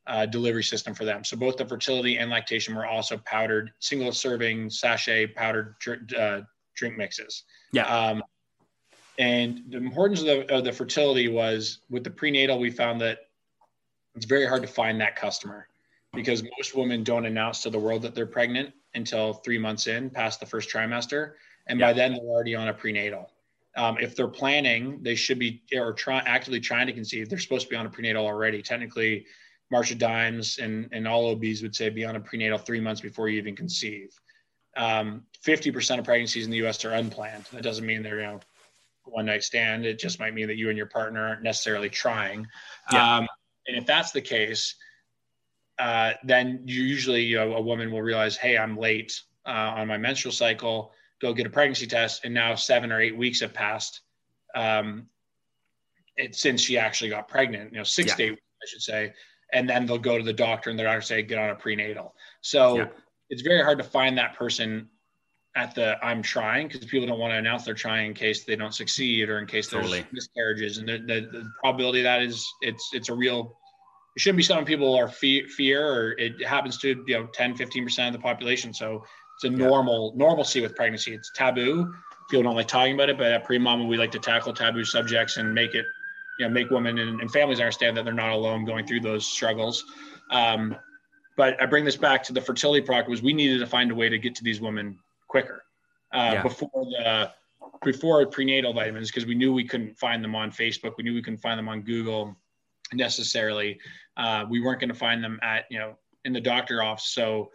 uh, 0.08 0.26
delivery 0.26 0.64
system 0.64 0.94
for 0.94 1.06
them. 1.06 1.24
So 1.24 1.38
both 1.38 1.58
the 1.58 1.66
fertility 1.66 2.18
and 2.18 2.32
lactation 2.32 2.76
were 2.76 2.88
also 2.88 3.18
powdered, 3.18 3.72
single 3.80 4.12
serving 4.12 4.70
sachet 4.70 5.28
powdered 5.28 5.76
uh, 6.18 6.42
drink 6.76 6.98
mixes. 6.98 7.44
Yeah. 7.74 7.86
Um, 7.86 8.24
and 9.20 9.64
the 9.68 9.78
importance 9.78 10.22
of 10.22 10.26
the, 10.26 10.56
of 10.56 10.64
the 10.64 10.72
fertility 10.72 11.28
was 11.28 11.80
with 11.90 12.06
the 12.06 12.10
prenatal, 12.10 12.58
we 12.58 12.72
found 12.72 13.02
that 13.02 13.28
it's 14.16 14.26
very 14.26 14.48
hard 14.48 14.62
to 14.62 14.68
find 14.68 15.00
that 15.02 15.18
customer 15.18 15.68
because 16.14 16.42
most 16.58 16.74
women 16.74 17.04
don't 17.04 17.26
announce 17.26 17.62
to 17.64 17.70
the 17.70 17.78
world 17.78 18.02
that 18.02 18.16
they're 18.16 18.26
pregnant 18.26 18.74
until 18.96 19.34
three 19.34 19.60
months 19.60 19.88
in, 19.88 20.10
past 20.10 20.40
the 20.40 20.46
first 20.46 20.70
trimester. 20.70 21.34
And 21.68 21.80
yeah. 21.80 21.88
by 21.88 21.94
then, 21.94 22.14
they're 22.14 22.22
already 22.22 22.56
on 22.56 22.70
a 22.70 22.74
prenatal. 22.74 23.30
Um, 23.76 23.98
if 24.00 24.16
they're 24.16 24.28
planning, 24.28 25.04
they 25.04 25.16
should 25.16 25.38
be 25.38 25.62
or 25.76 25.94
try, 25.94 26.20
actively 26.20 26.60
trying 26.60 26.88
to 26.88 26.94
conceive. 26.94 27.30
They're 27.30 27.40
supposed 27.40 27.66
to 27.66 27.70
be 27.70 27.76
on 27.76 27.86
a 27.86 27.90
prenatal 27.90 28.26
already. 28.26 28.62
Technically, 28.62 29.26
March 29.70 29.92
of 29.92 30.00
Dimes 30.00 30.58
and, 30.58 30.90
and 30.92 31.08
all 31.08 31.30
OBs 31.32 31.62
would 31.62 31.76
say 31.76 31.90
be 31.90 32.06
on 32.06 32.16
a 32.16 32.20
prenatal 32.20 32.58
three 32.58 32.80
months 32.80 33.02
before 33.02 33.30
you 33.30 33.38
even 33.38 33.56
conceive. 33.56 34.18
Um, 34.76 35.24
50% 35.46 36.00
of 36.00 36.06
pregnancies 36.06 36.46
in 36.46 36.52
the 36.52 36.66
US 36.66 36.84
are 36.86 36.92
unplanned. 36.92 37.46
That 37.52 37.64
doesn't 37.64 37.86
mean 37.86 38.02
they're, 38.02 38.22
you 38.22 38.26
know, 38.26 38.40
one 39.12 39.26
night 39.26 39.44
stand. 39.44 39.86
It 39.86 40.00
just 40.00 40.20
might 40.20 40.34
mean 40.34 40.48
that 40.48 40.58
you 40.58 40.70
and 40.70 40.78
your 40.78 40.88
partner 40.88 41.28
aren't 41.28 41.44
necessarily 41.44 41.90
trying. 41.90 42.48
Yeah. 42.92 43.18
Um, 43.18 43.28
and 43.68 43.78
if 43.78 43.86
that's 43.86 44.12
the 44.12 44.22
case, 44.22 44.76
uh, 45.78 46.14
then 46.24 46.62
usually 46.66 47.24
you 47.24 47.38
know, 47.38 47.54
a 47.54 47.62
woman 47.62 47.92
will 47.92 48.02
realize, 48.02 48.36
hey, 48.36 48.58
I'm 48.58 48.78
late 48.78 49.22
uh, 49.46 49.74
on 49.78 49.88
my 49.88 49.98
menstrual 49.98 50.34
cycle. 50.34 50.92
Go 51.22 51.34
get 51.34 51.46
a 51.46 51.50
pregnancy 51.50 51.88
test, 51.88 52.24
and 52.24 52.34
now 52.34 52.56
seven 52.56 52.92
or 52.92 53.02
eight 53.02 53.18
weeks 53.18 53.42
have 53.42 53.54
passed 53.54 54.02
um, 54.56 55.08
it, 56.16 56.36
since 56.36 56.62
she 56.62 56.78
actually 56.78 57.10
got 57.10 57.28
pregnant. 57.28 57.72
You 57.72 57.80
know, 57.80 57.84
six 57.84 58.10
yeah. 58.10 58.16
to 58.16 58.24
eight, 58.34 58.40
I 58.62 58.66
should 58.68 58.82
say, 58.82 59.14
and 59.54 59.70
then 59.70 59.86
they'll 59.86 59.98
go 59.98 60.18
to 60.18 60.24
the 60.24 60.34
doctor, 60.34 60.70
and 60.70 60.80
the 60.80 60.84
doctor 60.84 61.02
say, 61.02 61.22
get 61.24 61.38
on 61.38 61.50
a 61.50 61.56
prenatal. 61.56 62.16
So 62.42 62.78
yeah. 62.78 62.88
it's 63.30 63.42
very 63.42 63.64
hard 63.64 63.78
to 63.80 63.84
find 63.84 64.18
that 64.18 64.36
person 64.36 64.88
at 65.56 65.74
the 65.76 66.04
I'm 66.04 66.22
trying 66.22 66.68
because 66.68 66.86
people 66.86 67.08
don't 67.08 67.20
want 67.20 67.32
to 67.32 67.38
announce 67.38 67.66
they're 67.66 67.74
trying 67.74 68.08
in 68.08 68.14
case 68.14 68.46
they 68.46 68.56
don't 68.56 68.74
succeed 68.74 69.30
or 69.30 69.40
in 69.40 69.48
case 69.48 69.68
there's 69.68 69.86
totally. 69.86 70.06
miscarriages. 70.12 70.78
And 70.78 70.88
the, 70.88 70.98
the, 71.00 71.22
the, 71.32 71.52
probability 71.60 72.00
of 72.02 72.04
that 72.04 72.22
is 72.22 72.48
it's 72.62 72.92
it's 72.94 73.10
a 73.10 73.14
real 73.14 73.58
it 74.16 74.22
shouldn't 74.22 74.38
be 74.38 74.44
something 74.44 74.66
people 74.66 74.96
are 74.96 75.08
fe- 75.08 75.48
fear 75.48 75.86
or 75.86 76.12
it 76.18 76.46
happens 76.46 76.78
to 76.80 77.04
you 77.08 77.20
know 77.20 77.28
10 77.34 77.56
15% 77.58 78.08
of 78.08 78.14
the 78.14 78.20
population 78.20 78.74
so 78.74 79.04
it's 79.36 79.44
a 79.46 79.50
normal 79.50 80.14
yeah. 80.14 80.26
normalcy 80.26 80.62
with 80.62 80.76
pregnancy 80.76 81.14
it's 81.14 81.32
taboo 81.36 81.94
people 82.30 82.44
don't 82.44 82.56
like 82.56 82.68
talking 82.68 82.94
about 82.94 83.10
it 83.10 83.18
but 83.18 83.28
at 83.28 83.44
pre-mama 83.44 83.86
we 83.86 83.98
like 83.98 84.12
to 84.12 84.20
tackle 84.20 84.54
taboo 84.54 84.84
subjects 84.84 85.38
and 85.38 85.54
make 85.54 85.74
it 85.74 85.86
you 86.40 86.46
know 86.46 86.52
make 86.52 86.70
women 86.70 86.98
and, 86.98 87.22
and 87.22 87.32
families 87.32 87.60
understand 87.60 87.96
that 87.96 88.04
they're 88.04 88.14
not 88.14 88.32
alone 88.32 88.66
going 88.66 88.86
through 88.86 89.00
those 89.00 89.26
struggles 89.26 89.86
um, 90.32 90.76
but 91.38 91.62
i 91.62 91.66
bring 91.66 91.86
this 91.86 91.96
back 91.96 92.24
to 92.24 92.34
the 92.34 92.42
fertility 92.42 92.86
product 92.86 93.10
was 93.10 93.22
we 93.22 93.34
needed 93.34 93.60
to 93.60 93.68
find 93.68 93.92
a 93.92 93.96
way 93.96 94.10
to 94.10 94.18
get 94.18 94.36
to 94.36 94.44
these 94.44 94.60
women 94.60 94.98
quicker 95.30 95.64
uh, 96.14 96.32
yeah. 96.34 96.44
before 96.44 96.86
the 96.86 97.32
before 97.84 98.26
prenatal 98.26 98.74
vitamins 98.74 99.10
because 99.10 99.26
we 99.26 99.36
knew 99.36 99.54
we 99.54 99.64
couldn't 99.64 99.98
find 99.98 100.22
them 100.24 100.36
on 100.36 100.52
facebook 100.52 100.94
we 100.98 101.04
knew 101.04 101.14
we 101.14 101.22
couldn't 101.22 101.40
find 101.40 101.58
them 101.58 101.70
on 101.70 101.82
google 101.82 102.36
necessarily. 102.94 103.80
Uh, 104.18 104.46
we 104.50 104.60
weren't 104.60 104.80
going 104.80 104.90
to 104.90 104.96
find 104.96 105.24
them 105.24 105.40
at 105.42 105.66
you 105.70 105.80
know 105.80 105.96
in 106.26 106.34
the 106.34 106.42
doctor 106.42 106.84
office. 106.84 107.08
So 107.08 107.52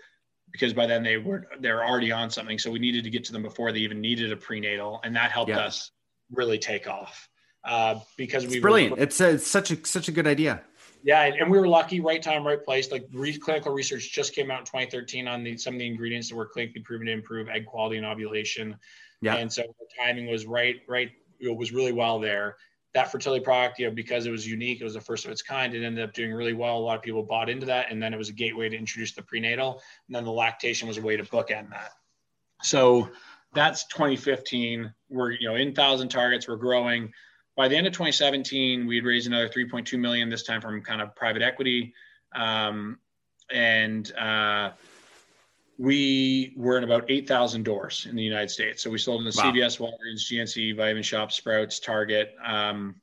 because 0.52 0.72
by 0.72 0.86
then 0.86 1.02
they 1.02 1.16
were 1.16 1.48
they're 1.60 1.84
already 1.84 2.12
on 2.12 2.30
something, 2.30 2.58
so 2.58 2.70
we 2.70 2.78
needed 2.78 3.04
to 3.04 3.10
get 3.10 3.24
to 3.24 3.32
them 3.32 3.42
before 3.42 3.72
they 3.72 3.80
even 3.80 4.00
needed 4.00 4.32
a 4.32 4.36
prenatal, 4.36 5.00
and 5.04 5.14
that 5.16 5.30
helped 5.30 5.50
yeah. 5.50 5.60
us 5.60 5.90
really 6.30 6.58
take 6.58 6.88
off. 6.88 7.28
Uh, 7.64 7.98
because 8.18 8.46
we 8.46 8.60
brilliant. 8.60 8.92
Were, 8.92 9.02
it's, 9.02 9.20
a, 9.20 9.30
it's 9.30 9.46
such 9.46 9.70
a 9.70 9.86
such 9.86 10.08
a 10.08 10.12
good 10.12 10.26
idea. 10.26 10.62
Yeah, 11.04 11.22
and 11.22 11.50
we 11.50 11.58
were 11.58 11.68
lucky, 11.68 12.00
right 12.00 12.22
time, 12.22 12.46
right 12.46 12.62
place. 12.62 12.90
Like 12.90 13.06
re- 13.12 13.36
clinical 13.36 13.72
research 13.72 14.10
just 14.10 14.34
came 14.34 14.50
out 14.50 14.60
in 14.60 14.64
2013 14.64 15.28
on 15.28 15.44
the, 15.44 15.56
some 15.56 15.74
of 15.74 15.78
the 15.78 15.86
ingredients 15.86 16.30
that 16.30 16.34
were 16.34 16.48
clinically 16.48 16.82
proven 16.82 17.06
to 17.06 17.12
improve 17.12 17.48
egg 17.48 17.66
quality 17.66 17.98
and 17.98 18.06
ovulation. 18.06 18.76
Yeah, 19.20 19.36
and 19.36 19.52
so 19.52 19.62
the 19.62 19.86
timing 20.02 20.26
was 20.28 20.46
right, 20.46 20.80
right. 20.88 21.12
It 21.40 21.54
was 21.54 21.72
really 21.72 21.92
well 21.92 22.18
there 22.18 22.56
that 22.94 23.10
fertility 23.10 23.44
product, 23.44 23.78
you 23.80 23.86
know, 23.86 23.92
because 23.92 24.24
it 24.24 24.30
was 24.30 24.46
unique, 24.46 24.80
it 24.80 24.84
was 24.84 24.94
the 24.94 25.00
first 25.00 25.24
of 25.24 25.32
its 25.32 25.42
kind. 25.42 25.74
It 25.74 25.84
ended 25.84 26.02
up 26.02 26.14
doing 26.14 26.32
really 26.32 26.52
well. 26.52 26.78
A 26.78 26.80
lot 26.80 26.96
of 26.96 27.02
people 27.02 27.24
bought 27.24 27.50
into 27.50 27.66
that, 27.66 27.90
and 27.90 28.00
then 28.00 28.14
it 28.14 28.16
was 28.16 28.28
a 28.28 28.32
gateway 28.32 28.68
to 28.68 28.76
introduce 28.76 29.12
the 29.12 29.22
prenatal, 29.22 29.82
and 30.06 30.14
then 30.14 30.24
the 30.24 30.30
lactation 30.30 30.86
was 30.86 30.96
a 30.96 31.02
way 31.02 31.16
to 31.16 31.24
bookend 31.24 31.70
that. 31.70 31.90
So 32.62 33.10
that's 33.52 33.84
2015. 33.88 34.94
We're 35.10 35.32
you 35.32 35.48
know 35.48 35.56
in 35.56 35.74
thousand 35.74 36.08
targets. 36.08 36.46
We're 36.46 36.56
growing. 36.56 37.12
By 37.56 37.68
the 37.68 37.76
end 37.76 37.86
of 37.86 37.92
2017, 37.92 38.86
we 38.86 38.96
had 38.96 39.04
raised 39.04 39.26
another 39.26 39.48
3.2 39.48 39.98
million. 39.98 40.28
This 40.28 40.42
time 40.42 40.60
from 40.60 40.82
kind 40.82 41.00
of 41.00 41.14
private 41.14 41.42
equity, 41.42 41.94
um, 42.34 42.98
and 43.50 44.12
uh, 44.16 44.72
we 45.78 46.52
were 46.56 46.78
in 46.78 46.84
about 46.84 47.04
8,000 47.08 47.64
doors 47.64 48.06
in 48.08 48.16
the 48.16 48.22
United 48.22 48.50
States. 48.50 48.82
So 48.82 48.90
we 48.90 48.98
sold 48.98 49.20
in 49.20 49.30
the 49.30 49.34
wow. 49.36 49.52
CVS, 49.52 49.78
Walgreens, 49.78 50.30
GNC, 50.30 50.76
Vitamin 50.76 51.02
Shoppe, 51.02 51.32
Sprouts, 51.32 51.80
Target. 51.80 52.34
Um, 52.44 52.96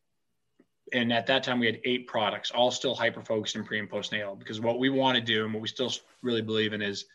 and 0.94 1.14
at 1.14 1.28
that 1.28 1.44
time, 1.44 1.60
we 1.60 1.66
had 1.66 1.80
eight 1.86 2.08
products, 2.08 2.52
all 2.52 2.72
still 2.72 2.96
hyper 2.96 3.22
focused 3.22 3.56
in 3.56 3.64
pre 3.64 3.80
and 3.80 3.90
postnatal. 3.90 4.38
Because 4.38 4.60
what 4.60 4.80
we 4.80 4.90
want 4.90 5.16
to 5.16 5.22
do 5.22 5.46
and 5.46 5.54
what 5.54 5.62
we 5.62 5.68
still 5.68 5.92
really 6.22 6.42
believe 6.42 6.74
in 6.74 6.82
is 6.82 7.06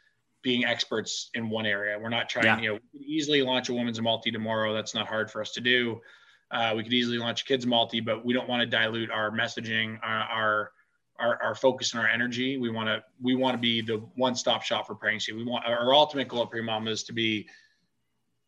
being 0.43 0.65
experts 0.65 1.31
in 1.35 1.51
one 1.51 1.67
area. 1.67 1.99
We're 1.99 2.09
not 2.09 2.29
trying, 2.29 2.47
yeah. 2.47 2.61
you 2.61 2.73
know, 2.75 2.79
easily 2.95 3.43
launch 3.43 3.69
a 3.69 3.75
woman's 3.75 4.01
multi 4.01 4.31
tomorrow. 4.31 4.73
That's 4.73 4.95
not 4.95 5.07
hard 5.07 5.31
for 5.31 5.41
us 5.41 5.53
to 5.53 5.61
do. 5.61 6.01
Uh, 6.51 6.75
we 6.77 6.83
could 6.83 6.93
easily 6.93 7.19
launch 7.19 7.45
kids 7.45 7.67
multi, 7.67 8.01
but 8.01 8.25
we 8.25 8.33
don't 8.33 8.49
want 8.49 8.61
to 8.61 8.67
dilute 8.67 9.11
our 9.11 9.31
messaging, 9.31 9.99
our, 10.03 10.21
our 10.21 10.71
our, 11.19 11.43
our 11.43 11.55
focus 11.55 11.93
and 11.93 12.01
our 12.01 12.09
energy. 12.09 12.59
We 12.59 12.71
want 12.71 12.89
to 12.89 13.03
we 13.23 13.35
want 13.35 13.55
to 13.55 13.59
be 13.59 13.81
the 13.81 13.99
one 14.17 14.35
stop 14.35 14.63
shop 14.63 14.87
for 14.87 14.95
pregnancy. 14.95 15.33
We 15.33 15.45
want 15.45 15.65
our 15.67 15.95
ultimate 15.95 16.29
goal 16.29 16.43
at 16.43 16.51
Premama 16.51 16.89
is 16.89 17.05
to 17.05 17.13
be 17.13 17.49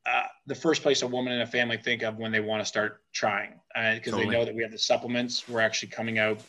uh, 0.06 0.22
the 0.46 0.54
first 0.54 0.82
place 0.82 1.02
a 1.02 1.06
woman 1.06 1.32
and 1.32 1.42
a 1.42 1.46
family 1.46 1.76
think 1.76 2.02
of 2.02 2.16
when 2.16 2.32
they 2.32 2.40
want 2.40 2.60
to 2.62 2.66
start 2.66 3.02
trying 3.12 3.60
because 3.74 4.12
uh, 4.12 4.16
totally. 4.16 4.24
they 4.24 4.30
know 4.30 4.44
that 4.44 4.54
we 4.54 4.62
have 4.62 4.70
the 4.70 4.78
supplements. 4.78 5.48
We're 5.48 5.60
actually 5.60 5.88
coming 5.88 6.18
out. 6.18 6.40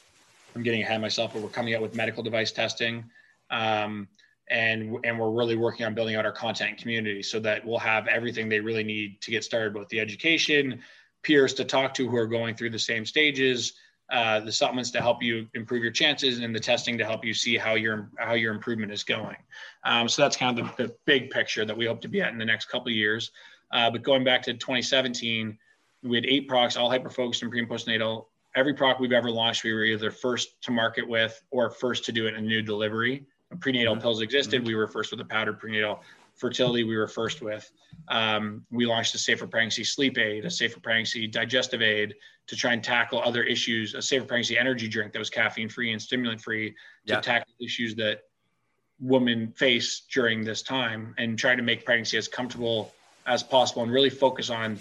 I'm 0.55 0.63
getting 0.63 0.81
ahead 0.81 0.95
of 0.95 1.01
myself, 1.01 1.33
but 1.33 1.41
we're 1.41 1.49
coming 1.49 1.75
out 1.75 1.81
with 1.81 1.95
medical 1.95 2.23
device 2.23 2.51
testing. 2.51 3.03
Um, 3.51 4.07
and 4.49 4.97
and 5.03 5.19
we're 5.19 5.29
really 5.29 5.55
working 5.55 5.85
on 5.85 5.93
building 5.93 6.15
out 6.15 6.25
our 6.25 6.31
content 6.31 6.77
community 6.79 7.21
so 7.21 7.39
that 7.39 7.65
we'll 7.65 7.77
have 7.77 8.07
everything 8.07 8.49
they 8.49 8.59
really 8.59 8.83
need 8.83 9.21
to 9.21 9.31
get 9.31 9.43
started 9.43 9.73
both 9.73 9.87
the 9.89 9.99
education 9.99 10.81
peers 11.23 11.53
to 11.53 11.65
talk 11.65 11.93
to 11.93 12.07
who 12.07 12.15
are 12.15 12.27
going 12.27 12.55
through 12.55 12.69
the 12.69 12.79
same 12.79 13.05
stages 13.05 13.73
uh, 14.11 14.39
the 14.39 14.51
supplements 14.51 14.89
to 14.89 15.01
help 15.01 15.21
you 15.21 15.47
improve 15.53 15.83
your 15.83 15.91
chances 15.91 16.39
and 16.39 16.55
the 16.55 16.59
testing 16.59 16.97
to 16.97 17.05
help 17.05 17.23
you 17.23 17.33
see 17.33 17.57
how 17.57 17.75
your 17.75 18.09
how 18.17 18.33
your 18.33 18.53
improvement 18.53 18.91
is 18.91 19.03
going. 19.03 19.37
Um, 19.83 20.09
so 20.09 20.23
that's 20.23 20.35
kind 20.35 20.57
of 20.57 20.75
the, 20.75 20.83
the, 20.83 20.95
big 21.05 21.29
picture 21.29 21.63
that 21.63 21.77
we 21.77 21.85
hope 21.85 22.01
to 22.01 22.07
be 22.07 22.21
at 22.21 22.31
in 22.31 22.39
the 22.39 22.45
next 22.45 22.65
couple 22.65 22.87
of 22.87 22.95
years. 22.95 23.31
Uh, 23.71 23.89
but 23.91 24.01
going 24.01 24.23
back 24.23 24.41
to 24.43 24.53
2017, 24.53 25.57
we 26.01 26.15
had 26.17 26.25
eight 26.25 26.47
products, 26.47 26.75
all 26.75 26.89
hyper 26.89 27.09
focused 27.09 27.43
in 27.43 27.51
pre 27.51 27.59
and 27.59 27.69
postnatal. 27.69 28.25
Every 28.55 28.73
product 28.73 28.99
we've 28.99 29.11
ever 29.11 29.29
launched, 29.29 29.63
we 29.63 29.73
were 29.73 29.83
either 29.83 30.09
first 30.09 30.59
to 30.63 30.71
market 30.71 31.07
with 31.07 31.39
or 31.51 31.69
first 31.69 32.03
to 32.05 32.11
do 32.11 32.25
it 32.25 32.33
in 32.33 32.43
a 32.43 32.47
new 32.47 32.63
delivery. 32.63 33.25
Prenatal 33.59 33.93
mm-hmm. 33.93 34.01
pills 34.01 34.21
existed. 34.21 34.65
We 34.65 34.73
were 34.73 34.87
first 34.87 35.11
with 35.11 35.19
a 35.21 35.25
powdered 35.25 35.59
prenatal 35.59 36.01
fertility 36.39 36.83
we 36.83 36.97
were 36.97 37.07
first 37.07 37.41
with. 37.41 37.69
Um, 38.07 38.65
we 38.71 38.85
launched 38.85 39.13
a 39.13 39.17
safer 39.17 39.45
pregnancy 39.45 39.83
sleep 39.83 40.17
aid, 40.17 40.45
a 40.45 40.49
safer 40.49 40.79
pregnancy 40.79 41.27
digestive 41.27 41.81
aid 41.81 42.15
to 42.47 42.55
try 42.55 42.73
and 42.73 42.83
tackle 42.83 43.21
other 43.21 43.43
issues, 43.43 43.93
a 43.93 44.01
safer 44.01 44.25
pregnancy 44.25 44.57
energy 44.57 44.87
drink 44.87 45.13
that 45.13 45.19
was 45.19 45.29
caffeine 45.29 45.69
free 45.69 45.91
and 45.91 46.01
stimulant 46.01 46.41
free 46.41 46.71
to 47.05 47.13
yeah. 47.13 47.19
tackle 47.19 47.53
issues 47.61 47.93
that 47.95 48.21
women 48.99 49.51
face 49.51 50.03
during 50.11 50.43
this 50.43 50.61
time 50.61 51.13
and 51.17 51.37
try 51.37 51.55
to 51.55 51.61
make 51.61 51.85
pregnancy 51.85 52.17
as 52.17 52.27
comfortable 52.27 52.93
as 53.27 53.43
possible 53.43 53.83
and 53.83 53.91
really 53.91 54.09
focus 54.09 54.49
on 54.49 54.79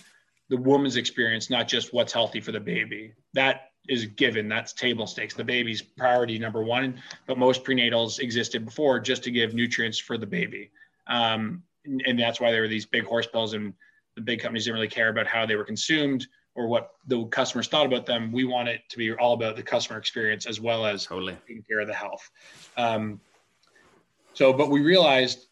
the 0.49 0.57
woman's 0.57 0.97
experience, 0.97 1.51
not 1.51 1.69
just 1.69 1.93
what's 1.93 2.13
healthy 2.13 2.41
for 2.41 2.53
the 2.53 2.61
baby. 2.61 3.13
That 3.35 3.73
is 3.89 4.07
given. 4.07 4.49
That's 4.49 4.73
table 4.73 5.07
stakes. 5.07 5.35
The 5.35 5.45
baby's 5.45 5.83
priority 5.83 6.39
number 6.39 6.63
one, 6.63 7.01
but 7.27 7.39
most 7.39 7.65
prenatals 7.65 8.19
existed 8.19 8.65
before 8.65 9.01
just 9.01 9.23
to 9.25 9.31
give 9.31 9.55
nutrients 9.55 9.99
for 9.99 10.17
the 10.19 10.27
baby. 10.27 10.71
Um, 11.09 11.63
and, 11.85 12.03
and, 12.07 12.19
that's 12.19 12.41
why 12.41 12.51
there 12.51 12.61
were 12.61 12.69
these 12.69 12.87
big 12.87 13.05
horse 13.05 13.27
pills 13.27 13.55
and 13.55 13.73
the 14.15 14.21
big 14.21 14.41
companies 14.41 14.65
didn't 14.65 14.75
really 14.75 14.89
care 14.89 15.09
about 15.09 15.27
how 15.27 15.47
they 15.47 15.57
were 15.57 15.65
consumed 15.65 16.27
or 16.55 16.67
what 16.67 16.91
the 17.07 17.25
customers 17.27 17.69
thought 17.69 17.87
about 17.87 18.05
them. 18.05 18.33
We 18.33 18.45
want 18.45 18.69
it 18.69 18.83
to 18.91 18.99
be 18.99 19.13
all 19.15 19.33
about 19.33 19.57
the 19.57 19.63
customer 19.63 19.99
experience 19.99 20.45
as 20.45 20.61
well 20.61 20.85
as 20.85 21.07
totally. 21.07 21.37
taking 21.47 21.63
care 21.63 21.81
of 21.81 21.87
the 21.87 21.95
health. 21.95 22.29
Um, 22.77 23.21
so, 24.35 24.53
but 24.53 24.69
we 24.69 24.81
realized 24.81 25.47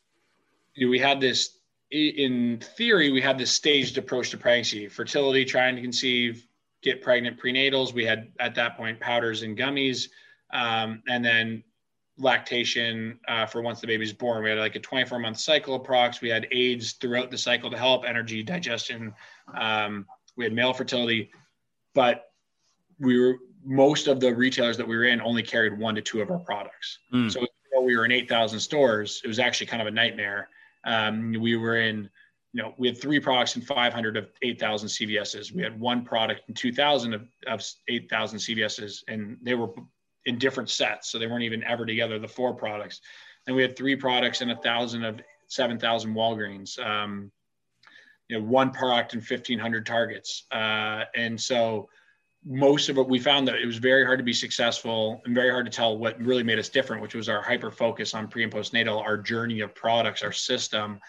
you 0.74 0.86
know, 0.86 0.90
we 0.90 0.98
had 0.98 1.20
this, 1.20 1.58
in 1.90 2.58
theory, 2.76 3.10
we 3.10 3.20
had 3.20 3.38
this 3.38 3.52
staged 3.52 3.96
approach 3.98 4.30
to 4.30 4.36
pregnancy, 4.36 4.88
fertility, 4.88 5.44
trying 5.44 5.76
to 5.76 5.82
conceive, 5.82 6.46
get 6.82 7.02
pregnant 7.02 7.40
prenatals. 7.40 7.94
We 7.94 8.04
had 8.04 8.32
at 8.38 8.54
that 8.56 8.76
point 8.76 9.00
powders 9.00 9.42
and 9.42 9.56
gummies. 9.56 10.08
Um, 10.52 11.02
and 11.08 11.24
then 11.24 11.62
lactation 12.18 13.18
uh, 13.28 13.46
for 13.46 13.60
once 13.60 13.80
the 13.80 13.86
baby's 13.86 14.12
born. 14.12 14.42
We 14.42 14.50
had 14.50 14.58
like 14.58 14.76
a 14.76 14.80
24 14.80 15.18
month 15.18 15.38
cycle 15.38 15.74
of 15.74 15.84
procs. 15.84 16.20
We 16.20 16.28
had 16.28 16.46
aids 16.50 16.92
throughout 16.92 17.30
the 17.30 17.38
cycle 17.38 17.70
to 17.70 17.76
help 17.76 18.04
energy, 18.06 18.42
digestion. 18.42 19.14
Um, 19.54 20.06
we 20.36 20.44
had 20.44 20.52
male 20.52 20.72
fertility, 20.72 21.30
but 21.94 22.30
we 22.98 23.20
were 23.20 23.36
most 23.64 24.06
of 24.06 24.20
the 24.20 24.34
retailers 24.34 24.76
that 24.76 24.86
we 24.86 24.96
were 24.96 25.04
in 25.04 25.20
only 25.20 25.42
carried 25.42 25.78
one 25.78 25.94
to 25.96 26.02
two 26.02 26.22
of 26.22 26.30
our 26.30 26.38
products. 26.38 26.98
Mm. 27.12 27.30
So 27.30 27.46
we 27.82 27.96
were 27.96 28.04
in 28.04 28.12
8,000 28.12 28.58
stores. 28.60 29.20
It 29.24 29.28
was 29.28 29.38
actually 29.38 29.66
kind 29.66 29.82
of 29.82 29.88
a 29.88 29.90
nightmare. 29.90 30.48
Um, 30.84 31.34
we 31.38 31.56
were 31.56 31.78
in, 31.78 32.08
you 32.52 32.62
know, 32.62 32.74
we 32.78 32.88
had 32.88 33.00
three 33.00 33.20
products 33.20 33.56
in 33.56 33.62
500 33.62 34.16
of 34.16 34.28
8,000 34.42 34.88
CVSs. 34.88 35.52
We 35.52 35.62
had 35.62 35.78
one 35.78 36.04
product 36.04 36.42
in 36.48 36.54
2,000 36.54 37.14
of, 37.14 37.22
of 37.46 37.64
8,000 37.88 38.38
CVSs, 38.38 39.02
and 39.08 39.36
they 39.42 39.54
were 39.54 39.68
in 40.26 40.38
different 40.38 40.68
sets. 40.68 41.10
So 41.10 41.18
they 41.18 41.26
weren't 41.26 41.44
even 41.44 41.64
ever 41.64 41.86
together, 41.86 42.18
the 42.18 42.28
four 42.28 42.52
products. 42.52 43.00
And 43.46 43.56
we 43.56 43.62
had 43.62 43.76
three 43.76 43.96
products 43.96 44.40
and 44.40 44.50
a 44.50 44.56
thousand 44.56 45.04
of 45.04 45.20
7,000 45.46 46.14
Walgreens, 46.14 46.78
um, 46.84 47.30
you 48.28 48.38
know, 48.38 48.44
one 48.44 48.72
product 48.72 49.14
and 49.14 49.22
1500 49.22 49.86
targets. 49.86 50.44
Uh, 50.50 51.04
and 51.14 51.40
so 51.40 51.88
most 52.44 52.88
of 52.88 52.98
it, 52.98 53.08
we 53.08 53.20
found 53.20 53.46
that 53.46 53.56
it 53.56 53.66
was 53.66 53.78
very 53.78 54.04
hard 54.04 54.18
to 54.18 54.24
be 54.24 54.32
successful 54.32 55.22
and 55.24 55.34
very 55.34 55.50
hard 55.50 55.64
to 55.64 55.70
tell 55.70 55.96
what 55.96 56.20
really 56.20 56.42
made 56.42 56.58
us 56.58 56.68
different, 56.68 57.02
which 57.02 57.14
was 57.14 57.28
our 57.28 57.40
hyper 57.40 57.70
focus 57.70 58.14
on 58.14 58.26
pre 58.26 58.42
and 58.42 58.52
postnatal, 58.52 59.00
our 59.00 59.16
journey 59.16 59.60
of 59.60 59.74
products, 59.74 60.22
our 60.22 60.32
system. 60.32 61.00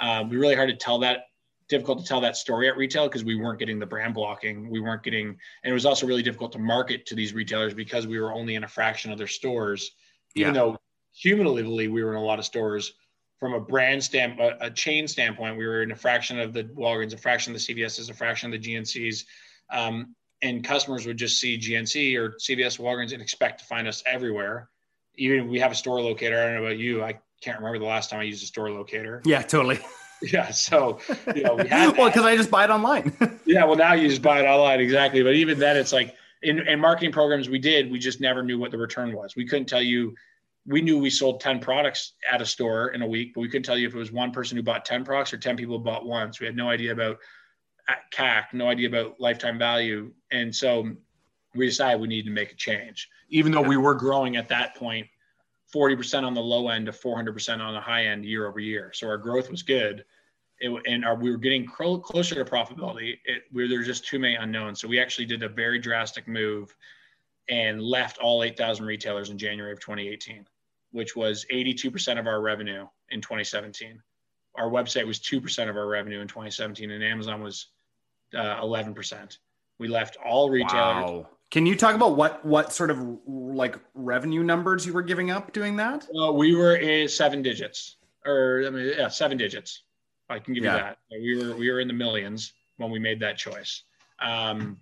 Um, 0.00 0.30
we 0.30 0.36
really 0.36 0.54
hard 0.54 0.68
to 0.70 0.76
tell 0.76 1.00
that 1.00 1.24
difficult 1.70 2.00
to 2.00 2.04
tell 2.04 2.20
that 2.20 2.36
story 2.36 2.68
at 2.68 2.76
retail 2.76 3.08
because 3.08 3.24
we 3.24 3.36
weren't 3.36 3.58
getting 3.58 3.78
the 3.78 3.86
brand 3.86 4.12
blocking. 4.12 4.68
We 4.68 4.80
weren't 4.80 5.02
getting, 5.02 5.28
and 5.28 5.70
it 5.70 5.72
was 5.72 5.86
also 5.86 6.06
really 6.06 6.22
difficult 6.22 6.52
to 6.52 6.58
market 6.58 7.06
to 7.06 7.14
these 7.14 7.32
retailers 7.32 7.72
because 7.72 8.06
we 8.06 8.20
were 8.20 8.34
only 8.34 8.56
in 8.56 8.64
a 8.64 8.68
fraction 8.68 9.10
of 9.10 9.16
their 9.16 9.28
stores, 9.28 9.92
even 10.34 10.54
yeah. 10.54 10.60
though 10.60 10.78
cumulatively, 11.18 11.88
we 11.88 12.04
were 12.04 12.10
in 12.10 12.18
a 12.18 12.24
lot 12.24 12.38
of 12.38 12.44
stores. 12.44 12.92
From 13.38 13.54
a 13.54 13.60
brand 13.60 14.04
stamp, 14.04 14.38
a, 14.38 14.56
a 14.60 14.70
chain 14.70 15.08
standpoint, 15.08 15.56
we 15.56 15.66
were 15.66 15.82
in 15.82 15.92
a 15.92 15.96
fraction 15.96 16.38
of 16.38 16.52
the 16.52 16.64
Walgreens, 16.64 17.14
a 17.14 17.16
fraction 17.16 17.54
of 17.54 17.64
the 17.64 17.74
CVSs, 17.74 18.10
a 18.10 18.14
fraction 18.14 18.52
of 18.52 18.60
the 18.60 18.68
GNCs. 18.68 19.24
Um, 19.72 20.14
and 20.42 20.62
customers 20.62 21.06
would 21.06 21.16
just 21.16 21.40
see 21.40 21.58
GNC 21.58 22.18
or 22.18 22.32
CVS, 22.32 22.78
Walgreens, 22.78 23.12
and 23.12 23.22
expect 23.22 23.60
to 23.60 23.64
find 23.64 23.88
us 23.88 24.02
everywhere. 24.04 24.68
Even 25.16 25.40
if 25.40 25.46
we 25.46 25.58
have 25.60 25.72
a 25.72 25.74
store 25.74 26.02
locator, 26.02 26.38
I 26.38 26.44
don't 26.44 26.54
know 26.56 26.64
about 26.64 26.78
you. 26.78 27.02
I 27.02 27.18
can't 27.40 27.58
remember 27.58 27.78
the 27.78 27.86
last 27.86 28.10
time 28.10 28.20
I 28.20 28.24
used 28.24 28.42
a 28.42 28.46
store 28.46 28.70
locator. 28.70 29.22
Yeah, 29.24 29.42
totally. 29.42 29.80
Yeah. 30.32 30.50
So, 30.50 30.98
you 31.34 31.42
know, 31.42 31.54
we 31.54 31.66
had 31.66 31.96
well, 31.98 32.08
because 32.08 32.24
I 32.24 32.36
just 32.36 32.50
buy 32.50 32.64
it 32.64 32.70
online. 32.70 33.16
yeah. 33.46 33.64
Well, 33.64 33.76
now 33.76 33.94
you 33.94 34.08
just 34.08 34.22
buy 34.22 34.40
it 34.40 34.46
online. 34.46 34.80
Exactly. 34.80 35.22
But 35.22 35.34
even 35.34 35.58
then, 35.58 35.76
it's 35.76 35.92
like 35.92 36.14
in, 36.42 36.58
in 36.68 36.78
marketing 36.78 37.12
programs 37.12 37.48
we 37.48 37.58
did, 37.58 37.90
we 37.90 37.98
just 37.98 38.20
never 38.20 38.42
knew 38.42 38.58
what 38.58 38.70
the 38.70 38.78
return 38.78 39.14
was. 39.14 39.34
We 39.34 39.46
couldn't 39.46 39.66
tell 39.66 39.82
you. 39.82 40.14
We 40.66 40.82
knew 40.82 40.98
we 40.98 41.08
sold 41.08 41.40
10 41.40 41.58
products 41.60 42.12
at 42.30 42.42
a 42.42 42.46
store 42.46 42.88
in 42.88 43.00
a 43.00 43.06
week, 43.06 43.32
but 43.34 43.40
we 43.40 43.48
couldn't 43.48 43.62
tell 43.62 43.78
you 43.78 43.88
if 43.88 43.94
it 43.94 43.98
was 43.98 44.12
one 44.12 44.30
person 44.30 44.58
who 44.58 44.62
bought 44.62 44.84
10 44.84 45.06
products 45.06 45.32
or 45.32 45.38
10 45.38 45.56
people 45.56 45.78
bought 45.78 46.04
one. 46.04 46.34
So 46.34 46.42
we 46.42 46.46
had 46.46 46.56
no 46.56 46.68
idea 46.68 46.92
about 46.92 47.16
uh, 47.88 47.94
CAC, 48.12 48.52
no 48.52 48.68
idea 48.68 48.88
about 48.88 49.18
lifetime 49.18 49.58
value. 49.58 50.12
And 50.30 50.54
so 50.54 50.90
we 51.54 51.64
decided 51.64 51.98
we 51.98 52.08
needed 52.08 52.28
to 52.28 52.34
make 52.34 52.52
a 52.52 52.56
change, 52.56 53.08
even 53.30 53.52
though 53.52 53.62
we 53.62 53.78
were 53.78 53.94
growing 53.94 54.36
at 54.36 54.48
that 54.48 54.76
point 54.76 55.06
40% 55.74 56.24
on 56.24 56.34
the 56.34 56.40
low 56.40 56.68
end 56.68 56.86
to 56.86 56.92
400% 56.92 57.60
on 57.60 57.74
the 57.74 57.80
high 57.80 58.06
end 58.06 58.24
year 58.24 58.46
over 58.46 58.60
year. 58.60 58.90
So 58.94 59.06
our 59.06 59.18
growth 59.18 59.50
was 59.50 59.62
good. 59.62 60.04
It, 60.58 60.70
and 60.86 61.04
our, 61.04 61.16
we 61.16 61.30
were 61.30 61.38
getting 61.38 61.66
closer 61.66 62.34
to 62.34 62.44
profitability. 62.44 63.14
It, 63.24 63.44
we, 63.52 63.66
there 63.68 63.82
just 63.82 64.06
too 64.06 64.18
many 64.18 64.34
unknowns. 64.34 64.80
So 64.80 64.88
we 64.88 65.00
actually 65.00 65.26
did 65.26 65.42
a 65.42 65.48
very 65.48 65.78
drastic 65.78 66.28
move 66.28 66.74
and 67.48 67.82
left 67.82 68.18
all 68.18 68.42
8,000 68.42 68.84
retailers 68.84 69.30
in 69.30 69.38
January 69.38 69.72
of 69.72 69.80
2018, 69.80 70.46
which 70.92 71.16
was 71.16 71.46
82% 71.52 72.18
of 72.18 72.26
our 72.26 72.40
revenue 72.40 72.86
in 73.10 73.20
2017. 73.20 74.00
Our 74.56 74.68
website 74.68 75.06
was 75.06 75.18
2% 75.20 75.70
of 75.70 75.76
our 75.76 75.86
revenue 75.86 76.20
in 76.20 76.28
2017, 76.28 76.90
and 76.90 77.02
Amazon 77.02 77.42
was 77.42 77.68
uh, 78.34 78.60
11%. 78.60 79.38
We 79.78 79.88
left 79.88 80.16
all 80.24 80.50
retailers. 80.50 81.10
Wow. 81.10 81.28
Can 81.50 81.66
you 81.66 81.74
talk 81.74 81.94
about 81.94 82.16
what 82.16 82.44
what 82.44 82.72
sort 82.72 82.90
of 82.90 83.18
like 83.26 83.76
revenue 83.94 84.42
numbers 84.42 84.86
you 84.86 84.92
were 84.92 85.02
giving 85.02 85.30
up 85.30 85.52
doing 85.52 85.76
that? 85.76 86.06
Well, 86.12 86.36
we 86.36 86.54
were 86.54 86.76
in 86.76 87.08
seven 87.08 87.42
digits, 87.42 87.96
or 88.24 88.62
I 88.66 88.70
mean, 88.70 88.92
yeah, 88.96 89.08
seven 89.08 89.36
digits. 89.36 89.82
I 90.28 90.38
can 90.38 90.54
give 90.54 90.62
yeah. 90.62 90.76
you 90.76 90.82
that. 90.82 90.98
We 91.10 91.36
were 91.36 91.56
we 91.56 91.70
were 91.70 91.80
in 91.80 91.88
the 91.88 91.94
millions 91.94 92.52
when 92.76 92.90
we 92.90 93.00
made 93.00 93.18
that 93.20 93.36
choice. 93.36 93.82
Um, 94.20 94.78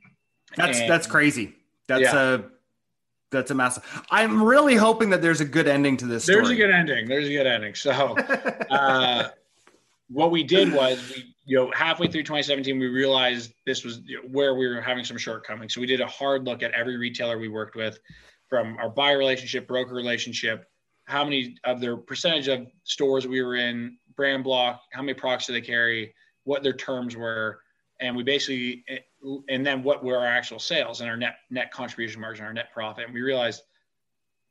that's 0.56 0.80
and, 0.80 0.90
that's 0.90 1.06
crazy. 1.06 1.54
That's 1.86 2.02
yeah. 2.02 2.34
a 2.34 2.40
that's 3.30 3.50
a 3.50 3.54
massive. 3.54 4.04
I'm 4.10 4.42
really 4.42 4.74
hoping 4.74 5.10
that 5.10 5.22
there's 5.22 5.40
a 5.40 5.46
good 5.46 5.68
ending 5.68 5.96
to 5.98 6.06
this. 6.06 6.24
Story. 6.24 6.36
There's 6.36 6.50
a 6.50 6.56
good 6.56 6.70
ending. 6.70 7.08
There's 7.08 7.28
a 7.28 7.32
good 7.32 7.46
ending. 7.46 7.74
So, 7.74 7.92
uh, 8.70 9.28
what 10.10 10.30
we 10.30 10.42
did 10.42 10.72
was 10.72 11.14
we 11.14 11.34
you 11.48 11.56
know, 11.56 11.72
halfway 11.74 12.06
through 12.06 12.24
2017, 12.24 12.78
we 12.78 12.88
realized 12.88 13.54
this 13.64 13.82
was 13.82 14.02
where 14.30 14.54
we 14.54 14.68
were 14.68 14.82
having 14.82 15.02
some 15.02 15.16
shortcomings. 15.16 15.72
So 15.72 15.80
we 15.80 15.86
did 15.86 16.02
a 16.02 16.06
hard 16.06 16.44
look 16.44 16.62
at 16.62 16.72
every 16.72 16.98
retailer 16.98 17.38
we 17.38 17.48
worked 17.48 17.74
with, 17.74 17.98
from 18.50 18.76
our 18.76 18.90
buyer 18.90 19.16
relationship, 19.16 19.66
broker 19.66 19.94
relationship, 19.94 20.66
how 21.06 21.24
many 21.24 21.56
of 21.64 21.80
their 21.80 21.96
percentage 21.96 22.48
of 22.48 22.66
stores 22.84 23.26
we 23.26 23.42
were 23.42 23.56
in, 23.56 23.96
brand 24.14 24.44
block, 24.44 24.82
how 24.92 25.00
many 25.00 25.14
products 25.14 25.46
do 25.46 25.54
they 25.54 25.62
carry, 25.62 26.14
what 26.44 26.62
their 26.62 26.74
terms 26.74 27.16
were, 27.16 27.60
and 27.98 28.14
we 28.14 28.22
basically, 28.22 28.84
and 29.48 29.64
then 29.64 29.82
what 29.82 30.04
were 30.04 30.18
our 30.18 30.26
actual 30.26 30.58
sales 30.58 31.00
and 31.00 31.08
our 31.08 31.16
net 31.16 31.36
net 31.48 31.72
contribution 31.72 32.20
margin, 32.20 32.44
our 32.44 32.52
net 32.52 32.70
profit. 32.74 33.06
And 33.06 33.14
we 33.14 33.22
realized 33.22 33.62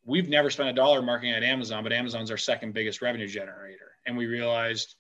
we've 0.04 0.30
never 0.30 0.50
spent 0.50 0.70
a 0.70 0.74
dollar 0.74 1.04
marketing 1.04 1.36
at 1.36 1.44
Amazon, 1.44 1.84
but 1.84 1.94
Amazon's 1.94 2.32
our 2.32 2.38
second 2.38 2.74
biggest 2.74 3.04
revenue 3.04 3.28
generator. 3.28 3.92
And 4.08 4.18
we 4.18 4.26
realized 4.26 4.96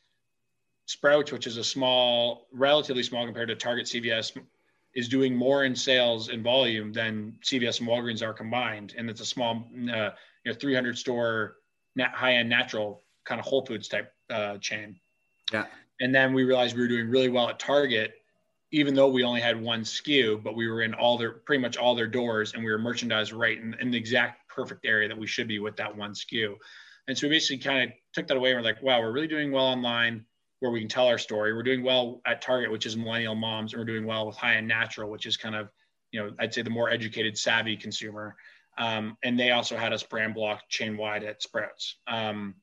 Sprouts, 0.87 1.33
which 1.33 1.47
is 1.47 1.57
a 1.57 1.63
small, 1.63 2.47
relatively 2.53 3.03
small 3.03 3.25
compared 3.25 3.49
to 3.49 3.55
Target 3.55 3.87
CVS, 3.87 4.37
is 4.95 5.09
doing 5.09 5.35
more 5.35 5.65
in 5.65 5.75
sales 5.75 6.29
and 6.29 6.41
volume 6.41 6.93
than 6.93 7.37
CVS 7.43 7.81
and 7.81 7.89
Walgreens 7.89 8.23
are 8.23 8.33
combined, 8.33 8.95
and 8.97 9.09
it's 9.09 9.19
a 9.19 9.25
small, 9.25 9.67
uh, 9.91 10.11
you 10.43 10.51
know, 10.51 10.53
300 10.53 10.97
store 10.97 11.57
high-end 11.99 12.47
natural 12.47 13.01
kind 13.25 13.37
of 13.37 13.45
Whole 13.45 13.65
Foods 13.65 13.89
type 13.89 14.13
uh, 14.29 14.57
chain. 14.59 14.97
Yeah. 15.51 15.65
And 15.99 16.15
then 16.15 16.33
we 16.33 16.45
realized 16.45 16.75
we 16.75 16.83
were 16.83 16.87
doing 16.87 17.09
really 17.09 17.29
well 17.29 17.49
at 17.49 17.59
Target, 17.59 18.13
even 18.71 18.95
though 18.95 19.09
we 19.09 19.25
only 19.25 19.41
had 19.41 19.61
one 19.61 19.81
SKU, 19.81 20.41
but 20.41 20.55
we 20.55 20.69
were 20.69 20.83
in 20.83 20.93
all 20.93 21.17
their 21.17 21.31
pretty 21.31 21.61
much 21.61 21.75
all 21.75 21.95
their 21.95 22.07
doors, 22.07 22.53
and 22.53 22.63
we 22.63 22.71
were 22.71 22.77
merchandised 22.77 23.33
right 23.33 23.57
in, 23.57 23.75
in 23.81 23.91
the 23.91 23.97
exact 23.97 24.47
perfect 24.47 24.85
area 24.85 25.09
that 25.09 25.17
we 25.17 25.27
should 25.27 25.49
be 25.49 25.59
with 25.59 25.75
that 25.75 25.95
one 25.95 26.13
SKU. 26.13 26.55
And 27.09 27.17
so 27.17 27.27
we 27.27 27.33
basically 27.33 27.57
kind 27.57 27.89
of 27.89 27.95
took 28.13 28.27
that 28.27 28.37
away. 28.37 28.51
And 28.51 28.59
we're 28.59 28.63
like, 28.63 28.81
wow, 28.81 29.01
we're 29.01 29.11
really 29.11 29.27
doing 29.27 29.51
well 29.51 29.65
online 29.65 30.25
where 30.59 30.71
we 30.71 30.79
can 30.79 30.89
tell 30.89 31.07
our 31.07 31.17
story. 31.17 31.53
We're 31.53 31.63
doing 31.63 31.83
well 31.83 32.21
at 32.25 32.41
Target, 32.41 32.71
which 32.71 32.85
is 32.85 32.97
millennial 32.97 33.35
moms, 33.35 33.73
and 33.73 33.79
we're 33.79 33.85
doing 33.85 34.05
well 34.05 34.25
with 34.25 34.35
high 34.35 34.55
end 34.55 34.67
natural, 34.67 35.09
which 35.09 35.25
is 35.25 35.37
kind 35.37 35.55
of, 35.55 35.69
you 36.11 36.19
know, 36.19 36.31
I'd 36.39 36.53
say 36.53 36.61
the 36.61 36.69
more 36.69 36.89
educated, 36.89 37.37
savvy 37.37 37.77
consumer. 37.77 38.35
Um, 38.77 39.17
and 39.23 39.39
they 39.39 39.51
also 39.51 39.75
had 39.75 39.93
us 39.93 40.03
brand 40.03 40.33
block 40.33 40.63
chain 40.69 40.97
wide 40.97 41.23
at 41.23 41.41
Sprouts. 41.41 41.97
Um, 42.07 42.55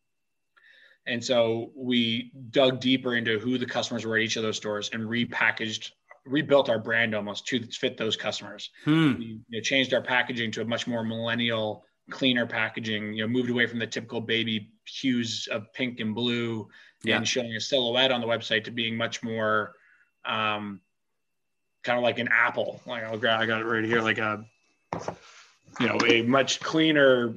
and 1.07 1.23
so 1.23 1.71
we 1.77 2.33
dug 2.51 2.81
deeper 2.81 3.15
into 3.15 3.39
who 3.39 3.59
the 3.59 3.67
customers 3.67 4.07
were 4.07 4.17
at 4.17 4.23
each 4.23 4.37
of 4.37 4.43
those 4.43 4.57
stores 4.57 4.91
and 4.93 5.03
repackaged, 5.03 5.91
rebuilt 6.25 6.71
our 6.71 6.79
brand 6.79 7.15
almost 7.15 7.47
to 7.49 7.63
fit 7.67 7.97
those 7.97 8.17
customers. 8.17 8.71
Hmm. 8.85 9.19
We 9.19 9.25
you 9.25 9.41
know, 9.51 9.61
changed 9.61 9.93
our 9.93 10.03
packaging 10.03 10.51
to 10.53 10.63
a 10.63 10.65
much 10.65 10.87
more 10.87 11.05
millennial, 11.05 11.85
cleaner 12.11 12.47
packaging. 12.47 13.13
You 13.13 13.25
know, 13.25 13.29
moved 13.29 13.51
away 13.51 13.67
from 13.67 13.81
the 13.81 13.87
typical 13.87 14.21
baby 14.21 14.71
hues 14.87 15.47
of 15.51 15.73
pink 15.75 16.01
and 16.01 16.15
blue 16.15 16.69
yeah. 17.05 17.17
and 17.17 17.29
showing 17.29 17.55
a 17.55 17.61
silhouette 17.61 18.11
on 18.11 18.21
the 18.21 18.27
website 18.27 18.65
to 18.65 18.71
being 18.71 18.97
much 18.97 19.23
more 19.23 19.75
um, 20.25 20.81
kind 21.83 21.99
of 21.99 22.03
like 22.03 22.19
an 22.19 22.29
apple. 22.33 22.81
Like 22.87 23.05
I'll 23.05 23.19
grab, 23.19 23.41
I 23.41 23.47
got 23.47 23.61
it 23.61 23.65
right 23.65 23.85
here, 23.85 24.01
like 24.01 24.19
a 24.19 24.45
you 25.81 25.87
know 25.87 25.99
a 26.09 26.23
much 26.23 26.61
cleaner 26.61 27.35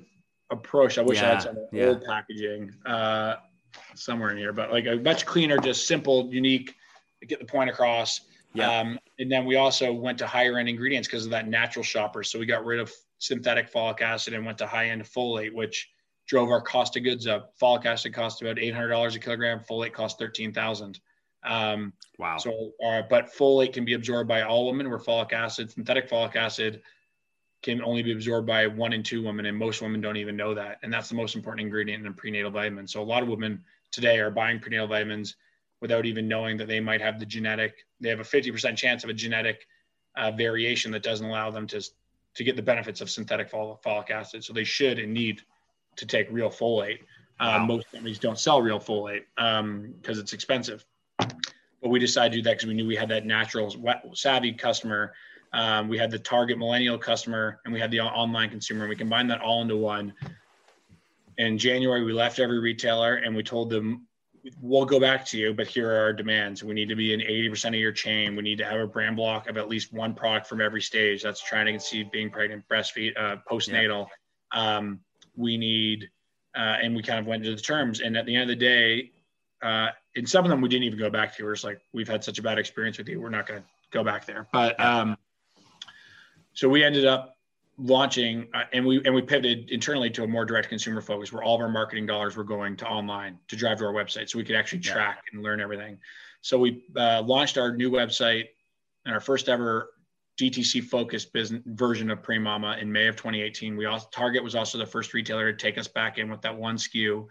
approach. 0.50 0.98
I 0.98 1.02
wish 1.02 1.20
yeah. 1.20 1.26
I 1.26 1.34
had 1.34 1.42
some 1.44 1.58
yeah. 1.72 1.86
old 1.88 2.04
packaging 2.04 2.74
uh, 2.86 3.36
somewhere 3.96 4.32
in 4.32 4.38
here, 4.38 4.54
but 4.54 4.72
like 4.72 4.86
a 4.86 4.96
much 4.96 5.26
cleaner, 5.26 5.58
just 5.58 5.88
simple, 5.88 6.30
unique, 6.32 6.74
get 7.28 7.40
the 7.40 7.46
point 7.46 7.70
across. 7.70 8.22
Yeah. 8.54 8.80
Um, 8.80 9.00
and 9.20 9.32
then 9.32 9.46
we 9.46 9.56
also 9.56 9.92
went 9.92 10.18
to 10.20 10.28
higher 10.28 10.58
end 10.58 10.70
ingredients 10.70 11.08
because 11.08 11.26
of 11.26 11.32
that 11.32 11.48
natural 11.48 11.84
shopper. 11.84 12.24
So 12.24 12.40
we 12.40 12.46
got 12.46 12.66
rid 12.66 12.80
of 12.80 12.92
synthetic 13.20 13.72
folic 13.72 14.02
acid 14.02 14.34
and 14.34 14.46
went 14.46 14.58
to 14.60 14.68
high 14.68 14.90
end 14.90 15.04
folate, 15.04 15.54
which 15.54 15.90
drove 16.28 16.52
our 16.52 16.62
cost 16.62 16.96
of 16.98 17.04
goods 17.04 17.26
up. 17.26 17.58
Folic 17.60 17.86
acid 17.86 18.14
cost 18.14 18.42
about 18.42 18.60
eight 18.60 18.74
hundred 18.74 18.90
dollars 18.90 19.16
a 19.16 19.20
kilogram. 19.20 19.60
Folate 19.60 19.94
cost 19.94 20.20
thirteen 20.20 20.54
thousand. 20.54 21.00
Um, 21.44 21.94
wow. 22.20 22.38
So, 22.38 22.74
uh, 22.86 23.04
but 23.10 23.34
folate 23.34 23.74
can 23.74 23.86
be 23.86 23.94
absorbed 23.94 24.28
by 24.28 24.42
all 24.42 24.68
women, 24.68 24.90
where 24.90 25.00
folic 25.00 25.34
acid, 25.34 25.72
synthetic 25.72 26.10
folic 26.10 26.36
acid, 26.36 26.82
can 27.62 27.82
only 27.82 28.04
be 28.04 28.12
absorbed 28.12 28.46
by 28.46 28.68
one 28.68 28.94
in 28.94 29.02
two 29.02 29.24
women, 29.24 29.46
and 29.46 29.58
most 29.58 29.82
women 29.82 30.02
don't 30.02 30.18
even 30.18 30.36
know 30.36 30.54
that. 30.54 30.80
And 30.84 30.94
that's 30.94 31.10
the 31.10 31.16
most 31.16 31.36
important 31.36 31.66
ingredient 31.66 32.06
in 32.06 32.12
a 32.12 32.14
prenatal 32.14 32.52
vitamin. 32.52 32.88
So 32.88 33.02
a 33.02 33.04
lot 33.04 33.24
of 33.24 33.30
women 33.30 33.64
today 33.92 34.20
are 34.20 34.30
buying 34.30 34.60
prenatal 34.60 34.88
vitamins 34.88 35.36
without 35.80 36.06
even 36.06 36.28
knowing 36.28 36.58
that 36.58 36.68
they 36.68 36.80
might 36.80 37.02
have 37.02 37.20
the 37.20 37.26
genetic. 37.26 37.86
They 38.02 38.10
have 38.10 38.20
a 38.20 38.26
fifty 38.26 38.52
percent 38.52 38.78
chance 38.78 39.04
of 39.04 39.10
a 39.10 39.14
genetic 39.14 39.66
uh, 40.18 40.32
variation 40.32 40.92
that 40.92 41.04
doesn't 41.04 41.26
allow 41.26 41.52
them 41.52 41.68
to 41.68 41.82
to 42.36 42.44
get 42.44 42.56
the 42.56 42.62
benefits 42.62 43.00
of 43.00 43.10
synthetic 43.10 43.50
folic 43.50 44.10
acid. 44.12 44.44
So 44.44 44.54
they 44.54 44.66
should 44.66 45.00
and 45.00 45.14
need 45.14 45.42
to 45.98 46.06
take 46.06 46.28
real 46.32 46.50
folate. 46.50 47.00
Um, 47.40 47.62
wow. 47.62 47.66
most 47.66 47.92
companies 47.92 48.20
don't 48.20 48.40
sell 48.40 48.62
real 48.62 48.80
folate 48.80 49.24
because 49.36 49.60
um, 49.60 49.94
it's 50.04 50.34
expensive. 50.34 50.86
But 51.18 51.90
we 51.90 52.00
decided 52.00 52.32
to 52.32 52.38
do 52.38 52.44
that 52.44 52.58
because 52.58 52.68
we 52.68 52.74
knew 52.74 52.88
we 52.88 52.96
had 52.96 53.10
that 53.10 53.26
natural 53.26 53.74
savvy 54.16 54.54
customer. 54.54 55.14
Um, 55.54 55.88
we 55.88 55.98
had 55.98 56.12
the 56.12 56.20
target 56.20 56.58
millennial 56.58 56.98
customer 56.98 57.60
and 57.66 57.74
we 57.74 57.80
had 57.80 57.92
the 57.92 58.02
online 58.02 58.50
consumer. 58.50 58.82
And 58.84 58.90
We 58.90 58.96
combined 58.96 59.30
that 59.30 59.42
all 59.42 59.62
into 59.62 59.78
one. 59.78 60.14
In 61.38 61.58
January, 61.58 62.04
we 62.04 62.14
left 62.14 62.40
every 62.40 62.60
retailer 62.60 63.16
and 63.16 63.36
we 63.36 63.44
told 63.44 63.70
them, 63.70 64.08
we'll 64.62 64.86
go 64.86 65.00
back 65.00 65.26
to 65.26 65.38
you, 65.38 65.54
but 65.54 65.68
here 65.68 65.92
are 65.92 66.00
our 66.00 66.14
demands. 66.14 66.64
We 66.64 66.74
need 66.74 66.90
to 66.90 66.96
be 66.96 67.14
in 67.14 67.20
80% 67.20 67.70
of 67.70 67.76
your 67.76 67.92
chain. 67.92 68.36
We 68.36 68.44
need 68.44 68.58
to 68.60 68.66
have 68.66 68.80
a 68.80 68.88
brand 68.88 69.16
block 69.16 69.50
of 69.50 69.58
at 69.58 69.68
least 69.68 69.94
one 69.94 70.14
product 70.14 70.48
from 70.48 70.62
every 70.62 70.82
stage. 70.82 71.22
That's 71.22 71.42
trying 71.42 71.66
to 71.66 71.74
conceive, 71.74 72.12
being 72.12 72.30
pregnant, 72.30 72.64
breastfeed, 72.70 73.18
uh, 73.18 73.38
postnatal. 73.50 74.08
Yeah. 74.54 74.78
Um, 74.78 75.02
we 75.38 75.58
need, 75.58 76.10
uh, 76.58 76.78
and 76.82 76.96
we 76.96 77.02
kind 77.02 77.20
of 77.20 77.26
went 77.26 77.44
to 77.46 77.56
the 77.56 77.62
terms. 77.62 78.02
And 78.02 78.18
at 78.18 78.26
the 78.26 78.36
end 78.36 78.44
of 78.44 78.50
the 78.50 78.56
day, 78.56 79.12
uh, 79.62 79.90
and 80.16 80.28
some 80.28 80.44
of 80.44 80.50
them 80.50 80.62
we 80.62 80.68
didn't 80.68 80.84
even 80.84 81.00
go 81.00 81.10
back 81.10 81.36
to. 81.38 81.44
We're 81.44 81.54
just 81.54 81.64
like, 81.64 81.80
we've 81.94 82.08
had 82.08 82.24
such 82.24 82.40
a 82.40 82.42
bad 82.42 82.60
experience 82.60 82.98
with 82.98 83.08
you. 83.08 83.22
We're 83.22 83.30
not 83.30 83.48
going 83.48 83.62
to 83.62 83.66
go 83.92 84.04
back 84.04 84.26
there. 84.26 84.48
But 84.52 84.80
um, 84.80 85.18
so 86.54 86.68
we 86.68 86.84
ended 86.84 87.06
up 87.06 87.38
launching 87.78 88.48
uh, 88.56 88.64
and 88.74 88.86
we 88.86 89.02
and 89.06 89.14
we 89.14 89.22
pivoted 89.22 89.70
internally 89.70 90.10
to 90.10 90.24
a 90.24 90.28
more 90.28 90.46
direct 90.46 90.68
consumer 90.68 91.00
focus 91.00 91.32
where 91.32 91.44
all 91.44 91.56
of 91.56 91.62
our 91.62 91.70
marketing 91.70 92.08
dollars 92.08 92.36
were 92.36 92.44
going 92.44 92.76
to 92.76 92.88
online 92.88 93.38
to 93.48 93.56
drive 93.56 93.78
to 93.78 93.86
our 93.86 93.94
website 93.94 94.28
so 94.28 94.40
we 94.40 94.44
could 94.44 94.56
actually 94.56 94.80
track 94.80 95.20
yeah. 95.24 95.30
and 95.34 95.44
learn 95.44 95.62
everything 95.62 95.98
so 96.42 96.58
we 96.58 96.84
uh, 96.96 97.22
launched 97.22 97.58
our 97.58 97.76
new 97.76 97.92
website 97.92 98.46
and 99.06 99.14
our 99.14 99.20
first 99.20 99.48
ever 99.48 99.92
DTC 100.40 100.84
focused 100.84 101.34
business 101.34 101.62
version 101.66 102.12
of 102.12 102.22
Premama 102.22 102.80
in 102.82 102.92
May 102.92 103.08
of 103.08 103.16
2018. 103.16 103.76
We 103.76 103.86
also 103.86 104.08
Target 104.12 104.44
was 104.44 104.56
also 104.56 104.78
the 104.78 104.86
first 104.86 105.14
retailer 105.14 105.52
to 105.52 105.58
take 105.58 105.78
us 105.78 105.88
back 105.88 106.18
in 106.18 106.30
with 106.30 106.42
that 106.42 106.56
one 106.56 106.78
SKU. 106.78 107.26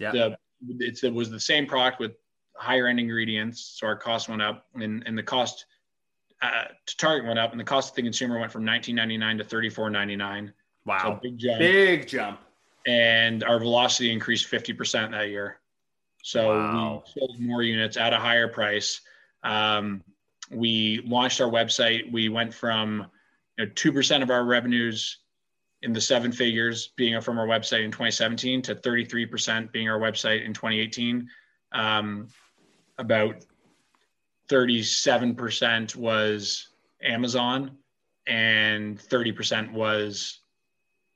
Yeah. 0.00 0.10
The, 0.12 0.38
it 0.80 1.14
was 1.14 1.30
the 1.30 1.38
same 1.38 1.66
product 1.66 2.00
with 2.00 2.12
higher 2.56 2.88
end 2.88 2.98
ingredients, 2.98 3.76
so 3.78 3.86
our 3.86 3.96
cost 3.96 4.28
went 4.28 4.42
up, 4.42 4.66
and, 4.74 5.04
and 5.06 5.16
the 5.16 5.22
cost 5.22 5.66
uh, 6.42 6.64
to 6.86 6.96
Target 6.96 7.26
went 7.26 7.38
up, 7.38 7.52
and 7.52 7.60
the 7.60 7.64
cost 7.64 7.90
to 7.90 7.96
the 7.96 8.02
consumer 8.02 8.38
went 8.38 8.50
from 8.50 8.64
19.99 8.64 9.38
to 9.38 9.44
34.99. 9.44 10.52
Wow, 10.84 10.98
so 11.02 11.20
big 11.22 11.38
jump. 11.38 11.58
Big 11.58 12.08
jump. 12.08 12.40
And 12.86 13.44
our 13.44 13.58
velocity 13.58 14.12
increased 14.12 14.50
50% 14.50 15.12
that 15.12 15.28
year. 15.28 15.60
So 16.22 16.48
wow. 16.48 17.02
we 17.04 17.20
sold 17.20 17.40
more 17.40 17.62
units 17.62 17.96
at 17.96 18.12
a 18.12 18.16
higher 18.16 18.48
price. 18.48 19.00
Um, 19.44 20.02
we 20.50 21.02
launched 21.06 21.40
our 21.40 21.50
website. 21.50 22.10
We 22.10 22.28
went 22.28 22.52
from 22.54 23.06
you 23.58 23.66
know, 23.66 23.72
2% 23.72 24.22
of 24.22 24.30
our 24.30 24.44
revenues 24.44 25.18
in 25.82 25.92
the 25.92 26.00
seven 26.00 26.32
figures 26.32 26.88
being 26.96 27.20
from 27.20 27.38
our 27.38 27.46
website 27.46 27.84
in 27.84 27.90
2017 27.90 28.62
to 28.62 28.74
33% 28.74 29.70
being 29.72 29.88
our 29.88 29.98
website 29.98 30.44
in 30.44 30.52
2018. 30.52 31.28
Um, 31.72 32.28
about 32.98 33.44
37% 34.48 35.94
was 35.94 36.68
Amazon 37.02 37.76
and 38.26 38.98
30% 38.98 39.72
was 39.72 40.40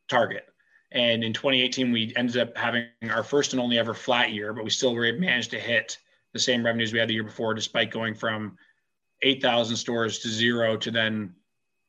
Target. 0.09 0.47
And 0.93 1.25
in 1.25 1.33
2018, 1.33 1.91
we 1.91 2.13
ended 2.17 2.37
up 2.37 2.57
having 2.57 2.87
our 3.11 3.25
first 3.25 3.53
and 3.53 3.61
only 3.61 3.79
ever 3.79 3.95
flat 3.95 4.31
year, 4.31 4.53
but 4.53 4.63
we 4.63 4.71
still 4.71 4.95
managed 4.95 5.51
to 5.53 5.59
hit 5.59 5.97
the 6.35 6.39
same 6.39 6.65
revenues 6.65 6.93
we 6.93 6.99
had 6.99 7.09
the 7.09 7.15
year 7.15 7.25
before, 7.25 7.55
despite 7.55 7.91
going 7.91 8.15
from 8.15 8.57
8,000 9.23 9.77
stores 9.77 10.19
to 10.21 10.29
zero 10.29 10.77
to 10.77 10.91
then 10.91 11.35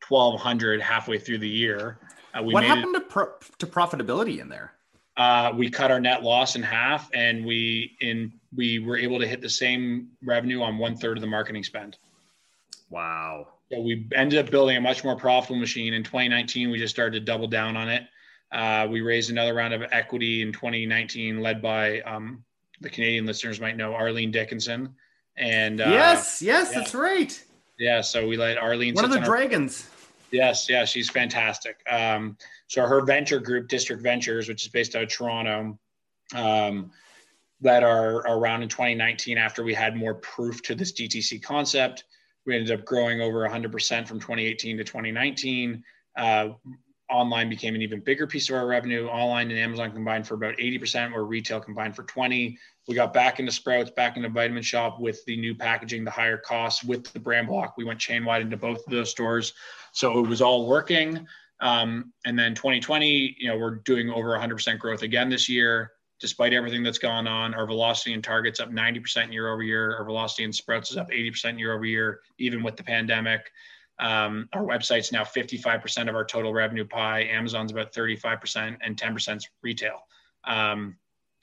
1,200 0.07 0.81
halfway 0.81 1.17
through 1.17 1.39
the 1.39 1.49
year. 1.49 1.99
Uh, 2.33 2.43
what 2.43 2.63
happened 2.63 2.95
it, 2.95 2.99
to, 2.99 3.05
pro- 3.05 3.33
to 3.59 3.67
profitability 3.67 4.39
in 4.39 4.49
there? 4.49 4.73
Uh, 5.15 5.51
we 5.55 5.69
cut 5.69 5.91
our 5.91 5.99
net 5.99 6.23
loss 6.23 6.55
in 6.55 6.63
half, 6.63 7.09
and 7.13 7.45
we 7.45 7.95
in 8.01 8.33
we 8.55 8.79
were 8.79 8.97
able 8.97 9.19
to 9.19 9.27
hit 9.27 9.41
the 9.41 9.49
same 9.49 10.09
revenue 10.23 10.61
on 10.61 10.77
one 10.77 10.95
third 10.95 11.17
of 11.17 11.21
the 11.21 11.27
marketing 11.27 11.63
spend. 11.63 11.97
Wow! 12.89 13.47
So 13.71 13.79
we 13.79 14.07
ended 14.15 14.43
up 14.43 14.49
building 14.49 14.75
a 14.75 14.81
much 14.81 15.03
more 15.03 15.15
profitable 15.15 15.59
machine. 15.59 15.93
In 15.93 16.03
2019, 16.03 16.71
we 16.71 16.79
just 16.79 16.93
started 16.93 17.19
to 17.19 17.25
double 17.25 17.47
down 17.47 17.77
on 17.77 17.89
it. 17.89 18.03
Uh, 18.51 18.87
we 18.89 19.01
raised 19.01 19.29
another 19.29 19.53
round 19.53 19.73
of 19.73 19.83
equity 19.91 20.41
in 20.41 20.51
2019, 20.51 21.41
led 21.41 21.61
by 21.61 22.01
um, 22.01 22.43
the 22.81 22.89
Canadian 22.89 23.25
listeners 23.25 23.59
might 23.59 23.77
know 23.77 23.93
Arlene 23.93 24.31
Dickinson. 24.31 24.95
And 25.37 25.81
uh, 25.81 25.85
yes, 25.89 26.41
yes, 26.41 26.69
yeah. 26.71 26.79
that's 26.79 26.93
right. 26.93 27.43
Yeah, 27.79 28.01
so 28.01 28.27
we 28.27 28.37
let 28.37 28.57
Arlene. 28.57 28.93
One 28.93 29.05
of 29.05 29.11
the 29.11 29.19
dragons. 29.19 29.87
Our, 29.89 30.17
yes, 30.31 30.69
yeah, 30.69 30.85
she's 30.85 31.09
fantastic. 31.09 31.77
Um, 31.89 32.37
so 32.67 32.85
her 32.85 33.01
venture 33.01 33.39
group, 33.39 33.67
District 33.67 34.01
Ventures, 34.01 34.47
which 34.47 34.65
is 34.65 34.71
based 34.71 34.95
out 34.95 35.03
of 35.03 35.09
Toronto, 35.09 35.77
um, 36.35 36.91
led 37.61 37.83
our, 37.83 38.25
our 38.27 38.39
round 38.39 38.63
in 38.63 38.69
2019 38.69 39.37
after 39.37 39.63
we 39.63 39.73
had 39.73 39.95
more 39.95 40.15
proof 40.15 40.61
to 40.63 40.75
this 40.75 40.91
DTC 40.91 41.41
concept. 41.41 42.03
We 42.45 42.55
ended 42.55 42.77
up 42.77 42.85
growing 42.85 43.21
over 43.21 43.47
100% 43.47 44.07
from 44.07 44.19
2018 44.19 44.77
to 44.77 44.83
2019. 44.83 45.83
Uh, 46.17 46.49
online 47.13 47.47
became 47.47 47.75
an 47.75 47.81
even 47.81 47.99
bigger 47.99 48.25
piece 48.25 48.49
of 48.49 48.55
our 48.55 48.65
revenue. 48.65 49.07
Online 49.07 49.51
and 49.51 49.59
Amazon 49.59 49.91
combined 49.91 50.27
for 50.27 50.33
about 50.33 50.57
80%, 50.57 51.13
where 51.13 51.23
retail 51.23 51.59
combined 51.59 51.95
for 51.95 52.03
20. 52.03 52.57
We 52.87 52.95
got 52.95 53.13
back 53.13 53.39
into 53.39 53.51
Sprouts, 53.51 53.91
back 53.91 54.17
into 54.17 54.29
Vitamin 54.29 54.63
Shoppe 54.63 54.99
with 54.99 55.23
the 55.25 55.37
new 55.37 55.53
packaging, 55.53 56.03
the 56.03 56.11
higher 56.11 56.37
costs 56.37 56.83
with 56.83 57.13
the 57.13 57.19
brand 57.19 57.47
block. 57.47 57.75
We 57.77 57.85
went 57.85 57.99
chain 57.99 58.25
wide 58.25 58.41
into 58.41 58.57
both 58.57 58.79
of 58.85 58.91
those 58.91 59.11
stores. 59.11 59.53
So 59.91 60.19
it 60.19 60.27
was 60.27 60.41
all 60.41 60.67
working. 60.67 61.25
Um, 61.61 62.11
and 62.25 62.37
then 62.37 62.55
2020, 62.55 63.37
you 63.39 63.47
know, 63.47 63.57
we're 63.57 63.75
doing 63.75 64.09
over 64.09 64.29
100% 64.29 64.79
growth 64.79 65.03
again 65.03 65.29
this 65.29 65.47
year, 65.47 65.91
despite 66.19 66.51
everything 66.51 66.83
that's 66.83 66.97
gone 66.97 67.27
on. 67.27 67.53
Our 67.53 67.67
velocity 67.67 68.13
and 68.13 68.23
targets 68.23 68.59
up 68.59 68.71
90% 68.71 69.31
year 69.31 69.53
over 69.53 69.61
year. 69.61 69.95
Our 69.95 70.03
velocity 70.03 70.43
in 70.43 70.51
Sprouts 70.51 70.91
is 70.91 70.97
up 70.97 71.09
80% 71.11 71.59
year 71.59 71.73
over 71.73 71.85
year, 71.85 72.21
even 72.39 72.63
with 72.63 72.75
the 72.75 72.83
pandemic. 72.83 73.51
Um, 73.99 74.49
our 74.53 74.63
website's 74.63 75.11
now 75.11 75.23
55% 75.23 76.09
of 76.09 76.15
our 76.15 76.25
total 76.25 76.53
revenue 76.53 76.85
pie. 76.85 77.23
Amazon's 77.23 77.71
about 77.71 77.93
35%, 77.93 78.77
and 78.81 78.97
10% 78.97 79.37
is 79.37 79.49
retail. 79.61 79.99
Um, 80.45 80.97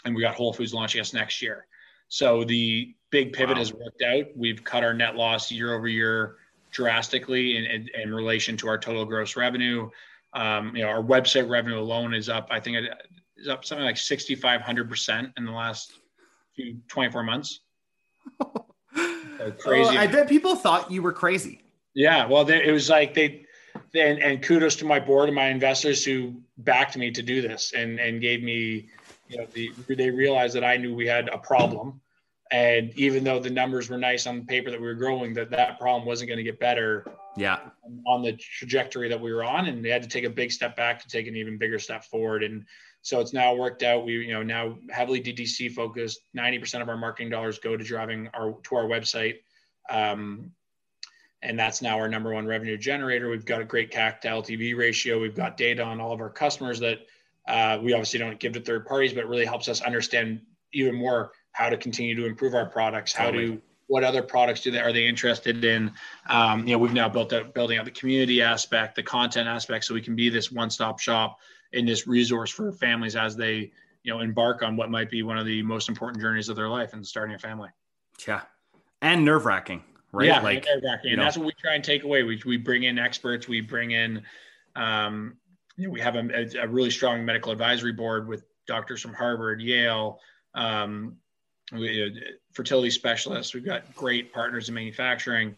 and 0.04 0.14
we 0.14 0.22
got 0.22 0.34
Whole 0.34 0.52
Foods 0.52 0.74
launching 0.74 1.00
us 1.00 1.12
next 1.12 1.40
year. 1.40 1.66
So 2.08 2.44
the 2.44 2.94
big 3.10 3.32
pivot 3.32 3.56
wow. 3.56 3.60
has 3.60 3.72
worked 3.72 4.02
out. 4.02 4.24
We've 4.34 4.62
cut 4.64 4.82
our 4.82 4.92
net 4.92 5.16
loss 5.16 5.50
year 5.50 5.74
over 5.74 5.88
year 5.88 6.36
drastically 6.72 7.56
in, 7.56 7.64
in, 7.64 7.88
in 8.02 8.14
relation 8.14 8.56
to 8.58 8.68
our 8.68 8.78
total 8.78 9.04
gross 9.04 9.36
revenue. 9.36 9.88
Um, 10.32 10.74
you 10.74 10.82
know, 10.82 10.88
our 10.88 11.02
website 11.02 11.48
revenue 11.48 11.78
alone 11.78 12.14
is 12.14 12.28
up. 12.28 12.48
I 12.50 12.60
think 12.60 12.78
it 12.78 12.90
is 13.36 13.48
up 13.48 13.64
something 13.64 13.84
like 13.84 13.96
6,500 13.96 14.88
percent 14.88 15.32
in 15.36 15.44
the 15.44 15.52
last 15.52 15.92
few 16.54 16.78
24 16.88 17.22
months. 17.22 17.60
so 18.40 19.50
crazy. 19.58 19.96
I 19.96 20.06
bet 20.06 20.28
people 20.28 20.54
thought 20.56 20.90
you 20.90 21.02
were 21.02 21.12
crazy. 21.12 21.62
Yeah, 21.94 22.26
well, 22.26 22.44
they, 22.44 22.64
it 22.64 22.72
was 22.72 22.88
like 22.88 23.14
they, 23.14 23.46
they 23.92 24.10
and, 24.10 24.20
and, 24.20 24.42
kudos 24.42 24.76
to 24.76 24.84
my 24.84 25.00
board 25.00 25.28
and 25.28 25.34
my 25.34 25.48
investors 25.48 26.04
who 26.04 26.40
backed 26.58 26.96
me 26.96 27.10
to 27.10 27.22
do 27.22 27.42
this 27.42 27.72
and 27.72 27.98
and 27.98 28.20
gave 28.20 28.42
me, 28.42 28.88
you 29.28 29.38
know, 29.38 29.46
the, 29.52 29.72
they 29.88 30.10
realized 30.10 30.54
that 30.54 30.64
I 30.64 30.76
knew 30.76 30.94
we 30.94 31.06
had 31.06 31.28
a 31.28 31.38
problem, 31.38 32.00
and 32.52 32.92
even 32.96 33.24
though 33.24 33.40
the 33.40 33.50
numbers 33.50 33.90
were 33.90 33.98
nice 33.98 34.26
on 34.26 34.40
the 34.40 34.44
paper 34.44 34.70
that 34.70 34.80
we 34.80 34.86
were 34.86 34.94
growing, 34.94 35.34
that 35.34 35.50
that 35.50 35.78
problem 35.78 36.06
wasn't 36.06 36.28
going 36.28 36.38
to 36.38 36.44
get 36.44 36.60
better. 36.60 37.06
Yeah, 37.36 37.58
on 38.06 38.22
the 38.22 38.32
trajectory 38.32 39.08
that 39.08 39.20
we 39.20 39.32
were 39.32 39.44
on, 39.44 39.66
and 39.66 39.84
they 39.84 39.90
had 39.90 40.02
to 40.02 40.08
take 40.08 40.24
a 40.24 40.30
big 40.30 40.52
step 40.52 40.76
back 40.76 41.00
to 41.00 41.08
take 41.08 41.26
an 41.26 41.36
even 41.36 41.58
bigger 41.58 41.78
step 41.78 42.04
forward, 42.04 42.42
and 42.42 42.64
so 43.02 43.20
it's 43.20 43.32
now 43.32 43.54
worked 43.54 43.82
out. 43.82 44.04
We, 44.04 44.14
you 44.26 44.32
know, 44.32 44.42
now 44.42 44.76
heavily 44.90 45.20
DTC 45.20 45.72
focused. 45.72 46.20
Ninety 46.34 46.58
percent 46.58 46.82
of 46.82 46.88
our 46.88 46.96
marketing 46.96 47.30
dollars 47.30 47.58
go 47.58 47.76
to 47.76 47.82
driving 47.82 48.28
our 48.34 48.56
to 48.64 48.76
our 48.76 48.84
website. 48.84 49.36
Um, 49.88 50.52
and 51.42 51.58
that's 51.58 51.80
now 51.80 51.98
our 51.98 52.08
number 52.08 52.32
one 52.32 52.46
revenue 52.46 52.76
generator. 52.76 53.30
We've 53.30 53.44
got 53.44 53.60
a 53.60 53.64
great 53.64 53.90
CAC 53.90 54.20
to 54.22 54.28
LTV 54.28 54.76
ratio. 54.76 55.20
We've 55.20 55.34
got 55.34 55.56
data 55.56 55.82
on 55.82 56.00
all 56.00 56.12
of 56.12 56.20
our 56.20 56.30
customers 56.30 56.80
that 56.80 56.98
uh, 57.48 57.78
we 57.82 57.92
obviously 57.92 58.18
don't 58.18 58.38
give 58.38 58.52
to 58.52 58.60
third 58.60 58.86
parties, 58.86 59.12
but 59.12 59.26
really 59.26 59.46
helps 59.46 59.68
us 59.68 59.80
understand 59.80 60.40
even 60.72 60.94
more 60.94 61.32
how 61.52 61.68
to 61.68 61.76
continue 61.76 62.14
to 62.14 62.26
improve 62.26 62.54
our 62.54 62.66
products, 62.66 63.12
how 63.12 63.26
totally. 63.26 63.52
to 63.52 63.62
what 63.86 64.04
other 64.04 64.22
products 64.22 64.60
do 64.60 64.70
they 64.70 64.78
are 64.78 64.92
they 64.92 65.06
interested 65.06 65.64
in? 65.64 65.90
Um, 66.28 66.66
you 66.66 66.74
know, 66.74 66.78
we've 66.78 66.92
now 66.92 67.08
built 67.08 67.32
up 67.32 67.54
building 67.54 67.76
out 67.76 67.84
the 67.84 67.90
community 67.90 68.40
aspect, 68.40 68.94
the 68.94 69.02
content 69.02 69.48
aspect, 69.48 69.84
so 69.84 69.94
we 69.94 70.00
can 70.00 70.14
be 70.14 70.28
this 70.28 70.52
one-stop 70.52 71.00
shop 71.00 71.40
in 71.72 71.86
this 71.86 72.06
resource 72.06 72.50
for 72.50 72.70
families 72.70 73.16
as 73.16 73.34
they 73.34 73.72
you 74.02 74.12
know 74.12 74.20
embark 74.20 74.62
on 74.62 74.76
what 74.76 74.90
might 74.90 75.10
be 75.10 75.22
one 75.22 75.38
of 75.38 75.46
the 75.46 75.62
most 75.62 75.88
important 75.88 76.22
journeys 76.22 76.48
of 76.48 76.54
their 76.54 76.68
life 76.68 76.92
and 76.92 77.04
starting 77.04 77.34
a 77.34 77.38
family. 77.38 77.70
Yeah, 78.28 78.42
and 79.02 79.24
nerve 79.24 79.44
wracking 79.44 79.82
right? 80.12 80.26
Yeah, 80.26 80.40
like 80.40 80.66
exactly. 80.66 81.10
And 81.10 81.18
know. 81.18 81.24
that's 81.24 81.36
what 81.36 81.46
we 81.46 81.52
try 81.52 81.74
and 81.74 81.84
take 81.84 82.04
away. 82.04 82.22
We, 82.22 82.40
we 82.44 82.56
bring 82.56 82.84
in 82.84 82.98
experts, 82.98 83.48
we 83.48 83.60
bring 83.60 83.92
in, 83.92 84.22
um, 84.76 85.36
you 85.76 85.86
know, 85.86 85.92
we 85.92 86.00
have 86.00 86.16
a, 86.16 86.48
a, 86.60 86.68
really 86.68 86.90
strong 86.90 87.24
medical 87.24 87.52
advisory 87.52 87.92
board 87.92 88.28
with 88.28 88.44
doctors 88.66 89.00
from 89.00 89.14
Harvard, 89.14 89.60
Yale, 89.60 90.20
um, 90.54 91.16
we, 91.72 92.04
uh, 92.04 92.08
fertility 92.52 92.90
specialists. 92.90 93.54
We've 93.54 93.64
got 93.64 93.94
great 93.94 94.32
partners 94.32 94.68
in 94.68 94.74
manufacturing. 94.74 95.54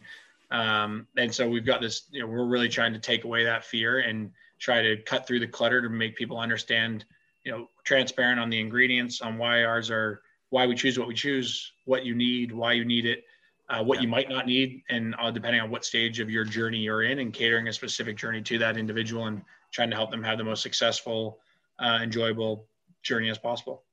Um, 0.51 1.07
and 1.17 1.33
so 1.33 1.49
we've 1.49 1.65
got 1.65 1.81
this, 1.81 2.03
you 2.11 2.21
know, 2.21 2.27
we're 2.27 2.45
really 2.45 2.69
trying 2.69 2.93
to 2.93 2.99
take 2.99 3.23
away 3.23 3.43
that 3.43 3.65
fear 3.65 3.99
and 3.99 4.31
try 4.59 4.81
to 4.81 4.97
cut 4.97 5.27
through 5.27 5.39
the 5.39 5.47
clutter 5.47 5.81
to 5.81 5.89
make 5.89 6.15
people 6.15 6.37
understand, 6.37 7.05
you 7.43 7.51
know, 7.51 7.67
transparent 7.83 8.39
on 8.39 8.49
the 8.49 8.59
ingredients, 8.59 9.21
on 9.21 9.37
why 9.37 9.63
ours 9.63 9.89
are, 9.89 10.21
why 10.51 10.67
we 10.67 10.75
choose 10.75 10.99
what 10.99 11.07
we 11.07 11.15
choose, 11.15 11.71
what 11.85 12.05
you 12.05 12.13
need, 12.13 12.51
why 12.51 12.73
you 12.73 12.85
need 12.85 13.05
it, 13.05 13.23
uh, 13.69 13.83
what 13.83 13.97
yeah. 13.97 14.01
you 14.03 14.07
might 14.07 14.29
not 14.29 14.45
need, 14.45 14.83
and 14.89 15.15
uh, 15.19 15.31
depending 15.31 15.61
on 15.61 15.69
what 15.69 15.85
stage 15.85 16.19
of 16.19 16.29
your 16.29 16.43
journey 16.43 16.79
you're 16.79 17.03
in, 17.03 17.19
and 17.19 17.33
catering 17.33 17.67
a 17.67 17.73
specific 17.73 18.17
journey 18.17 18.41
to 18.41 18.57
that 18.57 18.77
individual 18.77 19.25
and 19.25 19.41
trying 19.71 19.89
to 19.89 19.95
help 19.95 20.11
them 20.11 20.23
have 20.23 20.37
the 20.37 20.43
most 20.43 20.61
successful, 20.61 21.39
uh, 21.79 21.99
enjoyable 22.01 22.67
journey 23.01 23.29
as 23.29 23.37
possible. 23.37 23.83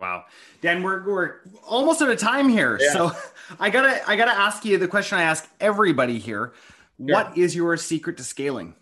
Wow, 0.00 0.24
Dan, 0.62 0.82
we're 0.82 1.04
we're 1.04 1.34
almost 1.66 2.00
out 2.00 2.08
of 2.08 2.18
time 2.18 2.48
here, 2.48 2.78
yeah. 2.80 2.92
so 2.92 3.12
I 3.60 3.68
gotta 3.68 4.08
I 4.08 4.16
gotta 4.16 4.32
ask 4.32 4.64
you 4.64 4.78
the 4.78 4.88
question 4.88 5.18
I 5.18 5.22
ask 5.22 5.48
everybody 5.60 6.18
here: 6.18 6.52
sure. 6.96 7.14
What 7.14 7.36
is 7.36 7.54
your 7.54 7.76
secret 7.76 8.16
to 8.16 8.24
scaling? 8.24 8.74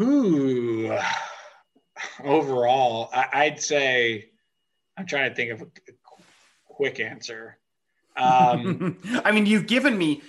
Ooh, 0.00 0.96
overall, 2.24 3.10
I, 3.12 3.50
would 3.50 3.60
say 3.60 4.30
I'm 4.96 5.06
trying 5.06 5.30
to 5.30 5.34
think 5.34 5.50
of 5.50 5.62
a 5.62 5.66
quick 6.64 7.00
answer. 7.00 7.58
Um, 8.16 8.98
I 9.24 9.32
mean, 9.32 9.46
you've 9.46 9.66
given 9.66 9.96
me 9.96 10.22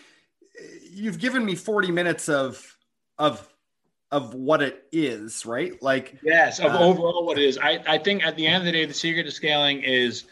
you've 0.92 1.20
given 1.20 1.44
me 1.46 1.56
40 1.56 1.92
minutes 1.92 2.30
of 2.30 2.78
of 3.18 3.48
of 4.12 4.34
what 4.34 4.62
it 4.62 4.86
is, 4.92 5.46
right? 5.46 5.82
Like 5.82 6.20
yes, 6.22 6.60
of 6.60 6.72
uh, 6.72 6.80
overall 6.80 7.26
what 7.26 7.38
it 7.38 7.46
is. 7.46 7.58
I, 7.58 7.82
I 7.88 7.98
think 7.98 8.26
at 8.26 8.36
the 8.36 8.46
end 8.46 8.58
of 8.58 8.66
the 8.66 8.72
day, 8.74 8.86
the 8.86 8.94
secret 8.94 9.24
to 9.24 9.32
scaling 9.32 9.84
is 9.84 10.26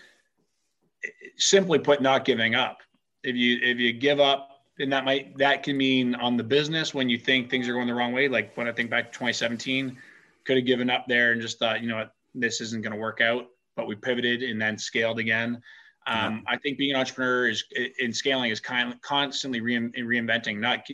simply 1.38 1.80
put 1.80 2.02
not 2.02 2.26
giving 2.26 2.56
up. 2.56 2.80
If 3.24 3.36
you 3.36 3.60
if 3.62 3.78
you 3.78 3.94
give 3.94 4.20
up, 4.20 4.62
and 4.80 4.92
that 4.92 5.06
might 5.06 5.38
that 5.38 5.64
can 5.64 5.78
mean 5.78 6.16
on 6.16 6.36
the 6.36 6.44
business 6.44 6.94
when 6.94 7.10
you 7.10 7.18
think 7.18 7.50
things 7.50 7.68
are 7.68 7.74
going 7.74 7.88
the 7.88 7.94
wrong 7.94 8.12
way. 8.12 8.28
Like 8.28 8.56
when 8.58 8.68
I 8.68 8.72
think 8.74 8.90
back 8.90 9.06
to 9.06 9.18
2017, 9.18 9.98
could 10.46 10.58
have 10.58 10.66
given 10.66 10.90
up 10.90 11.06
there 11.08 11.32
and 11.32 11.42
just 11.42 11.60
thought, 11.60 11.82
you 11.82 11.88
know 11.88 11.98
what, 11.98 12.14
this 12.36 12.62
isn't 12.62 12.82
going 12.82 12.94
to 12.94 13.00
work 13.00 13.22
out. 13.22 13.48
But 13.76 13.88
we 13.88 13.96
pivoted 13.96 14.44
and 14.44 14.62
then 14.62 14.78
scaled 14.78 15.20
again. 15.20 15.62
Um, 16.10 16.44
I 16.48 16.58
think 16.58 16.78
being 16.78 16.92
an 16.92 17.00
entrepreneur 17.00 17.50
is 17.50 17.64
in 18.00 18.12
scaling 18.12 18.50
is 18.50 18.60
kind 18.60 19.00
constantly 19.02 19.62
re- 19.62 19.78
reinventing, 19.78 20.58
not 20.58 20.88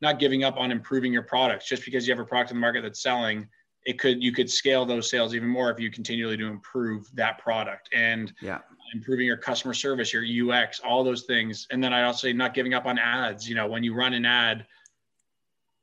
not 0.00 0.18
giving 0.18 0.44
up 0.44 0.56
on 0.56 0.70
improving 0.70 1.12
your 1.12 1.22
products. 1.22 1.66
Just 1.66 1.84
because 1.84 2.06
you 2.06 2.14
have 2.14 2.20
a 2.20 2.26
product 2.26 2.52
in 2.52 2.56
the 2.56 2.60
market 2.60 2.82
that's 2.82 3.02
selling, 3.02 3.48
it 3.84 3.98
could 3.98 4.22
you 4.22 4.32
could 4.32 4.48
scale 4.48 4.86
those 4.86 5.10
sales 5.10 5.34
even 5.34 5.48
more 5.48 5.70
if 5.70 5.80
you 5.80 5.90
continually 5.90 6.36
to 6.36 6.46
improve 6.46 7.04
that 7.14 7.38
product 7.38 7.88
and 7.92 8.32
yeah. 8.40 8.58
improving 8.94 9.26
your 9.26 9.36
customer 9.36 9.74
service, 9.74 10.12
your 10.12 10.52
UX, 10.52 10.80
all 10.80 11.02
those 11.02 11.24
things. 11.24 11.66
And 11.70 11.82
then 11.82 11.92
I'd 11.92 12.04
also 12.04 12.28
say 12.28 12.32
not 12.32 12.54
giving 12.54 12.72
up 12.72 12.86
on 12.86 12.98
ads. 12.98 13.48
You 13.48 13.56
know, 13.56 13.66
when 13.66 13.82
you 13.82 13.94
run 13.94 14.14
an 14.14 14.24
ad, 14.24 14.66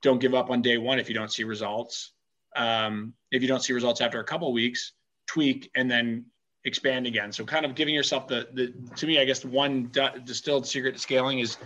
don't 0.02 0.20
give 0.20 0.34
up 0.34 0.50
on 0.50 0.62
day 0.62 0.78
one 0.78 0.98
if 0.98 1.10
you 1.10 1.16
don't 1.16 1.32
see 1.32 1.44
results. 1.44 2.14
Um, 2.56 3.14
if 3.32 3.42
you 3.42 3.48
don't 3.50 3.62
see 3.62 3.74
results 3.74 4.00
after 4.00 4.20
a 4.22 4.24
couple 4.24 4.52
weeks, 4.54 4.94
tweak 5.28 5.70
and 5.76 5.92
then 5.92 6.26
expand 6.68 7.08
again. 7.08 7.32
So 7.32 7.44
kind 7.46 7.66
of 7.66 7.76
giving 7.76 7.96
yourself 7.96 8.28
the, 8.28 8.48
the 8.54 8.74
to 8.96 9.08
me, 9.08 9.20
I 9.20 9.26
guess 9.26 9.40
the 9.40 9.48
one 9.48 9.92
distilled 10.26 10.68
secret 10.68 10.94
to 10.94 11.00
scaling 11.00 11.40
is 11.40 11.58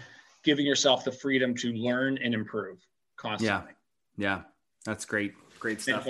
giving 0.43 0.65
yourself 0.65 1.03
the 1.03 1.11
freedom 1.11 1.55
to 1.55 1.73
learn 1.73 2.17
and 2.23 2.33
improve 2.33 2.77
constantly. 3.17 3.73
Yeah. 4.17 4.37
Yeah. 4.37 4.41
That's 4.85 5.05
great. 5.05 5.33
Great 5.59 5.81
stuff. 5.81 6.07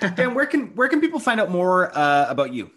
Dan, 0.14 0.34
where 0.34 0.46
can, 0.46 0.68
where 0.74 0.88
can 0.88 1.00
people 1.00 1.20
find 1.20 1.40
out 1.40 1.50
more 1.50 1.96
uh, 1.96 2.26
about 2.28 2.52
you? 2.54 2.70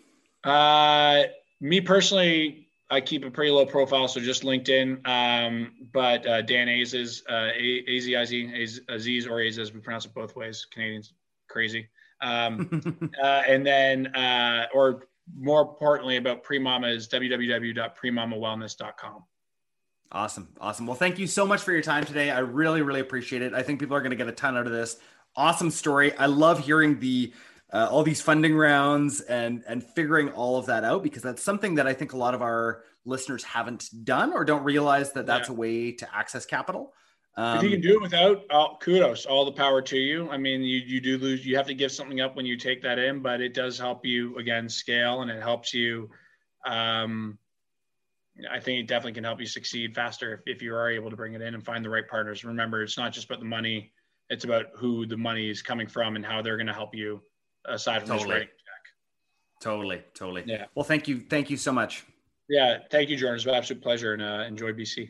Uh, 0.43 1.23
me 1.61 1.79
personally, 1.79 2.67
I 2.89 3.01
keep 3.01 3.23
a 3.23 3.31
pretty 3.31 3.51
low 3.51 3.65
profile, 3.65 4.07
so 4.07 4.19
just 4.19 4.43
LinkedIn. 4.43 5.07
Um, 5.07 5.71
but 5.93 6.27
uh, 6.27 6.41
Dan 6.41 6.67
Aziz, 6.67 7.23
uh, 7.29 7.49
A-Z-I-Z, 7.55 8.81
Aziz 8.89 9.27
or 9.27 9.39
Aziz, 9.41 9.73
we 9.73 9.79
pronounce 9.79 10.05
it 10.05 10.13
both 10.13 10.35
ways. 10.35 10.67
Canadians, 10.71 11.13
crazy. 11.47 11.87
Um, 12.21 13.09
uh, 13.23 13.43
and 13.47 13.65
then, 13.65 14.07
uh, 14.15 14.67
or 14.73 15.07
more 15.33 15.61
importantly 15.61 16.17
about 16.17 16.43
Premama 16.43 16.93
is 16.93 17.07
www.premamawellness.com. 17.07 19.23
Awesome. 20.11 20.49
Awesome. 20.61 20.85
Well, 20.85 20.95
thank 20.95 21.19
you 21.19 21.27
so 21.27 21.47
much 21.47 21.61
for 21.61 21.71
your 21.71 21.81
time 21.81 22.05
today. 22.05 22.29
I 22.29 22.39
really, 22.39 22.81
really 22.81 22.99
appreciate 22.99 23.41
it. 23.41 23.53
I 23.53 23.63
think 23.63 23.79
people 23.79 23.95
are 23.95 24.01
going 24.01 24.11
to 24.11 24.15
get 24.15 24.27
a 24.27 24.31
ton 24.31 24.55
out 24.55 24.67
of 24.67 24.71
this. 24.71 24.97
Awesome 25.35 25.71
story. 25.71 26.15
I 26.17 26.27
love 26.27 26.59
hearing 26.59 26.99
the 26.99 27.33
uh, 27.73 27.87
all 27.89 28.03
these 28.03 28.21
funding 28.21 28.55
rounds 28.55 29.21
and 29.21 29.63
and 29.67 29.83
figuring 29.83 30.29
all 30.29 30.57
of 30.57 30.67
that 30.67 30.83
out 30.83 31.03
because 31.03 31.23
that's 31.23 31.41
something 31.41 31.75
that 31.75 31.87
I 31.87 31.93
think 31.93 32.13
a 32.13 32.17
lot 32.17 32.33
of 32.33 32.41
our 32.41 32.83
listeners 33.03 33.43
haven't 33.43 33.89
done 34.05 34.31
or 34.31 34.45
don't 34.45 34.63
realize 34.63 35.11
that 35.13 35.25
that's 35.25 35.49
yeah. 35.49 35.55
a 35.55 35.57
way 35.57 35.91
to 35.91 36.15
access 36.15 36.45
capital. 36.45 36.93
Um, 37.37 37.57
if 37.57 37.63
you 37.63 37.69
can 37.69 37.81
do 37.81 37.95
it 37.95 38.01
without, 38.01 38.45
uh, 38.49 38.77
kudos, 38.79 39.25
all 39.25 39.43
the 39.43 39.51
power 39.51 39.81
to 39.81 39.97
you. 39.97 40.29
I 40.29 40.37
mean, 40.37 40.61
you 40.61 40.79
you 40.79 41.01
do 41.01 41.17
lose, 41.17 41.45
you 41.45 41.57
have 41.57 41.67
to 41.67 41.73
give 41.73 41.91
something 41.91 42.21
up 42.21 42.35
when 42.35 42.45
you 42.45 42.55
take 42.55 42.81
that 42.83 42.97
in, 42.97 43.21
but 43.21 43.41
it 43.41 43.53
does 43.53 43.77
help 43.77 44.05
you 44.05 44.37
again 44.37 44.69
scale, 44.69 45.21
and 45.21 45.29
it 45.29 45.41
helps 45.41 45.73
you. 45.73 46.09
Um, 46.65 47.37
I 48.49 48.59
think 48.59 48.79
it 48.79 48.87
definitely 48.87 49.13
can 49.13 49.23
help 49.23 49.39
you 49.39 49.45
succeed 49.45 49.95
faster 49.95 50.33
if, 50.33 50.55
if 50.57 50.61
you 50.61 50.73
are 50.75 50.89
able 50.89 51.09
to 51.09 51.15
bring 51.15 51.33
it 51.33 51.41
in 51.41 51.53
and 51.53 51.63
find 51.63 51.83
the 51.83 51.89
right 51.89 52.07
partners. 52.07 52.43
Remember, 52.45 52.83
it's 52.83 52.97
not 52.97 53.11
just 53.11 53.25
about 53.25 53.39
the 53.39 53.45
money; 53.45 53.91
it's 54.29 54.45
about 54.45 54.67
who 54.73 55.05
the 55.05 55.17
money 55.17 55.49
is 55.49 55.61
coming 55.61 55.87
from 55.87 56.15
and 56.15 56.25
how 56.25 56.41
they're 56.41 56.57
going 56.57 56.67
to 56.67 56.73
help 56.73 56.95
you. 56.95 57.21
Aside 57.65 58.01
from 58.01 58.17
totally. 58.17 58.31
writing 58.31 58.47
check. 58.47 59.61
Totally, 59.61 60.03
totally. 60.13 60.43
Yeah. 60.45 60.65
Well, 60.73 60.85
thank 60.85 61.07
you, 61.07 61.19
thank 61.19 61.49
you 61.49 61.57
so 61.57 61.73
much. 61.73 62.05
Yeah, 62.47 62.77
thank 62.91 63.09
you, 63.09 63.17
Jordan. 63.17 63.37
It's 63.37 63.45
an 63.45 63.55
absolute 63.55 63.83
pleasure, 63.83 64.13
and 64.13 64.21
uh, 64.21 64.45
enjoy 64.47 64.71
BC. 64.71 65.09